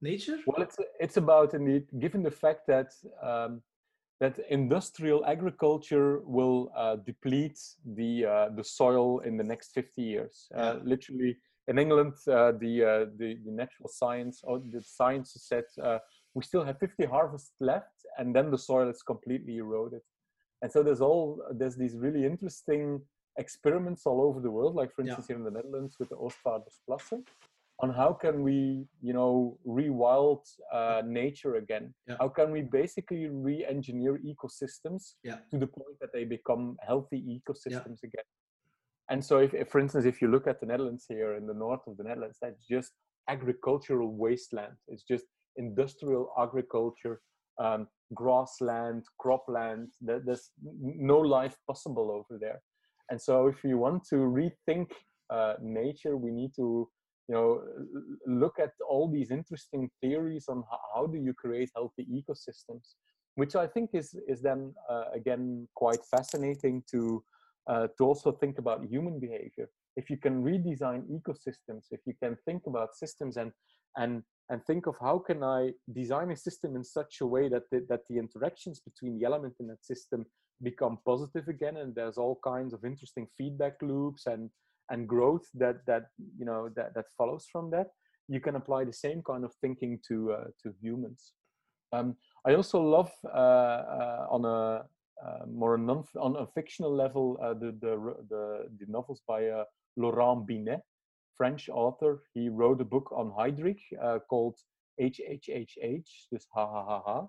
nature. 0.00 0.38
Well, 0.46 0.62
it's 0.62 0.76
it's 1.00 1.16
about 1.16 1.54
indeed, 1.54 1.86
given 1.98 2.22
the 2.22 2.30
fact 2.30 2.66
that 2.68 2.92
um, 3.22 3.62
that 4.20 4.38
industrial 4.50 5.24
agriculture 5.26 6.20
will 6.24 6.72
uh, 6.76 6.96
deplete 6.96 7.58
the 7.84 8.24
uh, 8.24 8.48
the 8.56 8.64
soil 8.64 9.20
in 9.20 9.36
the 9.36 9.44
next 9.44 9.72
50 9.72 10.02
years. 10.02 10.48
Uh, 10.54 10.58
yeah. 10.58 10.72
Literally, 10.82 11.36
in 11.68 11.78
England, 11.78 12.14
uh, 12.28 12.52
the, 12.52 12.84
uh, 12.84 13.10
the, 13.18 13.38
the 13.44 13.50
natural 13.50 13.88
science 13.88 14.40
or 14.44 14.60
the 14.70 14.82
science 14.82 15.36
said 15.36 15.64
uh, 15.82 15.98
we 16.34 16.42
still 16.42 16.64
have 16.64 16.78
50 16.78 17.04
harvests 17.06 17.52
left, 17.60 17.94
and 18.18 18.34
then 18.34 18.50
the 18.50 18.58
soil 18.58 18.88
is 18.88 19.02
completely 19.02 19.56
eroded. 19.56 20.02
And 20.62 20.70
so 20.70 20.82
there's 20.82 21.00
all 21.00 21.42
there's 21.52 21.76
these 21.76 21.96
really 21.96 22.24
interesting 22.24 23.00
experiments 23.38 24.06
all 24.06 24.22
over 24.22 24.40
the 24.40 24.50
world, 24.50 24.74
like 24.74 24.94
for 24.94 25.02
instance 25.02 25.26
yeah. 25.28 25.36
here 25.36 25.38
in 25.38 25.44
the 25.44 25.50
Netherlands 25.50 25.96
with 25.98 26.08
the 26.08 26.16
Oostvaardersplassen, 26.16 27.24
on 27.80 27.90
how 27.90 28.12
can 28.12 28.42
we, 28.42 28.86
you 29.02 29.12
know, 29.12 29.58
rewild 29.66 30.40
uh, 30.72 31.02
nature 31.04 31.56
again? 31.56 31.92
Yeah. 32.08 32.16
How 32.20 32.28
can 32.28 32.50
we 32.50 32.62
basically 32.62 33.26
re-engineer 33.28 34.18
ecosystems 34.24 35.14
yeah. 35.22 35.38
to 35.50 35.58
the 35.58 35.66
point 35.66 35.96
that 36.00 36.12
they 36.12 36.24
become 36.24 36.76
healthy 36.86 37.22
ecosystems 37.38 38.02
again? 38.02 38.24
And 39.08 39.24
so, 39.24 39.38
if, 39.38 39.54
if, 39.54 39.68
for 39.68 39.80
instance, 39.80 40.04
if 40.04 40.20
you 40.20 40.28
look 40.28 40.46
at 40.46 40.60
the 40.60 40.66
Netherlands 40.66 41.04
here 41.08 41.34
in 41.34 41.46
the 41.46 41.54
north 41.54 41.80
of 41.86 41.96
the 41.96 42.04
Netherlands, 42.04 42.38
that's 42.42 42.66
just 42.66 42.92
agricultural 43.28 44.14
wasteland. 44.14 44.74
It's 44.88 45.04
just 45.04 45.24
industrial 45.56 46.32
agriculture, 46.38 47.20
um, 47.58 47.86
grassland, 48.14 49.04
cropland. 49.20 49.88
There's 50.00 50.50
no 50.62 51.18
life 51.18 51.56
possible 51.66 52.10
over 52.10 52.38
there. 52.40 52.60
And 53.10 53.20
so, 53.20 53.46
if 53.46 53.62
you 53.62 53.78
want 53.78 54.04
to 54.08 54.16
rethink 54.16 54.88
uh, 55.30 55.54
nature, 55.62 56.16
we 56.16 56.32
need 56.32 56.52
to, 56.56 56.88
you 57.28 57.34
know, 57.34 57.62
look 58.26 58.58
at 58.58 58.72
all 58.88 59.08
these 59.08 59.30
interesting 59.30 59.88
theories 60.00 60.46
on 60.48 60.64
how, 60.68 60.80
how 60.94 61.06
do 61.06 61.18
you 61.18 61.32
create 61.32 61.70
healthy 61.76 62.06
ecosystems, 62.12 62.94
which 63.36 63.54
I 63.54 63.68
think 63.68 63.90
is 63.92 64.16
is 64.26 64.42
then 64.42 64.74
uh, 64.90 65.04
again 65.14 65.68
quite 65.76 66.04
fascinating 66.10 66.82
to 66.90 67.22
uh, 67.68 67.88
to 67.98 68.04
also 68.04 68.32
think 68.32 68.58
about 68.58 68.84
human 68.84 69.18
behavior. 69.18 69.68
If 69.96 70.10
you 70.10 70.16
can 70.16 70.42
redesign 70.42 71.04
ecosystems, 71.10 71.86
if 71.90 72.00
you 72.06 72.14
can 72.22 72.36
think 72.44 72.62
about 72.66 72.94
systems 72.94 73.36
and 73.36 73.52
and 73.96 74.22
and 74.50 74.64
think 74.64 74.86
of 74.86 74.94
how 75.00 75.18
can 75.18 75.42
I 75.42 75.72
design 75.92 76.30
a 76.30 76.36
system 76.36 76.76
in 76.76 76.84
such 76.84 77.20
a 77.20 77.26
way 77.26 77.48
that 77.48 77.64
the, 77.70 77.84
that 77.88 78.02
the 78.08 78.18
interactions 78.18 78.80
between 78.80 79.18
the 79.18 79.26
element 79.26 79.54
in 79.58 79.66
that 79.68 79.84
system 79.84 80.24
become 80.62 80.98
positive 81.04 81.48
again, 81.48 81.78
and 81.78 81.94
there's 81.94 82.18
all 82.18 82.38
kinds 82.44 82.72
of 82.72 82.84
interesting 82.84 83.26
feedback 83.36 83.74
loops 83.82 84.26
and 84.26 84.50
and 84.90 85.08
growth 85.08 85.46
that 85.54 85.84
that 85.86 86.04
you 86.38 86.44
know 86.44 86.68
that 86.76 86.94
that 86.94 87.06
follows 87.18 87.46
from 87.50 87.70
that. 87.70 87.88
You 88.28 88.40
can 88.40 88.56
apply 88.56 88.84
the 88.84 88.92
same 88.92 89.22
kind 89.22 89.44
of 89.44 89.52
thinking 89.60 89.98
to 90.08 90.32
uh, 90.32 90.44
to 90.62 90.74
humans. 90.80 91.32
Um, 91.92 92.16
I 92.46 92.54
also 92.54 92.80
love 92.80 93.10
uh, 93.24 93.28
uh, 93.28 94.26
on 94.30 94.44
a 94.44 94.84
uh, 95.24 95.46
more 95.46 95.78
non 95.78 96.04
on 96.20 96.36
a 96.36 96.46
fictional 96.46 96.94
level 96.94 97.38
uh, 97.42 97.54
the, 97.54 97.74
the 97.80 98.14
the 98.28 98.68
the 98.78 98.86
novels 98.88 99.22
by 99.26 99.46
uh, 99.46 99.64
Laurent 99.96 100.46
Binet, 100.46 100.82
French 101.36 101.68
author. 101.68 102.22
He 102.34 102.48
wrote 102.48 102.80
a 102.80 102.84
book 102.84 103.12
on 103.12 103.30
Heydrich 103.30 103.80
uh, 104.02 104.18
called 104.28 104.56
HHHH, 105.00 106.08
this 106.30 106.46
ha 106.52 106.66
ha 106.66 106.84
ha 106.84 107.02
ha, 107.04 107.28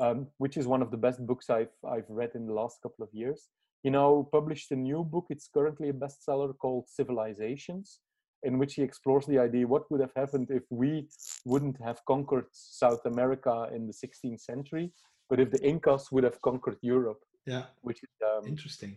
um, 0.00 0.26
which 0.38 0.56
is 0.56 0.66
one 0.66 0.82
of 0.82 0.90
the 0.90 0.96
best 0.96 1.26
books 1.26 1.50
I've 1.50 1.76
I've 1.86 2.08
read 2.08 2.30
in 2.34 2.46
the 2.46 2.54
last 2.54 2.78
couple 2.82 3.04
of 3.04 3.12
years. 3.12 3.48
He 3.82 3.90
now 3.90 4.26
published 4.32 4.70
a 4.72 4.76
new 4.76 5.04
book. 5.04 5.26
It's 5.28 5.48
currently 5.52 5.90
a 5.90 5.92
bestseller 5.92 6.56
called 6.56 6.88
Civilizations, 6.88 8.00
in 8.42 8.58
which 8.58 8.74
he 8.74 8.82
explores 8.82 9.26
the 9.26 9.38
idea 9.38 9.66
what 9.66 9.90
would 9.90 10.00
have 10.00 10.14
happened 10.16 10.48
if 10.50 10.62
we 10.70 11.08
wouldn't 11.44 11.78
have 11.82 12.04
conquered 12.06 12.46
South 12.52 13.04
America 13.04 13.68
in 13.74 13.86
the 13.86 13.92
16th 13.92 14.40
century, 14.40 14.90
but 15.28 15.40
if 15.40 15.50
the 15.50 15.62
Incas 15.62 16.10
would 16.12 16.24
have 16.24 16.40
conquered 16.40 16.78
Europe. 16.80 17.22
Yeah, 17.46 17.64
which 17.82 18.02
is 18.02 18.08
um, 18.24 18.46
interesting, 18.46 18.96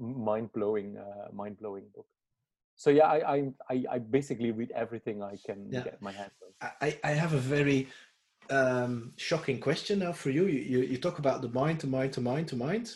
mind 0.00 0.52
blowing, 0.52 0.96
uh, 0.98 1.28
mind 1.32 1.58
blowing 1.60 1.84
book 1.94 2.06
so 2.82 2.90
yeah 2.90 3.06
I, 3.06 3.52
I 3.70 3.84
i 3.90 3.98
basically 3.98 4.50
read 4.50 4.72
everything 4.74 5.22
i 5.22 5.36
can 5.46 5.68
yeah. 5.70 5.82
get 5.82 6.00
my 6.00 6.12
hands 6.12 6.32
on 6.42 6.70
i 6.80 6.98
i 7.04 7.10
have 7.10 7.32
a 7.32 7.38
very 7.38 7.88
um 8.50 9.12
shocking 9.16 9.60
question 9.60 10.00
now 10.00 10.12
for 10.12 10.30
you. 10.30 10.46
you 10.46 10.60
you 10.72 10.78
you 10.92 10.98
talk 10.98 11.18
about 11.18 11.42
the 11.42 11.48
mind 11.48 11.80
to 11.80 11.86
mind 11.86 12.12
to 12.14 12.20
mind 12.20 12.48
to 12.48 12.56
mind 12.56 12.86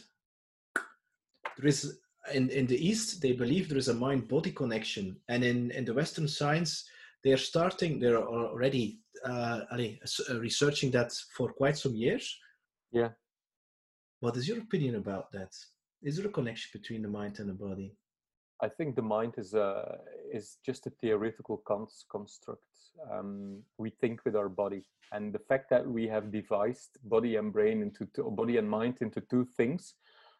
there 1.56 1.68
is 1.68 1.98
in 2.34 2.50
in 2.50 2.66
the 2.66 2.80
east 2.88 3.22
they 3.22 3.32
believe 3.32 3.68
there 3.68 3.78
is 3.78 3.88
a 3.88 3.94
mind 3.94 4.26
body 4.28 4.50
connection 4.50 5.16
and 5.28 5.44
in 5.44 5.70
in 5.70 5.84
the 5.84 5.94
western 5.94 6.28
science 6.28 6.88
they're 7.24 7.36
starting 7.36 7.98
they're 7.98 8.22
already 8.22 9.00
uh, 9.24 9.60
uh, 9.72 10.38
researching 10.38 10.90
that 10.92 11.12
for 11.36 11.52
quite 11.52 11.76
some 11.76 11.94
years. 11.94 12.36
Yeah. 12.92 13.10
What 14.20 14.36
is 14.36 14.48
your 14.48 14.58
opinion 14.58 14.96
about 14.96 15.30
that? 15.32 15.52
Is 16.02 16.16
there 16.16 16.26
a 16.26 16.30
connection 16.30 16.70
between 16.72 17.02
the 17.02 17.08
mind 17.08 17.38
and 17.38 17.48
the 17.48 17.54
body? 17.54 17.96
I 18.62 18.68
think 18.68 18.96
the 18.96 19.02
mind 19.02 19.34
is 19.36 19.54
a 19.54 19.98
is 20.32 20.58
just 20.64 20.86
a 20.86 20.92
theoretical 21.00 21.62
construct. 21.66 22.62
Um, 23.10 23.62
we 23.76 23.90
think 23.90 24.24
with 24.24 24.34
our 24.34 24.48
body, 24.48 24.82
and 25.12 25.32
the 25.32 25.44
fact 25.50 25.68
that 25.70 25.86
we 25.86 26.08
have 26.08 26.32
devised 26.32 26.96
body 27.04 27.36
and 27.36 27.52
brain 27.52 27.82
into 27.82 28.06
two, 28.14 28.30
body 28.30 28.56
and 28.56 28.68
mind 28.68 28.98
into 29.02 29.20
two 29.20 29.46
things, 29.56 29.94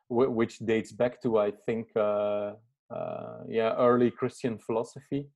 which 0.09 0.59
dates 0.61 0.93
back 0.93 1.20
to 1.22 1.39
I 1.39 1.53
think 1.66 1.89
uh, 1.95 2.53
uh, 2.91 3.39
yeah 3.49 3.74
early 3.77 4.11
Christian 4.11 4.59
philosophy, 4.59 5.29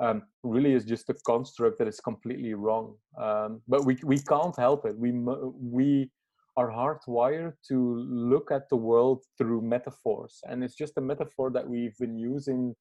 um, 0.00 0.22
really 0.42 0.72
is 0.72 0.84
just 0.84 1.10
a 1.10 1.14
construct 1.26 1.78
that 1.78 1.88
is 1.88 2.00
completely 2.00 2.54
wrong. 2.54 2.96
Um, 3.20 3.60
but 3.68 3.84
we 3.84 3.98
we 4.04 4.18
can't 4.18 4.56
help 4.58 4.86
it. 4.86 4.96
We 4.98 5.12
we 5.12 6.10
are 6.56 6.70
hardwired 6.70 7.54
to 7.68 8.04
look 8.08 8.50
at 8.50 8.68
the 8.68 8.76
world 8.76 9.24
through 9.38 9.62
metaphors. 9.62 10.40
And 10.44 10.64
it's 10.64 10.74
just 10.74 10.98
a 10.98 11.00
metaphor 11.00 11.50
that 11.52 11.68
we've 11.68 11.96
been 11.98 12.18
using 12.18 12.74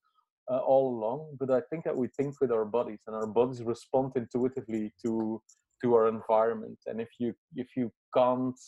uh, 0.51 0.57
all 0.57 0.97
along. 0.97 1.37
But 1.39 1.51
I 1.51 1.61
think 1.69 1.83
that 1.85 1.95
we 1.95 2.07
think 2.17 2.35
with 2.41 2.51
our 2.51 2.65
bodies 2.65 2.99
and 3.07 3.15
our 3.15 3.27
bodies 3.27 3.61
respond 3.63 4.13
intuitively 4.15 4.93
to 5.05 5.41
to 5.81 5.95
our 5.95 6.07
environment. 6.07 6.77
And 6.87 6.99
if 6.99 7.09
you 7.19 7.33
if 7.55 7.67
you 7.75 7.91
can't, 8.15 8.59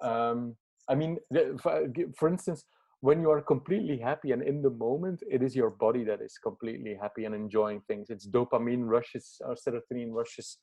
um, 0.00 0.56
I 0.88 0.94
mean, 0.94 1.18
for 2.18 2.28
instance, 2.28 2.64
when 3.00 3.20
you 3.20 3.30
are 3.30 3.42
completely 3.42 3.98
happy 3.98 4.32
and 4.32 4.42
in 4.42 4.62
the 4.62 4.70
moment, 4.70 5.22
it 5.30 5.42
is 5.42 5.54
your 5.54 5.70
body 5.70 6.04
that 6.04 6.20
is 6.20 6.38
completely 6.38 6.96
happy 7.00 7.24
and 7.24 7.34
enjoying 7.34 7.80
things. 7.88 8.10
It's 8.10 8.26
dopamine 8.26 8.84
rushes 8.86 9.36
or 9.40 9.54
serotonin 9.54 10.12
rushes 10.12 10.58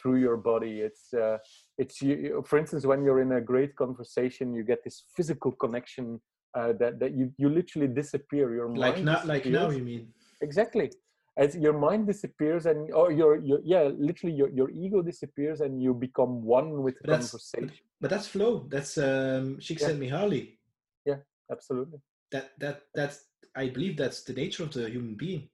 through 0.00 0.16
your 0.16 0.36
body. 0.36 0.80
It's 0.80 1.12
uh, 1.14 1.38
it's 1.76 2.00
you, 2.02 2.44
for 2.46 2.58
instance 2.58 2.86
when 2.86 3.02
you're 3.04 3.20
in 3.20 3.32
a 3.32 3.40
great 3.40 3.74
conversation 3.76 4.54
you 4.54 4.62
get 4.62 4.84
this 4.84 5.04
physical 5.16 5.52
connection 5.52 6.20
uh, 6.54 6.72
that 6.80 7.00
that 7.00 7.12
you 7.14 7.32
you 7.36 7.48
literally 7.48 7.88
disappear. 7.88 8.54
Your 8.54 8.68
mind 8.68 8.80
like 8.80 9.02
not 9.02 9.26
like 9.26 9.46
now 9.46 9.70
you 9.70 9.82
mean? 9.82 10.12
Exactly. 10.40 10.90
As 11.36 11.54
your 11.56 11.72
mind 11.72 12.06
disappears 12.06 12.66
and 12.66 12.92
or 12.92 13.12
your, 13.12 13.36
your 13.36 13.60
yeah 13.64 13.84
literally 14.08 14.34
your, 14.34 14.50
your 14.50 14.70
ego 14.70 15.02
disappears 15.02 15.60
and 15.60 15.82
you 15.82 15.94
become 15.94 16.42
one 16.42 16.82
with 16.82 16.96
the 17.00 17.08
conversation. 17.08 17.70
but 18.00 18.10
that's 18.10 18.28
flow 18.34 18.66
that's 18.68 18.98
um 18.98 19.58
Csikszentmihalyi 19.58 20.58
yeah 21.04 21.18
absolutely 21.50 22.00
that 22.30 22.50
that 22.58 22.82
that's 22.94 23.24
i 23.56 23.68
believe 23.68 23.96
that's 23.96 24.22
the 24.22 24.32
nature 24.32 24.62
of 24.62 24.72
the 24.72 24.88
human 24.88 25.14
being 25.14 25.48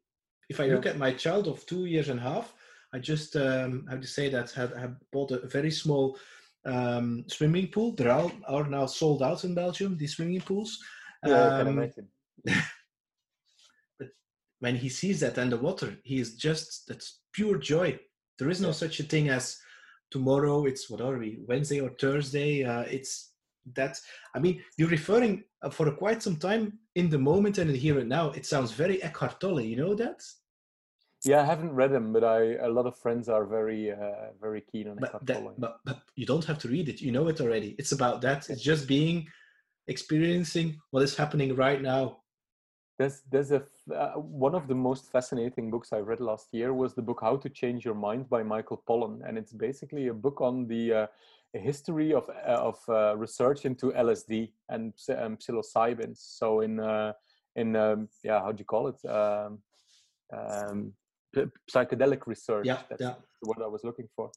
if 0.48 0.60
i 0.60 0.64
yeah. 0.64 0.74
look 0.74 0.86
at 0.86 0.98
my 0.98 1.12
child 1.12 1.46
of 1.46 1.64
two 1.66 1.86
years 1.86 2.08
and 2.08 2.20
a 2.20 2.22
half 2.22 2.54
I 2.94 3.00
just 3.00 3.34
um, 3.34 3.88
to 3.90 4.06
say 4.06 4.28
that 4.28 4.52
had, 4.52 4.72
had 4.76 4.96
bought 5.12 5.32
a 5.32 5.48
very 5.48 5.72
small 5.72 6.16
um, 6.64 7.24
swimming 7.26 7.66
pool. 7.66 7.92
There 7.92 8.12
are, 8.12 8.30
are 8.46 8.68
now 8.68 8.86
sold 8.86 9.20
out 9.20 9.42
in 9.42 9.52
Belgium. 9.52 9.96
These 9.96 10.14
swimming 10.14 10.40
pools. 10.40 10.78
Yeah, 11.26 11.42
um, 11.42 11.52
I 11.52 11.58
can 11.58 11.66
um, 11.66 11.78
imagine. 11.78 12.08
but 13.98 14.08
when 14.60 14.76
he 14.76 14.88
sees 14.88 15.18
that 15.20 15.38
and 15.38 15.50
the 15.50 15.56
water, 15.56 15.96
he 16.04 16.20
is 16.20 16.36
just 16.36 16.86
that's 16.86 17.18
pure 17.32 17.58
joy. 17.58 17.98
There 18.38 18.48
is 18.48 18.60
no 18.60 18.68
yeah. 18.68 18.74
such 18.74 19.00
a 19.00 19.02
thing 19.02 19.28
as 19.28 19.58
tomorrow. 20.12 20.64
It's 20.66 20.88
what 20.88 21.00
are 21.00 21.18
we? 21.18 21.40
Wednesday 21.48 21.80
or 21.80 21.90
Thursday? 22.00 22.62
Uh, 22.62 22.82
it's 22.82 23.32
that. 23.74 24.00
I 24.34 24.38
mean, 24.38 24.62
you're 24.76 24.88
referring 24.88 25.44
uh, 25.62 25.70
for 25.70 25.90
quite 25.90 26.22
some 26.22 26.36
time 26.36 26.78
in 26.94 27.08
the 27.08 27.18
moment 27.18 27.58
and 27.58 27.70
in 27.70 27.76
here 27.76 27.98
and 27.98 28.08
now. 28.08 28.30
It 28.30 28.46
sounds 28.46 28.72
very 28.72 29.02
Eckhart 29.02 29.40
Tolle. 29.40 29.60
You 29.60 29.76
know 29.76 29.94
that? 29.94 30.22
Yeah, 31.24 31.40
I 31.40 31.44
haven't 31.44 31.72
read 31.72 31.90
them, 31.92 32.12
but 32.12 32.22
I 32.22 32.56
a 32.56 32.68
lot 32.68 32.86
of 32.86 32.98
friends 32.98 33.30
are 33.30 33.46
very 33.46 33.90
uh, 33.90 34.32
very 34.40 34.60
keen 34.60 34.88
on 34.88 34.98
but, 35.00 35.24
that, 35.24 35.42
but 35.58 35.78
but 35.84 36.02
you 36.16 36.26
don't 36.26 36.44
have 36.44 36.58
to 36.58 36.68
read 36.68 36.88
it. 36.88 37.00
You 37.00 37.12
know 37.12 37.28
it 37.28 37.40
already. 37.40 37.74
It's 37.78 37.92
about 37.92 38.20
that. 38.22 38.50
It's 38.50 38.62
just 38.62 38.86
being 38.86 39.26
experiencing 39.88 40.78
what 40.90 41.02
is 41.02 41.16
happening 41.16 41.56
right 41.56 41.80
now. 41.80 42.18
There's 42.98 43.22
there's 43.30 43.50
a 43.50 43.62
uh, 43.92 44.12
one 44.12 44.54
of 44.54 44.68
the 44.68 44.74
most 44.74 45.10
fascinating 45.10 45.70
books 45.70 45.92
I 45.92 45.98
read 45.98 46.20
last 46.20 46.48
year 46.52 46.72
was 46.72 46.94
the 46.94 47.02
book 47.02 47.18
How 47.20 47.36
to 47.36 47.48
Change 47.48 47.84
Your 47.84 47.94
Mind 47.94 48.30
by 48.30 48.42
Michael 48.42 48.82
Pollan, 48.88 49.28
and 49.28 49.36
it's 49.36 49.52
basically 49.52 50.08
a 50.08 50.14
book 50.14 50.40
on 50.40 50.68
the 50.68 50.92
uh, 50.92 51.06
history 51.52 52.12
of 52.12 52.28
uh, 52.28 52.52
of 52.52 52.78
uh, 52.88 53.16
research 53.16 53.64
into 53.64 53.92
LSD 53.92 54.50
and 54.68 54.92
um, 55.18 55.36
psilocybins. 55.36 56.18
So 56.18 56.60
in 56.60 56.78
uh, 56.78 57.12
in 57.56 57.74
um, 57.76 58.08
yeah, 58.22 58.40
how 58.40 58.52
do 58.52 58.60
you 58.60 58.64
call 58.64 58.88
it? 58.88 59.04
Um, 59.08 59.58
um, 60.32 60.92
psychedelic 61.70 62.26
research. 62.26 62.66
Yeah, 62.66 62.82
That's 62.88 63.02
yeah. 63.02 63.14
what 63.42 63.60
I 63.62 63.66
was 63.66 63.82
looking 63.84 64.08
for. 64.14 64.30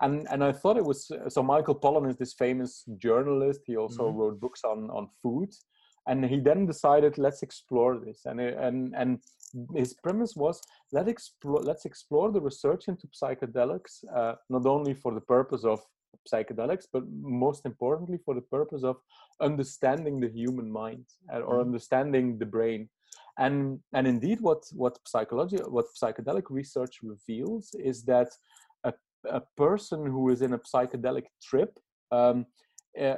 And 0.00 0.26
and 0.30 0.42
I 0.42 0.52
thought 0.52 0.76
it 0.76 0.84
was 0.84 1.10
so. 1.28 1.42
Michael 1.42 1.76
Pollan 1.76 2.08
is 2.10 2.16
this 2.16 2.32
famous 2.32 2.84
journalist. 2.98 3.60
He 3.66 3.76
also 3.76 4.08
mm-hmm. 4.08 4.18
wrote 4.18 4.40
books 4.40 4.62
on 4.64 4.90
on 4.90 5.08
food, 5.22 5.50
and 6.06 6.24
he 6.24 6.40
then 6.40 6.66
decided 6.66 7.18
let's 7.18 7.42
explore 7.42 7.98
this. 7.98 8.22
And 8.24 8.40
and 8.40 8.94
and 8.96 9.18
his 9.74 9.94
premise 9.94 10.34
was 10.36 10.60
let 10.92 11.08
explore 11.08 11.60
let's 11.60 11.84
explore 11.84 12.30
the 12.32 12.40
research 12.40 12.88
into 12.88 13.06
psychedelics, 13.08 14.04
uh, 14.14 14.34
not 14.48 14.66
only 14.66 14.94
for 14.94 15.14
the 15.14 15.20
purpose 15.20 15.64
of 15.64 15.80
psychedelics, 16.32 16.86
but 16.92 17.04
most 17.08 17.66
importantly 17.66 18.18
for 18.24 18.34
the 18.34 18.42
purpose 18.56 18.84
of 18.84 18.96
understanding 19.40 20.20
the 20.20 20.28
human 20.28 20.70
mind 20.70 21.04
uh, 21.32 21.40
or 21.40 21.54
mm-hmm. 21.54 21.68
understanding 21.68 22.38
the 22.38 22.46
brain 22.46 22.88
and 23.38 23.80
and 23.94 24.06
indeed 24.06 24.40
what 24.40 24.62
what 24.72 24.98
psychology 25.06 25.56
what 25.68 25.86
psychedelic 26.00 26.44
research 26.50 26.98
reveals 27.02 27.74
is 27.78 28.02
that 28.02 28.28
a, 28.84 28.92
a 29.30 29.40
person 29.56 30.06
who 30.06 30.30
is 30.30 30.42
in 30.42 30.52
a 30.52 30.58
psychedelic 30.58 31.26
trip 31.42 31.78
um, 32.10 32.44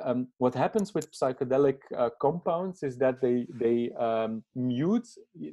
um, 0.05 0.29
what 0.39 0.55
happens 0.55 0.95
with 0.95 1.11
psychedelic 1.13 1.79
uh, 1.97 2.11
compounds 2.21 2.83
is 2.83 2.97
that 2.99 3.21
they 3.21 3.47
they 3.55 3.91
um, 3.99 4.43
mute 4.55 5.09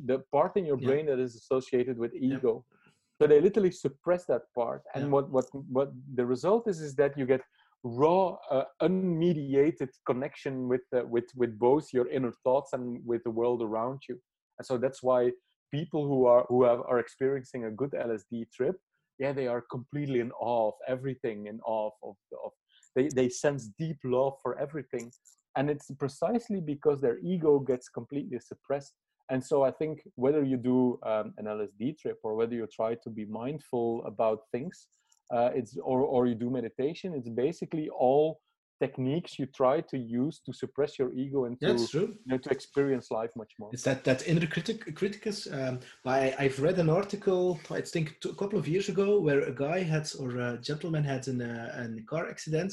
the 0.05 0.19
part 0.32 0.55
in 0.55 0.65
your 0.65 0.78
brain 0.78 1.05
yeah. 1.05 1.15
that 1.15 1.22
is 1.22 1.36
associated 1.36 1.97
with 1.97 2.13
ego 2.13 2.63
yeah. 2.63 2.91
so 3.19 3.28
they 3.28 3.41
literally 3.41 3.72
suppress 3.72 4.26
that 4.26 4.43
part 4.53 4.84
and 4.93 5.05
yeah. 5.05 5.09
what 5.09 5.30
what 5.32 5.45
what 5.78 5.91
the 6.15 6.26
result 6.26 6.67
is 6.67 6.82
is 6.82 6.93
that 6.95 7.17
you 7.17 7.26
get 7.26 7.41
raw, 7.84 8.38
uh, 8.49 8.63
unmediated 8.82 9.89
connection 10.05 10.67
with 10.67 10.82
uh, 10.95 11.05
with 11.05 11.26
with 11.36 11.57
both 11.57 11.93
your 11.93 12.07
inner 12.09 12.34
thoughts 12.43 12.74
and 12.74 12.99
with 13.05 13.24
the 13.24 13.32
world 13.32 13.61
around 13.61 14.01
you. 14.07 14.19
And 14.59 14.65
so 14.65 14.78
that's 14.78 15.01
why 15.01 15.32
people 15.74 16.07
who 16.07 16.26
are 16.26 16.45
who 16.49 16.63
have, 16.63 16.82
are 16.88 16.99
experiencing 16.99 17.65
a 17.65 17.72
good 17.72 17.91
LSD 17.91 18.51
trip, 18.51 18.76
yeah, 19.19 19.32
they 19.32 19.47
are 19.47 19.63
completely 19.72 20.19
in 20.19 20.32
awe 20.34 20.69
of 20.69 20.74
everything, 20.88 21.47
in 21.47 21.59
awe 21.65 21.89
of, 22.03 22.15
of 22.45 22.51
they 22.95 23.09
they 23.09 23.29
sense 23.29 23.69
deep 23.77 23.97
love 24.03 24.33
for 24.41 24.57
everything, 24.59 25.11
and 25.55 25.69
it's 25.69 25.89
precisely 25.99 26.61
because 26.61 27.01
their 27.01 27.19
ego 27.19 27.59
gets 27.59 27.89
completely 27.89 28.39
suppressed. 28.39 28.93
And 29.29 29.43
so 29.43 29.63
I 29.63 29.71
think 29.71 30.01
whether 30.15 30.43
you 30.43 30.57
do 30.57 30.99
um, 31.03 31.33
an 31.37 31.45
LSD 31.45 31.97
trip 31.97 32.17
or 32.23 32.35
whether 32.35 32.53
you 32.53 32.67
try 32.67 32.95
to 32.95 33.09
be 33.09 33.25
mindful 33.25 34.03
about 34.05 34.39
things, 34.51 34.87
uh, 35.33 35.51
it's 35.55 35.77
or 35.77 36.01
or 36.01 36.27
you 36.27 36.35
do 36.35 36.49
meditation 36.49 37.13
it's 37.13 37.29
basically 37.29 37.89
all 37.89 38.41
techniques 38.84 39.32
you 39.39 39.45
try 39.61 39.75
to 39.91 39.97
use 40.21 40.36
to 40.45 40.51
suppress 40.61 40.91
your 40.99 41.11
ego 41.23 41.39
and 41.47 41.55
to, 41.59 41.67
you 41.93 42.32
know, 42.32 42.39
to 42.45 42.49
experience 42.57 43.05
life 43.19 43.34
much 43.41 43.53
more. 43.59 43.69
It's 43.75 43.88
that 43.89 44.03
that 44.09 44.19
inner 44.27 44.47
critic 44.55 44.79
criticus. 44.99 45.38
Um, 45.59 45.75
I, 46.05 46.34
I've 46.43 46.59
read 46.67 46.77
an 46.79 46.89
article 47.01 47.43
I 47.79 47.82
think 47.93 48.05
a 48.34 48.36
couple 48.41 48.59
of 48.61 48.67
years 48.73 48.88
ago 48.93 49.07
where 49.25 49.41
a 49.51 49.55
guy 49.65 49.79
had 49.93 50.05
or 50.21 50.29
a 50.47 50.49
gentleman 50.69 51.03
had 51.13 51.23
an, 51.32 51.39
uh, 51.41 51.88
a 51.99 52.03
car 52.11 52.25
accident, 52.34 52.71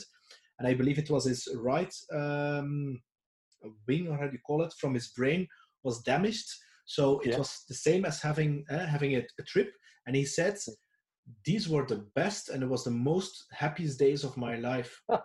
and 0.59 0.65
I 0.71 0.75
believe 0.81 0.99
it 0.99 1.11
was 1.15 1.25
his 1.33 1.43
right 1.71 1.95
um, 2.23 2.73
wing 3.89 4.05
or 4.09 4.17
how 4.19 4.27
do 4.29 4.37
you 4.39 4.45
call 4.49 4.61
it 4.67 4.73
from 4.81 4.93
his 4.99 5.09
brain 5.19 5.47
was 5.87 6.03
damaged. 6.13 6.49
So 6.97 7.03
it 7.21 7.31
yeah. 7.31 7.39
was 7.39 7.51
the 7.69 7.81
same 7.87 8.03
as 8.11 8.17
having 8.29 8.53
uh, 8.75 8.87
having 8.95 9.13
a, 9.17 9.23
a 9.43 9.45
trip, 9.53 9.71
and 10.07 10.17
he 10.17 10.25
said 10.25 10.57
these 11.45 11.69
were 11.69 11.85
the 11.87 12.05
best 12.15 12.49
and 12.49 12.63
it 12.63 12.69
was 12.69 12.85
the 12.85 12.91
most 12.91 13.47
happiest 13.53 13.99
days 13.99 14.25
of 14.25 14.37
my 14.37 14.57
life. 14.57 15.01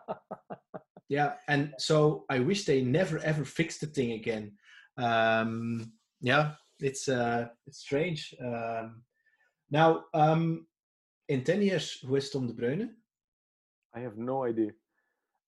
Yeah 1.09 1.33
and 1.47 1.73
so 1.77 2.25
i 2.29 2.39
wish 2.39 2.65
they 2.65 2.81
never 2.81 3.19
ever 3.19 3.45
fixed 3.45 3.81
the 3.81 3.87
thing 3.87 4.13
again. 4.13 4.53
Um 4.97 5.93
yeah 6.21 6.53
it's 6.79 7.07
uh 7.07 7.49
it's 7.67 7.79
strange. 7.79 8.33
Um 8.41 9.03
now 9.69 10.05
um 10.13 10.65
in 11.27 11.43
10 11.43 11.61
years 11.61 11.99
who 12.01 12.15
is 12.15 12.29
tom 12.29 12.47
de 12.47 12.53
bruyne? 12.53 12.89
I 13.93 13.99
have 13.99 14.17
no 14.17 14.43
idea. 14.43 14.71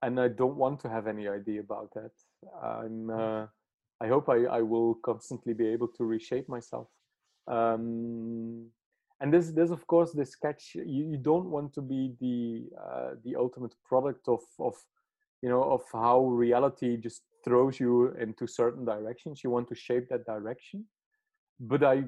And 0.01 0.19
i 0.19 0.27
don't 0.27 0.57
want 0.57 0.79
to 0.81 0.89
have 0.89 1.07
any 1.07 1.27
idea 1.27 1.61
about 1.61 1.89
that. 1.95 2.11
I'm 2.61 3.09
uh 3.09 3.47
i 4.01 4.07
hope 4.07 4.29
i 4.29 4.45
i 4.59 4.61
will 4.61 4.95
constantly 4.95 5.53
be 5.53 5.67
able 5.67 5.87
to 5.97 6.03
reshape 6.05 6.47
myself. 6.47 6.89
Um 7.47 8.71
and 9.21 9.33
this 9.33 9.51
this 9.51 9.71
of 9.71 9.85
course 9.87 10.11
the 10.11 10.25
sketch 10.25 10.71
you, 10.75 10.83
you 11.11 11.17
don't 11.17 11.49
want 11.49 11.73
to 11.73 11.81
be 11.81 12.13
the 12.19 12.65
uh, 12.79 13.11
the 13.23 13.35
ultimate 13.35 13.73
product 13.85 14.27
of 14.27 14.41
of 14.59 14.75
you 15.41 15.49
know 15.49 15.63
of 15.63 15.83
how 15.93 16.25
reality 16.25 16.97
just 16.97 17.21
throws 17.43 17.79
you 17.79 18.11
into 18.19 18.47
certain 18.47 18.83
directions. 18.83 19.43
You 19.43 19.51
want 19.51 19.67
to 19.69 19.75
shape 19.75 20.09
that 20.09 20.25
direction. 20.25 20.85
But 21.59 21.83
i 21.83 22.03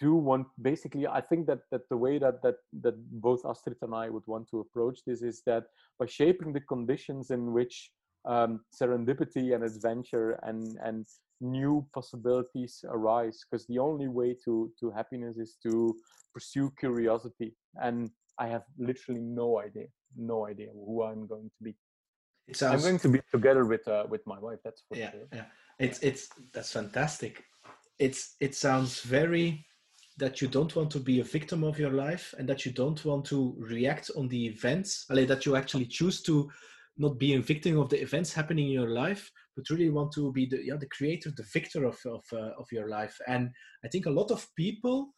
do 0.00 0.14
want 0.14 0.46
basically 0.60 1.06
i 1.06 1.20
think 1.20 1.46
that 1.46 1.60
that 1.70 1.88
the 1.88 1.96
way 1.96 2.18
that 2.18 2.42
that 2.42 2.56
that 2.82 2.94
both 3.20 3.44
astrid 3.44 3.76
and 3.82 3.94
i 3.94 4.08
would 4.08 4.26
want 4.26 4.48
to 4.48 4.60
approach 4.60 5.00
this 5.06 5.22
is 5.22 5.42
that 5.46 5.64
by 5.98 6.06
shaping 6.06 6.52
the 6.52 6.60
conditions 6.60 7.30
in 7.30 7.52
which 7.52 7.90
um, 8.24 8.60
serendipity 8.74 9.54
and 9.54 9.62
adventure 9.62 10.32
and 10.42 10.78
and 10.82 11.06
new 11.40 11.86
possibilities 11.92 12.84
arise 12.88 13.44
because 13.44 13.66
the 13.66 13.78
only 13.78 14.08
way 14.08 14.36
to 14.44 14.70
to 14.78 14.90
happiness 14.90 15.36
is 15.36 15.56
to 15.62 15.94
pursue 16.32 16.72
curiosity 16.78 17.54
and 17.82 18.10
i 18.38 18.46
have 18.46 18.62
literally 18.78 19.20
no 19.20 19.60
idea 19.60 19.86
no 20.16 20.46
idea 20.46 20.68
who 20.72 21.02
i'm 21.02 21.26
going 21.26 21.50
to 21.56 21.64
be. 21.64 21.74
It 22.46 22.56
sounds, 22.56 22.84
i'm 22.84 22.90
going 22.90 23.00
to 23.00 23.08
be 23.08 23.20
together 23.30 23.64
with 23.64 23.86
uh, 23.88 24.04
with 24.08 24.20
my 24.26 24.38
wife 24.38 24.58
that's 24.64 24.82
for 24.88 24.96
yeah 24.96 25.10
sure. 25.10 25.28
yeah. 25.32 25.44
It's 25.78 25.98
it's 26.00 26.28
that's 26.52 26.72
fantastic. 26.72 27.44
It's 27.98 28.36
it 28.40 28.54
sounds 28.54 29.00
very 29.00 29.64
that 30.18 30.40
you 30.40 30.46
don't 30.46 30.74
want 30.76 30.90
to 30.92 31.00
be 31.00 31.20
a 31.20 31.24
victim 31.24 31.64
of 31.64 31.78
your 31.78 31.90
life 31.90 32.34
and 32.38 32.48
that 32.48 32.64
you 32.64 32.70
don't 32.70 33.04
want 33.04 33.24
to 33.26 33.56
react 33.58 34.10
on 34.16 34.28
the 34.28 34.46
events 34.46 35.06
that 35.08 35.44
you 35.44 35.56
actually 35.56 35.86
choose 35.86 36.22
to 36.22 36.48
not 36.96 37.18
be 37.18 37.34
a 37.34 37.40
victim 37.40 37.76
of 37.80 37.88
the 37.88 38.00
events 38.00 38.32
happening 38.32 38.66
in 38.66 38.72
your 38.72 38.90
life 38.90 39.28
but 39.56 39.68
really 39.70 39.90
want 39.90 40.12
to 40.12 40.32
be 40.32 40.46
the 40.46 40.64
yeah 40.64 40.76
the 40.76 40.86
creator 40.86 41.30
the 41.36 41.46
victor 41.52 41.84
of 41.84 41.98
of, 42.06 42.24
uh, 42.32 42.50
of 42.58 42.66
your 42.72 42.88
life. 42.88 43.16
And 43.26 43.50
i 43.84 43.88
think 43.88 44.06
a 44.06 44.10
lot 44.20 44.30
of 44.30 44.46
people 44.56 45.14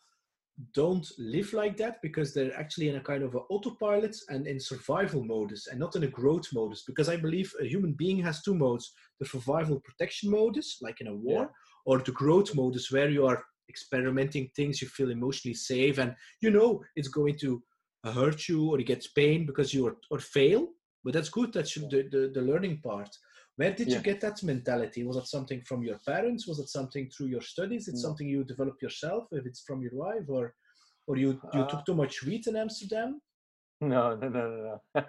don't 0.73 1.07
live 1.19 1.53
like 1.53 1.77
that 1.77 2.01
because 2.01 2.33
they're 2.33 2.59
actually 2.59 2.89
in 2.89 2.97
a 2.97 3.01
kind 3.01 3.23
of 3.23 3.35
an 3.35 3.43
autopilot 3.51 4.17
and 4.31 4.47
in 4.47 4.59
survival 4.59 5.23
modus 5.23 5.67
and 5.67 5.79
not 5.79 5.95
in 5.97 6.05
a 6.05 6.15
growth 6.19 6.49
modus. 6.53 6.85
Because 6.87 7.09
i 7.09 7.17
believe 7.17 7.53
a 7.61 7.67
human 7.67 7.93
being 7.93 8.23
has 8.23 8.43
two 8.43 8.55
modes 8.55 8.93
the 9.21 9.27
survival 9.27 9.81
protection 9.81 10.31
modus 10.31 10.79
like 10.81 11.01
in 11.01 11.09
a 11.09 11.15
war 11.15 11.43
yeah. 11.43 11.49
or 11.85 11.99
the 11.99 12.13
growth 12.13 12.55
modus 12.55 12.91
where 12.91 13.11
you 13.11 13.27
are 13.27 13.43
experimenting 13.69 14.49
things 14.55 14.81
you 14.81 14.89
feel 14.89 15.11
emotionally 15.11 15.55
safe 15.55 15.99
and 15.99 16.15
you 16.41 16.51
know 16.51 16.81
it's 16.95 17.09
going 17.09 17.37
to 17.37 17.61
hurt 18.13 18.49
you 18.49 18.71
or 18.71 18.79
you 18.79 18.85
get 18.85 19.07
pain 19.15 19.47
because 19.47 19.73
you 19.75 19.87
are, 19.87 19.97
or 20.11 20.19
fail. 20.19 20.69
But 21.05 21.15
that's 21.15 21.29
good. 21.29 21.53
That's 21.53 21.75
the, 21.75 22.09
the, 22.11 22.31
the 22.35 22.43
learning 22.43 22.81
part 22.83 23.09
where 23.57 23.73
did 23.73 23.89
yeah. 23.89 23.97
you 23.97 24.03
get 24.03 24.21
that 24.21 24.43
mentality? 24.43 25.05
Was 25.05 25.17
it 25.17 25.27
something 25.27 25.63
from 25.63 25.83
your 25.83 25.99
parents? 26.07 26.47
Was 26.47 26.59
it 26.59 26.69
something 26.69 27.11
through 27.11 27.29
your 27.29 27.41
studies? 27.41 27.89
It's 27.89 28.03
no. 28.03 28.09
something 28.09 28.29
you 28.29 28.45
develop 28.45 28.81
yourself? 28.83 29.25
If 29.33 29.47
it's 29.47 29.63
from 29.63 29.83
your 29.83 29.95
wife, 29.95 30.29
or 30.29 30.55
or 31.07 31.17
you 31.17 31.41
you 31.55 31.63
uh, 31.63 31.67
took 31.69 31.87
too 31.87 31.95
much 31.95 32.23
wheat 32.23 32.47
in 32.47 32.57
Amsterdam? 32.57 33.21
No, 33.81 34.17
no, 34.17 34.29
no, 34.29 34.51
no, 34.51 34.81
no. 34.95 35.03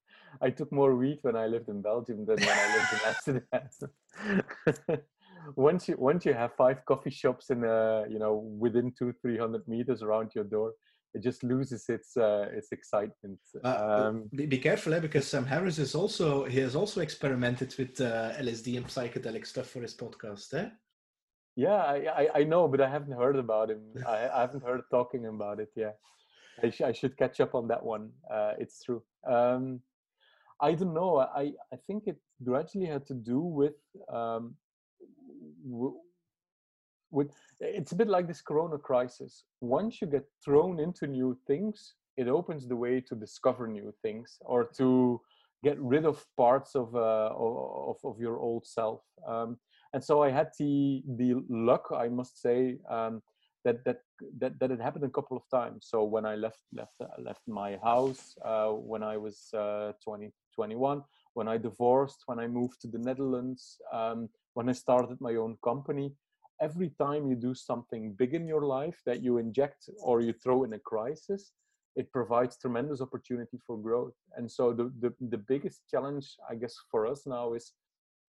I 0.42 0.50
took 0.50 0.70
more 0.72 0.94
wheat 0.94 1.18
when 1.22 1.36
I 1.36 1.46
lived 1.46 1.68
in 1.68 1.82
Belgium 1.82 2.26
than 2.26 2.36
when 2.36 2.58
I 2.64 2.68
lived 2.76 2.92
in 2.96 3.42
Amsterdam. 3.52 5.02
once 5.56 5.88
you 5.88 5.96
once 5.98 6.24
you 6.24 6.34
have 6.34 6.54
five 6.56 6.84
coffee 6.84 7.10
shops 7.10 7.50
in 7.50 7.64
a 7.64 8.04
you 8.08 8.18
know 8.18 8.34
within 8.58 8.92
two 8.98 9.12
three 9.20 9.38
hundred 9.38 9.66
meters 9.68 10.02
around 10.02 10.32
your 10.34 10.44
door, 10.44 10.72
it 11.18 11.22
just 11.22 11.42
loses 11.42 11.88
its 11.88 12.16
uh, 12.16 12.46
its 12.52 12.70
excitement. 12.72 13.40
Uh, 13.64 14.06
um, 14.08 14.28
be, 14.34 14.46
be, 14.46 14.58
careful, 14.58 14.94
eh? 14.94 15.00
because 15.00 15.26
Sam 15.26 15.44
Harris 15.44 15.78
is 15.78 15.94
also 15.94 16.44
he 16.44 16.60
has 16.60 16.76
also 16.76 17.00
experimented 17.00 17.74
with 17.78 18.00
uh, 18.00 18.32
LSD 18.44 18.76
and 18.76 18.86
psychedelic 18.86 19.44
stuff 19.46 19.66
for 19.66 19.80
his 19.80 19.94
podcast. 19.94 20.54
Eh? 20.54 20.68
Yeah, 21.56 21.80
I, 21.94 21.96
I, 22.20 22.28
I 22.36 22.44
know, 22.44 22.68
but 22.68 22.80
I 22.80 22.88
haven't 22.88 23.18
heard 23.18 23.36
about 23.36 23.70
him. 23.70 23.82
I, 24.06 24.28
I 24.28 24.40
haven't 24.42 24.62
heard 24.62 24.82
talking 24.90 25.26
about 25.26 25.58
it. 25.58 25.70
Yeah, 25.74 25.92
I, 26.62 26.70
sh- 26.70 26.88
I 26.90 26.92
should 26.92 27.16
catch 27.16 27.40
up 27.40 27.54
on 27.54 27.66
that 27.68 27.84
one. 27.84 28.10
Uh, 28.32 28.52
it's 28.58 28.82
true. 28.84 29.02
Um, 29.28 29.80
I 30.60 30.74
don't 30.74 30.94
know. 30.94 31.18
I 31.18 31.52
I 31.72 31.76
think 31.86 32.04
it 32.06 32.18
gradually 32.44 32.86
had 32.86 33.06
to 33.06 33.14
do 33.14 33.40
with 33.40 33.78
um, 34.12 34.54
w- 35.68 35.98
with 37.10 37.34
it's 37.60 37.92
a 37.92 37.96
bit 37.96 38.08
like 38.08 38.26
this 38.26 38.42
corona 38.42 38.78
crisis. 38.78 39.44
Once 39.60 40.00
you 40.00 40.06
get 40.06 40.26
thrown 40.44 40.78
into 40.80 41.06
new 41.06 41.36
things 41.46 41.94
it 42.18 42.26
opens 42.26 42.66
the 42.66 42.76
way 42.76 43.00
to 43.00 43.14
discover 43.14 43.66
new 43.68 43.94
things 44.02 44.38
or 44.40 44.64
to 44.64 45.20
get 45.62 45.78
rid 45.80 46.04
of 46.04 46.24
parts 46.36 46.74
of 46.74 46.94
uh, 46.94 47.30
of, 47.34 47.96
of 48.04 48.20
your 48.20 48.38
old 48.38 48.66
self. 48.66 49.00
Um, 49.26 49.56
and 49.94 50.04
so 50.04 50.22
i 50.22 50.30
had 50.30 50.48
the 50.58 51.02
the 51.20 51.34
luck 51.48 51.84
i 51.96 52.08
must 52.08 52.42
say 52.42 52.76
um, 52.90 53.22
that, 53.64 53.84
that 53.84 54.00
that 54.40 54.58
that 54.60 54.70
it 54.70 54.80
happened 54.80 55.04
a 55.04 55.16
couple 55.18 55.36
of 55.36 55.44
times. 55.50 55.86
So 55.90 56.04
when 56.04 56.26
i 56.26 56.34
left 56.34 56.62
left 56.72 56.96
uh, 57.00 57.22
left 57.28 57.42
my 57.46 57.78
house 57.82 58.36
uh, 58.44 58.70
when 58.90 59.02
i 59.02 59.16
was 59.16 59.48
uh, 59.54 59.92
20 60.04 60.30
21 60.54 61.02
when 61.34 61.48
i 61.48 61.56
divorced 61.56 62.20
when 62.26 62.40
i 62.40 62.46
moved 62.46 62.80
to 62.80 62.88
the 62.88 62.98
netherlands 62.98 63.76
um, 63.92 64.28
when 64.54 64.68
i 64.68 64.72
started 64.72 65.20
my 65.20 65.34
own 65.36 65.56
company 65.62 66.12
every 66.60 66.90
time 67.00 67.28
you 67.28 67.36
do 67.36 67.54
something 67.54 68.12
big 68.12 68.34
in 68.34 68.46
your 68.46 68.62
life 68.62 69.00
that 69.06 69.22
you 69.22 69.38
inject 69.38 69.88
or 70.02 70.20
you 70.20 70.32
throw 70.32 70.64
in 70.64 70.72
a 70.72 70.78
crisis, 70.78 71.52
it 71.96 72.12
provides 72.12 72.56
tremendous 72.56 73.00
opportunity 73.00 73.58
for 73.66 73.76
growth. 73.76 74.14
And 74.36 74.50
so 74.50 74.72
the, 74.72 74.92
the, 75.00 75.12
the 75.30 75.38
biggest 75.38 75.82
challenge, 75.90 76.36
I 76.48 76.54
guess, 76.54 76.74
for 76.90 77.06
us 77.06 77.26
now 77.26 77.54
is 77.54 77.72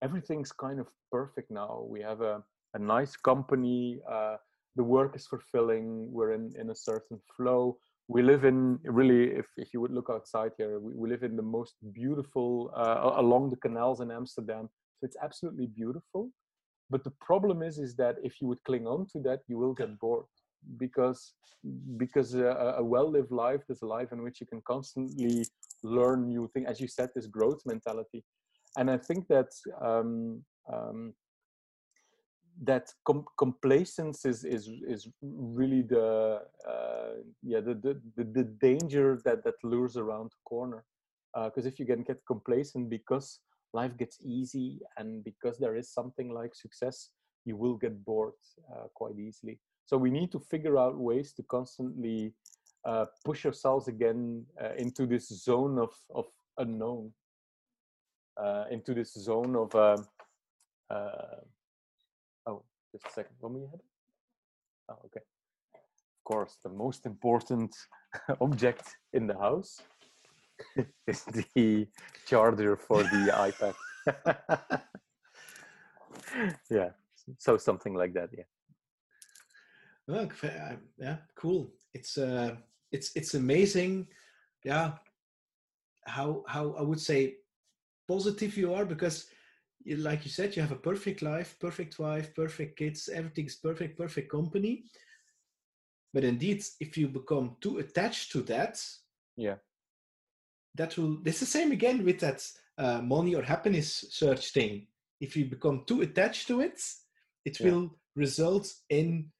everything's 0.02 0.52
kind 0.52 0.80
of 0.80 0.88
perfect 1.10 1.50
now. 1.50 1.84
We 1.88 2.00
have 2.02 2.20
a, 2.20 2.42
a 2.74 2.78
nice 2.78 3.16
company, 3.16 4.00
uh, 4.10 4.36
the 4.76 4.84
work 4.84 5.16
is 5.16 5.26
fulfilling, 5.26 6.10
we're 6.12 6.32
in, 6.32 6.52
in 6.58 6.70
a 6.70 6.74
certain 6.74 7.20
flow. 7.36 7.78
We 8.08 8.22
live 8.22 8.44
in 8.44 8.78
really, 8.84 9.36
if, 9.36 9.46
if 9.56 9.72
you 9.72 9.80
would 9.80 9.92
look 9.92 10.08
outside 10.10 10.52
here, 10.56 10.80
we, 10.80 10.92
we 10.94 11.08
live 11.08 11.22
in 11.22 11.36
the 11.36 11.42
most 11.42 11.74
beautiful, 11.92 12.72
uh, 12.76 13.12
along 13.16 13.50
the 13.50 13.56
canals 13.56 14.00
in 14.00 14.10
Amsterdam. 14.10 14.68
So 14.98 15.06
it's 15.06 15.16
absolutely 15.22 15.66
beautiful 15.66 16.30
but 16.90 17.04
the 17.04 17.14
problem 17.20 17.62
is 17.62 17.78
is 17.78 17.94
that 17.96 18.16
if 18.22 18.40
you 18.40 18.48
would 18.48 18.62
cling 18.64 18.86
on 18.86 19.06
to 19.12 19.20
that 19.20 19.40
you 19.46 19.56
will 19.58 19.72
get 19.72 19.98
bored 19.98 20.26
because 20.76 21.34
because 21.96 22.34
a, 22.34 22.74
a 22.78 22.84
well-lived 22.84 23.30
life 23.30 23.62
is 23.68 23.82
a 23.82 23.86
life 23.86 24.12
in 24.12 24.22
which 24.22 24.40
you 24.40 24.46
can 24.46 24.60
constantly 24.62 25.44
learn 25.82 26.26
new 26.26 26.48
things 26.52 26.66
as 26.68 26.80
you 26.80 26.88
said 26.88 27.10
this 27.14 27.26
growth 27.26 27.62
mentality. 27.64 28.24
And 28.76 28.90
i 28.90 28.96
think 28.96 29.26
that 29.28 29.50
um, 29.80 30.42
um, 30.72 31.14
that 32.62 32.92
com- 33.04 33.26
complacence 33.38 34.24
is 34.24 34.44
is 34.44 34.68
is 34.86 35.08
really 35.22 35.82
the 35.82 36.42
uh, 36.68 37.14
yeah 37.42 37.60
the, 37.60 37.74
the 37.74 38.24
the 38.24 38.44
danger 38.60 39.18
that 39.24 39.42
that 39.44 39.54
lures 39.62 39.96
around 39.96 40.30
the 40.30 40.42
corner. 40.44 40.84
Because 41.32 41.64
uh, 41.64 41.68
if 41.68 41.78
you 41.78 41.86
can 41.86 42.02
get 42.02 42.20
complacent 42.26 42.90
because 42.90 43.38
life 43.72 43.96
gets 43.96 44.18
easy 44.24 44.80
and 44.96 45.22
because 45.24 45.58
there 45.58 45.76
is 45.76 45.92
something 45.92 46.32
like 46.32 46.54
success, 46.54 47.10
you 47.44 47.56
will 47.56 47.76
get 47.76 48.04
bored 48.04 48.34
uh, 48.72 48.86
quite 48.94 49.18
easily. 49.18 49.58
So 49.86 49.96
we 49.96 50.10
need 50.10 50.30
to 50.32 50.40
figure 50.40 50.78
out 50.78 50.98
ways 50.98 51.32
to 51.34 51.42
constantly 51.44 52.32
uh, 52.84 53.06
push 53.24 53.46
ourselves 53.46 53.88
again 53.88 54.44
uh, 54.62 54.74
into 54.76 55.06
this 55.06 55.28
zone 55.28 55.78
of, 55.78 55.90
of 56.14 56.26
unknown, 56.58 57.12
uh, 58.36 58.64
into 58.70 58.94
this 58.94 59.12
zone 59.14 59.56
of, 59.56 59.74
um, 59.74 60.06
uh, 60.90 61.40
oh, 62.46 62.62
just 62.92 63.06
a 63.06 63.10
second, 63.10 63.34
when 63.40 63.54
we 63.54 63.60
had 63.60 63.80
Oh, 64.90 64.98
okay. 65.06 65.20
Of 65.74 66.24
course, 66.24 66.58
the 66.62 66.68
most 66.68 67.06
important 67.06 67.74
object 68.40 68.96
in 69.12 69.26
the 69.26 69.38
house 69.38 69.80
is 71.06 71.24
the 71.54 71.86
charger 72.26 72.76
for 72.76 73.02
the 73.02 73.50
iPad. 73.50 73.74
yeah, 76.70 76.90
so 77.38 77.56
something 77.56 77.94
like 77.94 78.14
that. 78.14 78.30
Yeah. 78.36 78.44
Look, 80.06 80.34
yeah, 80.98 81.16
cool. 81.36 81.72
It's 81.94 82.18
uh, 82.18 82.56
it's 82.90 83.12
it's 83.14 83.34
amazing. 83.34 84.08
Yeah, 84.64 84.92
how 86.04 86.44
how 86.46 86.72
I 86.72 86.82
would 86.82 87.00
say 87.00 87.36
positive 88.08 88.56
you 88.56 88.74
are 88.74 88.84
because, 88.84 89.26
you, 89.84 89.96
like 89.96 90.24
you 90.24 90.30
said, 90.30 90.56
you 90.56 90.62
have 90.62 90.72
a 90.72 90.86
perfect 90.90 91.22
life, 91.22 91.56
perfect 91.60 91.98
wife, 91.98 92.34
perfect 92.34 92.76
kids, 92.76 93.08
everything's 93.08 93.56
perfect, 93.56 93.96
perfect 93.96 94.30
company. 94.30 94.84
But 96.12 96.24
indeed, 96.24 96.64
if 96.80 96.98
you 96.98 97.06
become 97.06 97.56
too 97.60 97.78
attached 97.78 98.32
to 98.32 98.42
that, 98.42 98.84
yeah, 99.36 99.56
that 100.74 100.96
will. 100.96 101.18
It's 101.24 101.40
the 101.40 101.46
same 101.46 101.72
again 101.72 102.04
with 102.04 102.20
that 102.20 102.46
uh, 102.78 103.00
money 103.00 103.34
or 103.34 103.42
happiness 103.42 104.06
search 104.10 104.52
thing. 104.52 104.86
If 105.20 105.36
you 105.36 105.44
become 105.44 105.84
too 105.86 106.00
attached 106.02 106.48
to 106.48 106.60
it, 106.60 106.80
it 107.44 107.60
yeah. 107.60 107.66
will 107.66 107.90
result 108.16 108.72
in 108.88 109.30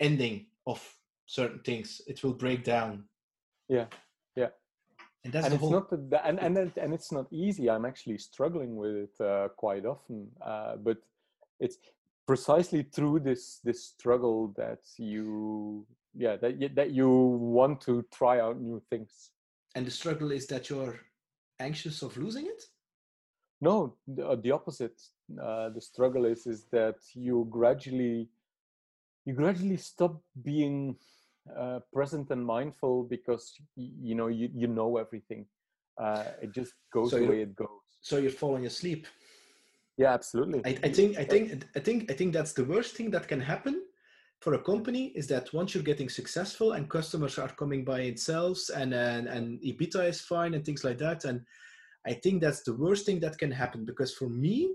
ending 0.00 0.46
of 0.66 0.82
certain 1.26 1.60
things. 1.60 2.00
It 2.06 2.22
will 2.22 2.34
break 2.34 2.64
down. 2.64 3.04
Yeah, 3.68 3.86
yeah. 4.34 4.48
And 5.24 5.32
that's 5.32 5.46
and 5.46 5.52
the 5.52 5.56
it's 5.56 5.62
whole. 5.62 5.70
not 5.70 5.90
the, 5.90 6.26
and 6.26 6.38
and 6.38 6.72
and 6.76 6.94
it's 6.94 7.12
not 7.12 7.26
easy. 7.32 7.70
I'm 7.70 7.84
actually 7.84 8.18
struggling 8.18 8.76
with 8.76 8.96
it 8.96 9.20
uh, 9.20 9.48
quite 9.56 9.84
often. 9.84 10.28
Uh, 10.44 10.76
but 10.76 10.98
it's 11.60 11.78
precisely 12.26 12.82
through 12.82 13.20
this 13.20 13.60
this 13.64 13.84
struggle 13.84 14.52
that 14.56 14.80
you 14.98 15.86
yeah 16.14 16.36
that 16.36 16.60
you, 16.60 16.68
that 16.70 16.90
you 16.90 17.08
want 17.08 17.80
to 17.80 18.04
try 18.12 18.40
out 18.40 18.60
new 18.60 18.82
things 18.90 19.30
and 19.76 19.86
the 19.86 19.90
struggle 19.90 20.32
is 20.32 20.46
that 20.46 20.70
you're 20.70 20.98
anxious 21.60 22.02
of 22.02 22.16
losing 22.16 22.46
it? 22.46 22.62
No 23.60 23.94
the, 24.08 24.26
uh, 24.26 24.36
the 24.36 24.50
opposite. 24.50 25.00
Uh, 25.40 25.68
the 25.68 25.80
struggle 25.80 26.24
is 26.24 26.46
is 26.46 26.64
that 26.72 26.96
you 27.14 27.46
gradually 27.50 28.28
you 29.26 29.34
gradually 29.34 29.76
stop 29.76 30.20
being 30.42 30.96
uh, 31.56 31.80
present 31.92 32.30
and 32.30 32.44
mindful 32.44 33.04
because 33.04 33.54
you, 33.76 33.90
you 34.08 34.14
know 34.14 34.28
you, 34.28 34.48
you 34.54 34.66
know 34.66 34.96
everything. 34.96 35.46
Uh, 35.98 36.24
it 36.42 36.52
just 36.52 36.74
goes 36.92 37.10
so 37.10 37.18
the 37.18 37.26
way 37.26 37.42
it 37.42 37.54
goes. 37.56 37.84
so 38.00 38.16
you're 38.18 38.30
falling 38.30 38.66
asleep? 38.66 39.06
Yeah 39.96 40.12
absolutely. 40.12 40.60
I, 40.64 40.72
I 40.88 40.90
think 40.92 41.16
i 41.18 41.24
think 41.24 41.64
i 41.74 41.80
think 41.80 42.10
i 42.10 42.14
think 42.14 42.34
that's 42.34 42.52
the 42.52 42.64
worst 42.64 42.94
thing 42.96 43.10
that 43.12 43.28
can 43.28 43.40
happen 43.40 43.82
for 44.40 44.54
a 44.54 44.62
company 44.62 45.12
is 45.14 45.26
that 45.26 45.52
once 45.52 45.74
you're 45.74 45.82
getting 45.82 46.08
successful 46.08 46.72
and 46.72 46.90
customers 46.90 47.38
are 47.38 47.48
coming 47.48 47.84
by 47.84 48.02
themselves 48.02 48.70
and 48.70 48.92
and, 48.94 49.28
and 49.28 49.60
ebitda 49.62 50.08
is 50.08 50.20
fine 50.20 50.54
and 50.54 50.64
things 50.64 50.84
like 50.84 50.98
that 50.98 51.24
and 51.24 51.40
i 52.06 52.12
think 52.12 52.40
that's 52.40 52.62
the 52.62 52.76
worst 52.76 53.06
thing 53.06 53.20
that 53.20 53.38
can 53.38 53.50
happen 53.50 53.84
because 53.84 54.14
for 54.14 54.28
me 54.28 54.74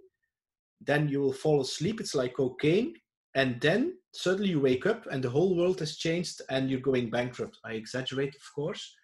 then 0.82 1.08
you 1.08 1.20
will 1.20 1.34
fall 1.34 1.62
asleep 1.62 2.00
it's 2.00 2.16
like 2.16 2.36
cocaine 2.36 2.94
and 3.36 3.62
then 3.62 3.94
suddenly 4.14 4.50
you 4.50 4.60
wake 4.60 4.86
up 4.86 5.06
and 5.12 5.24
the 5.24 5.30
whole 5.30 5.56
world 5.56 5.80
has 5.80 5.96
changed 5.96 6.42
and 6.50 6.70
you're 6.70 6.80
going 6.80 7.10
bankrupt 7.10 7.58
i 7.64 7.74
exaggerate 7.74 8.36
of 8.36 8.56
course 8.56 8.96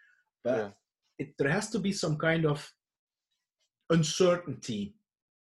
but 0.44 0.58
yeah. 0.58 0.70
it, 1.20 1.34
there 1.38 1.50
has 1.50 1.70
to 1.70 1.80
be 1.80 1.92
some 1.92 2.18
kind 2.18 2.46
of 2.46 2.70
uncertainty 3.90 4.96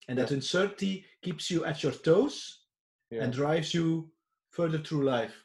and 0.07 0.19
that 0.19 0.31
uncertainty 0.31 1.03
keeps 1.23 1.49
you 1.49 1.65
at 1.65 1.81
your 1.81 1.91
toes 1.91 2.65
yeah. 3.09 3.23
and 3.23 3.33
drives 3.33 3.73
you 3.73 4.07
further 4.55 4.79
through 4.79 5.03
life. 5.03 5.35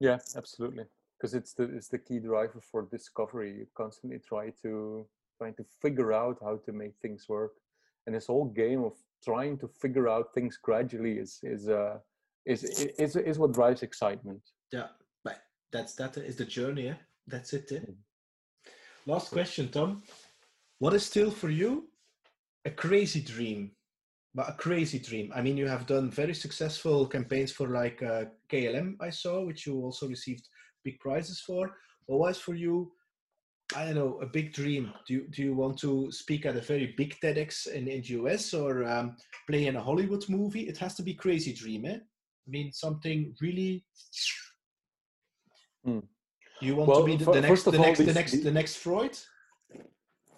Yeah 0.00 0.18
absolutely. 0.36 0.84
Because 1.16 1.34
it's 1.34 1.52
the 1.54 1.64
it's 1.64 1.88
the 1.88 1.98
key 1.98 2.18
driver 2.18 2.60
for 2.70 2.88
discovery. 2.90 3.50
You 3.58 3.66
constantly 3.76 4.18
try 4.18 4.52
to 4.62 5.06
trying 5.38 5.54
to 5.54 5.64
figure 5.80 6.12
out 6.12 6.38
how 6.42 6.56
to 6.64 6.72
make 6.72 6.94
things 7.00 7.26
work. 7.28 7.52
And 8.06 8.14
this 8.16 8.26
whole 8.26 8.46
game 8.46 8.82
of 8.84 8.94
trying 9.24 9.58
to 9.58 9.68
figure 9.68 10.08
out 10.08 10.34
things 10.34 10.58
gradually 10.68 11.14
is 11.18 11.38
is 11.42 11.68
uh 11.68 11.98
is 12.44 12.64
is 13.04 13.16
is 13.16 13.38
what 13.38 13.52
drives 13.52 13.82
excitement. 13.82 14.42
Yeah 14.72 14.88
but 15.24 15.38
that's 15.70 15.94
that 15.94 16.16
is 16.16 16.36
the 16.36 16.44
journey 16.44 16.86
yeah? 16.86 17.00
that's 17.26 17.52
it 17.52 17.70
eh? 17.72 17.78
mm. 17.78 17.94
last 19.06 19.30
question 19.30 19.68
tom. 19.68 20.02
What 20.78 20.94
is 20.94 21.06
still 21.06 21.30
for 21.30 21.50
you 21.50 21.88
a 22.64 22.70
crazy 22.70 23.20
dream 23.20 23.70
but 24.34 24.48
a 24.48 24.52
crazy 24.54 24.98
dream. 24.98 25.30
I 25.34 25.42
mean, 25.42 25.56
you 25.56 25.68
have 25.68 25.86
done 25.86 26.10
very 26.10 26.34
successful 26.34 27.06
campaigns 27.06 27.52
for 27.52 27.68
like 27.68 28.02
uh, 28.02 28.24
KLM, 28.50 28.96
I 29.00 29.10
saw, 29.10 29.44
which 29.44 29.66
you 29.66 29.80
also 29.80 30.08
received 30.08 30.48
big 30.84 30.98
prizes 31.00 31.40
for. 31.40 31.76
What 32.06 32.20
was 32.20 32.38
for 32.38 32.54
you? 32.54 32.92
I 33.76 33.86
don't 33.86 33.94
know, 33.94 34.18
a 34.20 34.26
big 34.26 34.52
dream. 34.52 34.92
Do 35.06 35.14
you, 35.14 35.28
do 35.28 35.42
you 35.42 35.54
want 35.54 35.78
to 35.78 36.10
speak 36.10 36.46
at 36.46 36.56
a 36.56 36.60
very 36.60 36.94
big 36.96 37.16
TEDx 37.22 37.68
in, 37.68 37.88
in 37.88 38.00
the 38.02 38.08
US 38.20 38.52
or 38.54 38.84
um, 38.84 39.16
play 39.48 39.66
in 39.66 39.76
a 39.76 39.82
Hollywood 39.82 40.28
movie? 40.28 40.68
It 40.68 40.78
has 40.78 40.94
to 40.96 41.02
be 41.02 41.14
crazy 41.14 41.52
dream, 41.52 41.84
eh? 41.86 41.96
I 41.96 42.50
mean, 42.50 42.72
something 42.72 43.34
really. 43.40 43.84
Hmm. 45.84 46.00
You 46.60 46.76
want 46.76 46.88
well, 46.88 47.00
to 47.00 47.06
be 47.06 47.16
the, 47.16 47.24
the 47.24 47.40
next, 47.40 47.64
the 47.64 47.78
next, 47.78 47.98
the 47.98 48.12
next, 48.12 48.44
the 48.44 48.50
next 48.50 48.76
Freud? 48.76 49.18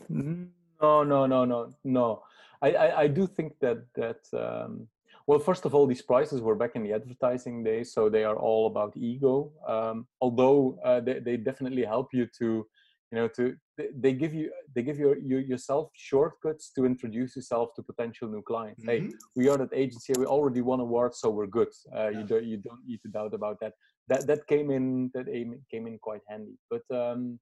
No, 0.08 1.02
no, 1.02 1.26
no, 1.26 1.44
no, 1.44 1.72
no. 1.84 2.22
I, 2.64 2.68
I, 2.84 3.00
I 3.02 3.06
do 3.08 3.26
think 3.26 3.52
that 3.60 3.80
that 3.94 4.22
um, 4.44 4.88
well, 5.26 5.38
first 5.38 5.64
of 5.64 5.74
all, 5.74 5.86
these 5.86 6.02
prices 6.02 6.40
were 6.40 6.54
back 6.54 6.72
in 6.76 6.82
the 6.82 6.92
advertising 6.92 7.64
days, 7.64 7.92
so 7.94 8.08
they 8.08 8.24
are 8.24 8.36
all 8.36 8.66
about 8.66 8.92
ego. 8.96 9.52
Um, 9.66 10.06
although 10.20 10.78
uh, 10.84 11.00
they, 11.00 11.18
they 11.20 11.36
definitely 11.36 11.84
help 11.84 12.08
you 12.12 12.26
to, 12.38 12.66
you 13.10 13.16
know, 13.18 13.28
to 13.28 13.56
they 14.02 14.12
give 14.12 14.34
you 14.34 14.50
they 14.74 14.82
give 14.82 14.98
you, 14.98 15.16
you 15.30 15.38
yourself 15.38 15.90
shortcuts 15.94 16.72
to 16.76 16.84
introduce 16.84 17.36
yourself 17.36 17.70
to 17.76 17.82
potential 17.82 18.28
new 18.28 18.42
clients. 18.42 18.84
Mm-hmm. 18.84 19.06
Hey, 19.06 19.12
we 19.36 19.48
are 19.48 19.58
that 19.58 19.74
agency. 19.84 20.12
We 20.18 20.26
already 20.26 20.60
won 20.60 20.80
awards, 20.80 21.20
so 21.20 21.30
we're 21.30 21.54
good. 21.58 21.72
Uh, 21.94 22.08
yeah. 22.08 22.18
You 22.18 22.24
don't 22.30 22.44
you 22.44 22.56
don't 22.58 22.82
need 22.86 23.00
to 23.02 23.08
doubt 23.08 23.34
about 23.34 23.56
that. 23.60 23.72
That 24.08 24.26
that 24.26 24.46
came 24.46 24.70
in 24.70 25.10
that 25.14 25.26
came 25.70 25.86
in 25.86 25.98
quite 25.98 26.22
handy. 26.28 26.56
But 26.70 26.84
um, 27.02 27.38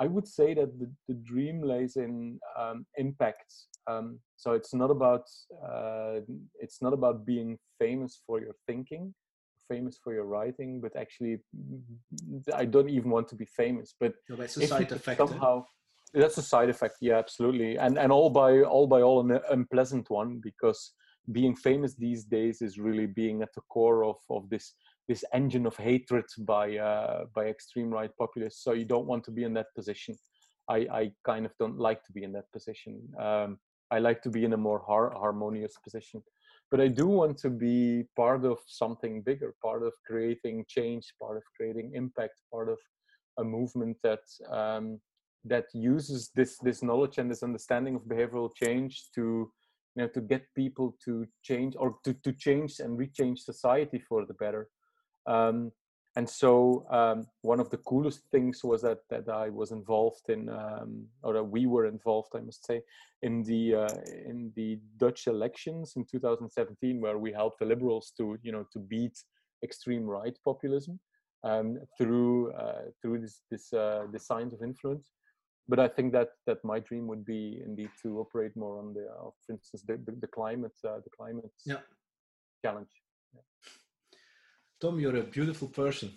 I 0.00 0.06
would 0.06 0.26
say 0.26 0.54
that 0.54 0.78
the, 0.80 0.90
the 1.08 1.14
dream 1.14 1.62
lays 1.62 1.96
in 1.96 2.40
um, 2.58 2.86
impact 2.96 3.52
um, 3.86 4.18
so 4.36 4.52
it's 4.52 4.74
not 4.74 4.90
about 4.90 5.24
uh, 5.64 6.20
it's 6.60 6.82
not 6.82 6.92
about 6.92 7.24
being 7.24 7.58
famous 7.78 8.20
for 8.26 8.40
your 8.40 8.54
thinking, 8.66 9.14
famous 9.68 9.98
for 10.02 10.12
your 10.12 10.24
writing, 10.24 10.80
but 10.80 10.94
actually, 10.96 11.38
I 12.54 12.64
don't 12.64 12.90
even 12.90 13.10
want 13.10 13.28
to 13.28 13.36
be 13.36 13.46
famous. 13.46 13.94
But 13.98 14.14
no, 14.28 14.36
that's 14.36 14.56
a 14.56 14.66
side 14.66 14.92
effect. 14.92 15.18
Somehow, 15.18 15.64
that's 16.12 16.38
a 16.38 16.42
side 16.42 16.68
effect. 16.68 16.96
Yeah, 17.00 17.18
absolutely, 17.18 17.78
and 17.78 17.98
and 17.98 18.12
all 18.12 18.30
by 18.30 18.62
all 18.62 18.86
by 18.86 19.02
all 19.02 19.20
an 19.20 19.40
unpleasant 19.50 20.10
one 20.10 20.40
because 20.42 20.92
being 21.32 21.54
famous 21.54 21.94
these 21.94 22.24
days 22.24 22.62
is 22.62 22.78
really 22.78 23.06
being 23.06 23.42
at 23.42 23.54
the 23.54 23.62
core 23.68 24.04
of 24.04 24.16
of 24.28 24.48
this 24.50 24.74
this 25.08 25.24
engine 25.32 25.66
of 25.66 25.76
hatred 25.76 26.26
by 26.40 26.76
uh, 26.76 27.24
by 27.34 27.46
extreme 27.46 27.90
right 27.90 28.12
populists. 28.18 28.62
So 28.62 28.72
you 28.72 28.84
don't 28.84 29.06
want 29.06 29.24
to 29.24 29.30
be 29.30 29.44
in 29.44 29.54
that 29.54 29.74
position. 29.74 30.16
I, 30.68 30.86
I 31.00 31.12
kind 31.24 31.44
of 31.46 31.52
don't 31.58 31.78
like 31.78 32.04
to 32.04 32.12
be 32.12 32.22
in 32.22 32.32
that 32.32 32.50
position. 32.52 33.00
Um, 33.18 33.58
I 33.90 33.98
like 33.98 34.22
to 34.22 34.30
be 34.30 34.44
in 34.44 34.52
a 34.52 34.56
more 34.56 34.82
har- 34.86 35.12
harmonious 35.14 35.76
position. 35.82 36.22
But 36.70 36.80
I 36.80 36.88
do 36.88 37.06
want 37.06 37.36
to 37.38 37.50
be 37.50 38.04
part 38.16 38.44
of 38.44 38.58
something 38.66 39.22
bigger, 39.22 39.54
part 39.60 39.82
of 39.82 39.92
creating 40.06 40.64
change, 40.68 41.14
part 41.20 41.36
of 41.36 41.42
creating 41.56 41.92
impact, 41.94 42.34
part 42.52 42.68
of 42.68 42.78
a 43.38 43.44
movement 43.44 43.96
that 44.04 44.24
um, 44.50 45.00
that 45.44 45.66
uses 45.74 46.30
this 46.34 46.58
this 46.58 46.82
knowledge 46.82 47.18
and 47.18 47.30
this 47.30 47.42
understanding 47.42 47.96
of 47.96 48.02
behavioral 48.02 48.50
change 48.54 49.06
to 49.14 49.50
you 49.96 50.02
know 50.02 50.08
to 50.08 50.20
get 50.20 50.42
people 50.54 50.96
to 51.04 51.26
change 51.42 51.74
or 51.76 51.96
to, 52.04 52.14
to 52.22 52.32
change 52.32 52.78
and 52.78 52.98
rechange 52.98 53.38
society 53.38 53.98
for 54.08 54.24
the 54.26 54.34
better. 54.34 54.68
Um, 55.26 55.72
and 56.16 56.28
so 56.28 56.86
um, 56.90 57.26
one 57.42 57.60
of 57.60 57.70
the 57.70 57.76
coolest 57.78 58.22
things 58.32 58.64
was 58.64 58.82
that 58.82 58.98
that 59.10 59.28
I 59.28 59.48
was 59.48 59.70
involved 59.70 60.28
in, 60.28 60.48
um, 60.48 61.06
or 61.22 61.32
that 61.34 61.44
we 61.44 61.66
were 61.66 61.86
involved, 61.86 62.30
I 62.34 62.40
must 62.40 62.66
say, 62.66 62.82
in 63.22 63.44
the 63.44 63.74
uh, 63.74 63.94
in 64.26 64.52
the 64.56 64.80
Dutch 64.96 65.28
elections 65.28 65.94
in 65.96 66.04
2017, 66.04 67.00
where 67.00 67.18
we 67.18 67.32
helped 67.32 67.60
the 67.60 67.66
liberals 67.66 68.12
to 68.16 68.36
you 68.42 68.50
know 68.50 68.66
to 68.72 68.80
beat 68.80 69.16
extreme 69.62 70.04
right 70.04 70.36
populism 70.44 70.98
um, 71.44 71.78
through 71.96 72.52
uh, 72.52 72.82
through 73.00 73.20
this 73.20 73.42
this 73.50 73.72
uh, 73.72 74.06
this 74.12 74.26
signs 74.26 74.52
of 74.52 74.62
influence. 74.62 75.10
but 75.68 75.78
I 75.78 75.86
think 75.86 76.12
that 76.12 76.30
that 76.46 76.64
my 76.64 76.80
dream 76.80 77.06
would 77.06 77.24
be 77.24 77.62
indeed 77.64 77.90
to 78.02 78.18
operate 78.18 78.56
more 78.56 78.78
on 78.80 78.94
the, 78.94 79.04
uh, 79.06 79.30
for 79.46 79.52
instance, 79.52 79.82
the 79.86 79.96
the, 80.06 80.12
the 80.20 80.26
climate 80.26 80.78
uh, 80.84 80.98
the 81.06 81.10
climate 81.16 81.54
yeah. 81.64 81.82
challenge. 82.64 82.94
Yeah. 83.32 83.42
Tom, 84.80 84.98
you're 84.98 85.16
a 85.16 85.22
beautiful 85.22 85.68
person. 85.68 86.12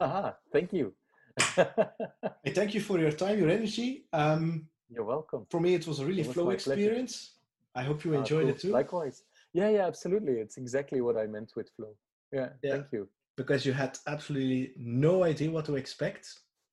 Aha, 0.00 0.34
thank 0.52 0.72
you. 0.72 0.94
I 1.38 2.50
thank 2.50 2.74
you 2.74 2.80
for 2.80 2.98
your 2.98 3.12
time, 3.12 3.38
your 3.38 3.50
energy. 3.50 4.06
Um, 4.12 4.68
you're 4.90 5.04
welcome. 5.04 5.46
For 5.50 5.60
me, 5.60 5.74
it 5.74 5.86
was 5.86 6.00
a 6.00 6.06
really 6.06 6.22
flow 6.22 6.50
experience. 6.50 7.32
Pleasure. 7.74 7.84
I 7.84 7.88
hope 7.88 8.04
you 8.04 8.14
enjoyed 8.14 8.44
uh, 8.44 8.46
cool. 8.46 8.54
it 8.54 8.60
too. 8.60 8.72
Likewise. 8.72 9.22
Yeah, 9.52 9.68
yeah, 9.68 9.86
absolutely. 9.86 10.34
It's 10.34 10.56
exactly 10.56 11.00
what 11.00 11.16
I 11.16 11.26
meant 11.26 11.52
with 11.56 11.70
flow. 11.76 11.94
Yeah, 12.32 12.48
yeah, 12.62 12.72
thank 12.72 12.86
you. 12.92 13.08
Because 13.36 13.66
you 13.66 13.72
had 13.72 13.98
absolutely 14.06 14.72
no 14.76 15.24
idea 15.24 15.50
what 15.50 15.66
to 15.66 15.76
expect. 15.76 16.26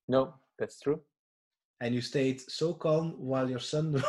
No, 0.08 0.34
that's 0.58 0.80
true 0.80 1.02
and 1.84 1.94
you 1.94 2.02
stayed 2.02 2.40
so 2.50 2.74
calm 2.74 3.14
while 3.18 3.50
your 3.50 3.60
son 3.60 4.02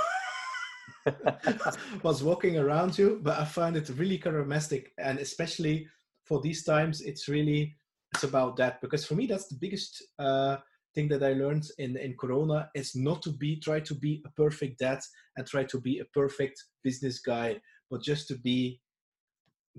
was 2.02 2.22
walking 2.22 2.56
around 2.56 2.96
you 2.96 3.20
but 3.22 3.38
i 3.38 3.44
find 3.44 3.76
it 3.76 3.90
really 3.96 4.18
charismatic 4.18 4.86
and 4.98 5.18
especially 5.18 5.86
for 6.24 6.40
these 6.40 6.64
times 6.64 7.00
it's 7.00 7.28
really 7.28 7.74
it's 8.14 8.24
about 8.24 8.56
that. 8.56 8.80
Because 8.80 9.04
for 9.04 9.14
me 9.14 9.26
that's 9.26 9.48
the 9.48 9.56
biggest 9.56 10.02
uh, 10.18 10.56
thing 10.94 11.08
that 11.08 11.22
i 11.22 11.32
learned 11.32 11.66
in 11.78 11.96
in 11.96 12.14
corona 12.14 12.70
is 12.74 12.94
not 12.94 13.20
to 13.22 13.30
be 13.30 13.56
try 13.56 13.80
to 13.80 13.94
be 13.94 14.22
a 14.26 14.30
perfect 14.42 14.78
dad 14.78 15.00
and 15.36 15.46
try 15.46 15.64
to 15.64 15.80
be 15.80 15.98
a 15.98 16.04
perfect 16.20 16.62
business 16.82 17.18
guy 17.18 17.60
but 17.90 18.00
just 18.00 18.28
to 18.28 18.36
be 18.38 18.80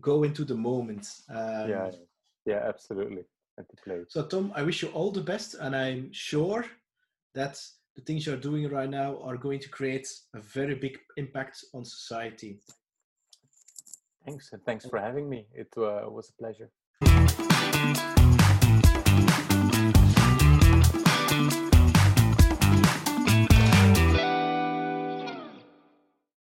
go 0.01 0.23
into 0.23 0.43
the 0.43 0.55
moment 0.55 1.07
um, 1.29 1.69
yeah 1.69 1.89
yeah 2.45 2.61
absolutely. 2.67 3.23
At 3.57 3.69
the 3.69 3.77
place. 3.77 4.07
So 4.09 4.25
tom 4.25 4.51
i 4.55 4.61
wish 4.61 4.81
you 4.81 4.89
all 4.89 5.11
the 5.11 5.21
best 5.21 5.55
and 5.55 5.73
i'm 5.73 6.09
sure 6.11 6.65
that 7.33 7.57
the 7.95 8.01
things 8.01 8.25
you're 8.25 8.35
doing 8.35 8.69
right 8.69 8.89
now 8.89 9.17
are 9.23 9.37
going 9.37 9.59
to 9.59 9.69
create 9.69 10.07
a 10.33 10.39
very 10.39 10.75
big 10.75 10.97
impact 11.15 11.63
on 11.73 11.85
society. 11.85 12.59
Thanks, 14.25 14.51
and 14.53 14.63
thanks 14.65 14.85
for 14.85 14.99
having 14.99 15.29
me. 15.29 15.45
It 15.53 15.67
uh, 15.77 16.09
was 16.09 16.29
a 16.29 16.33
pleasure. 16.41 16.71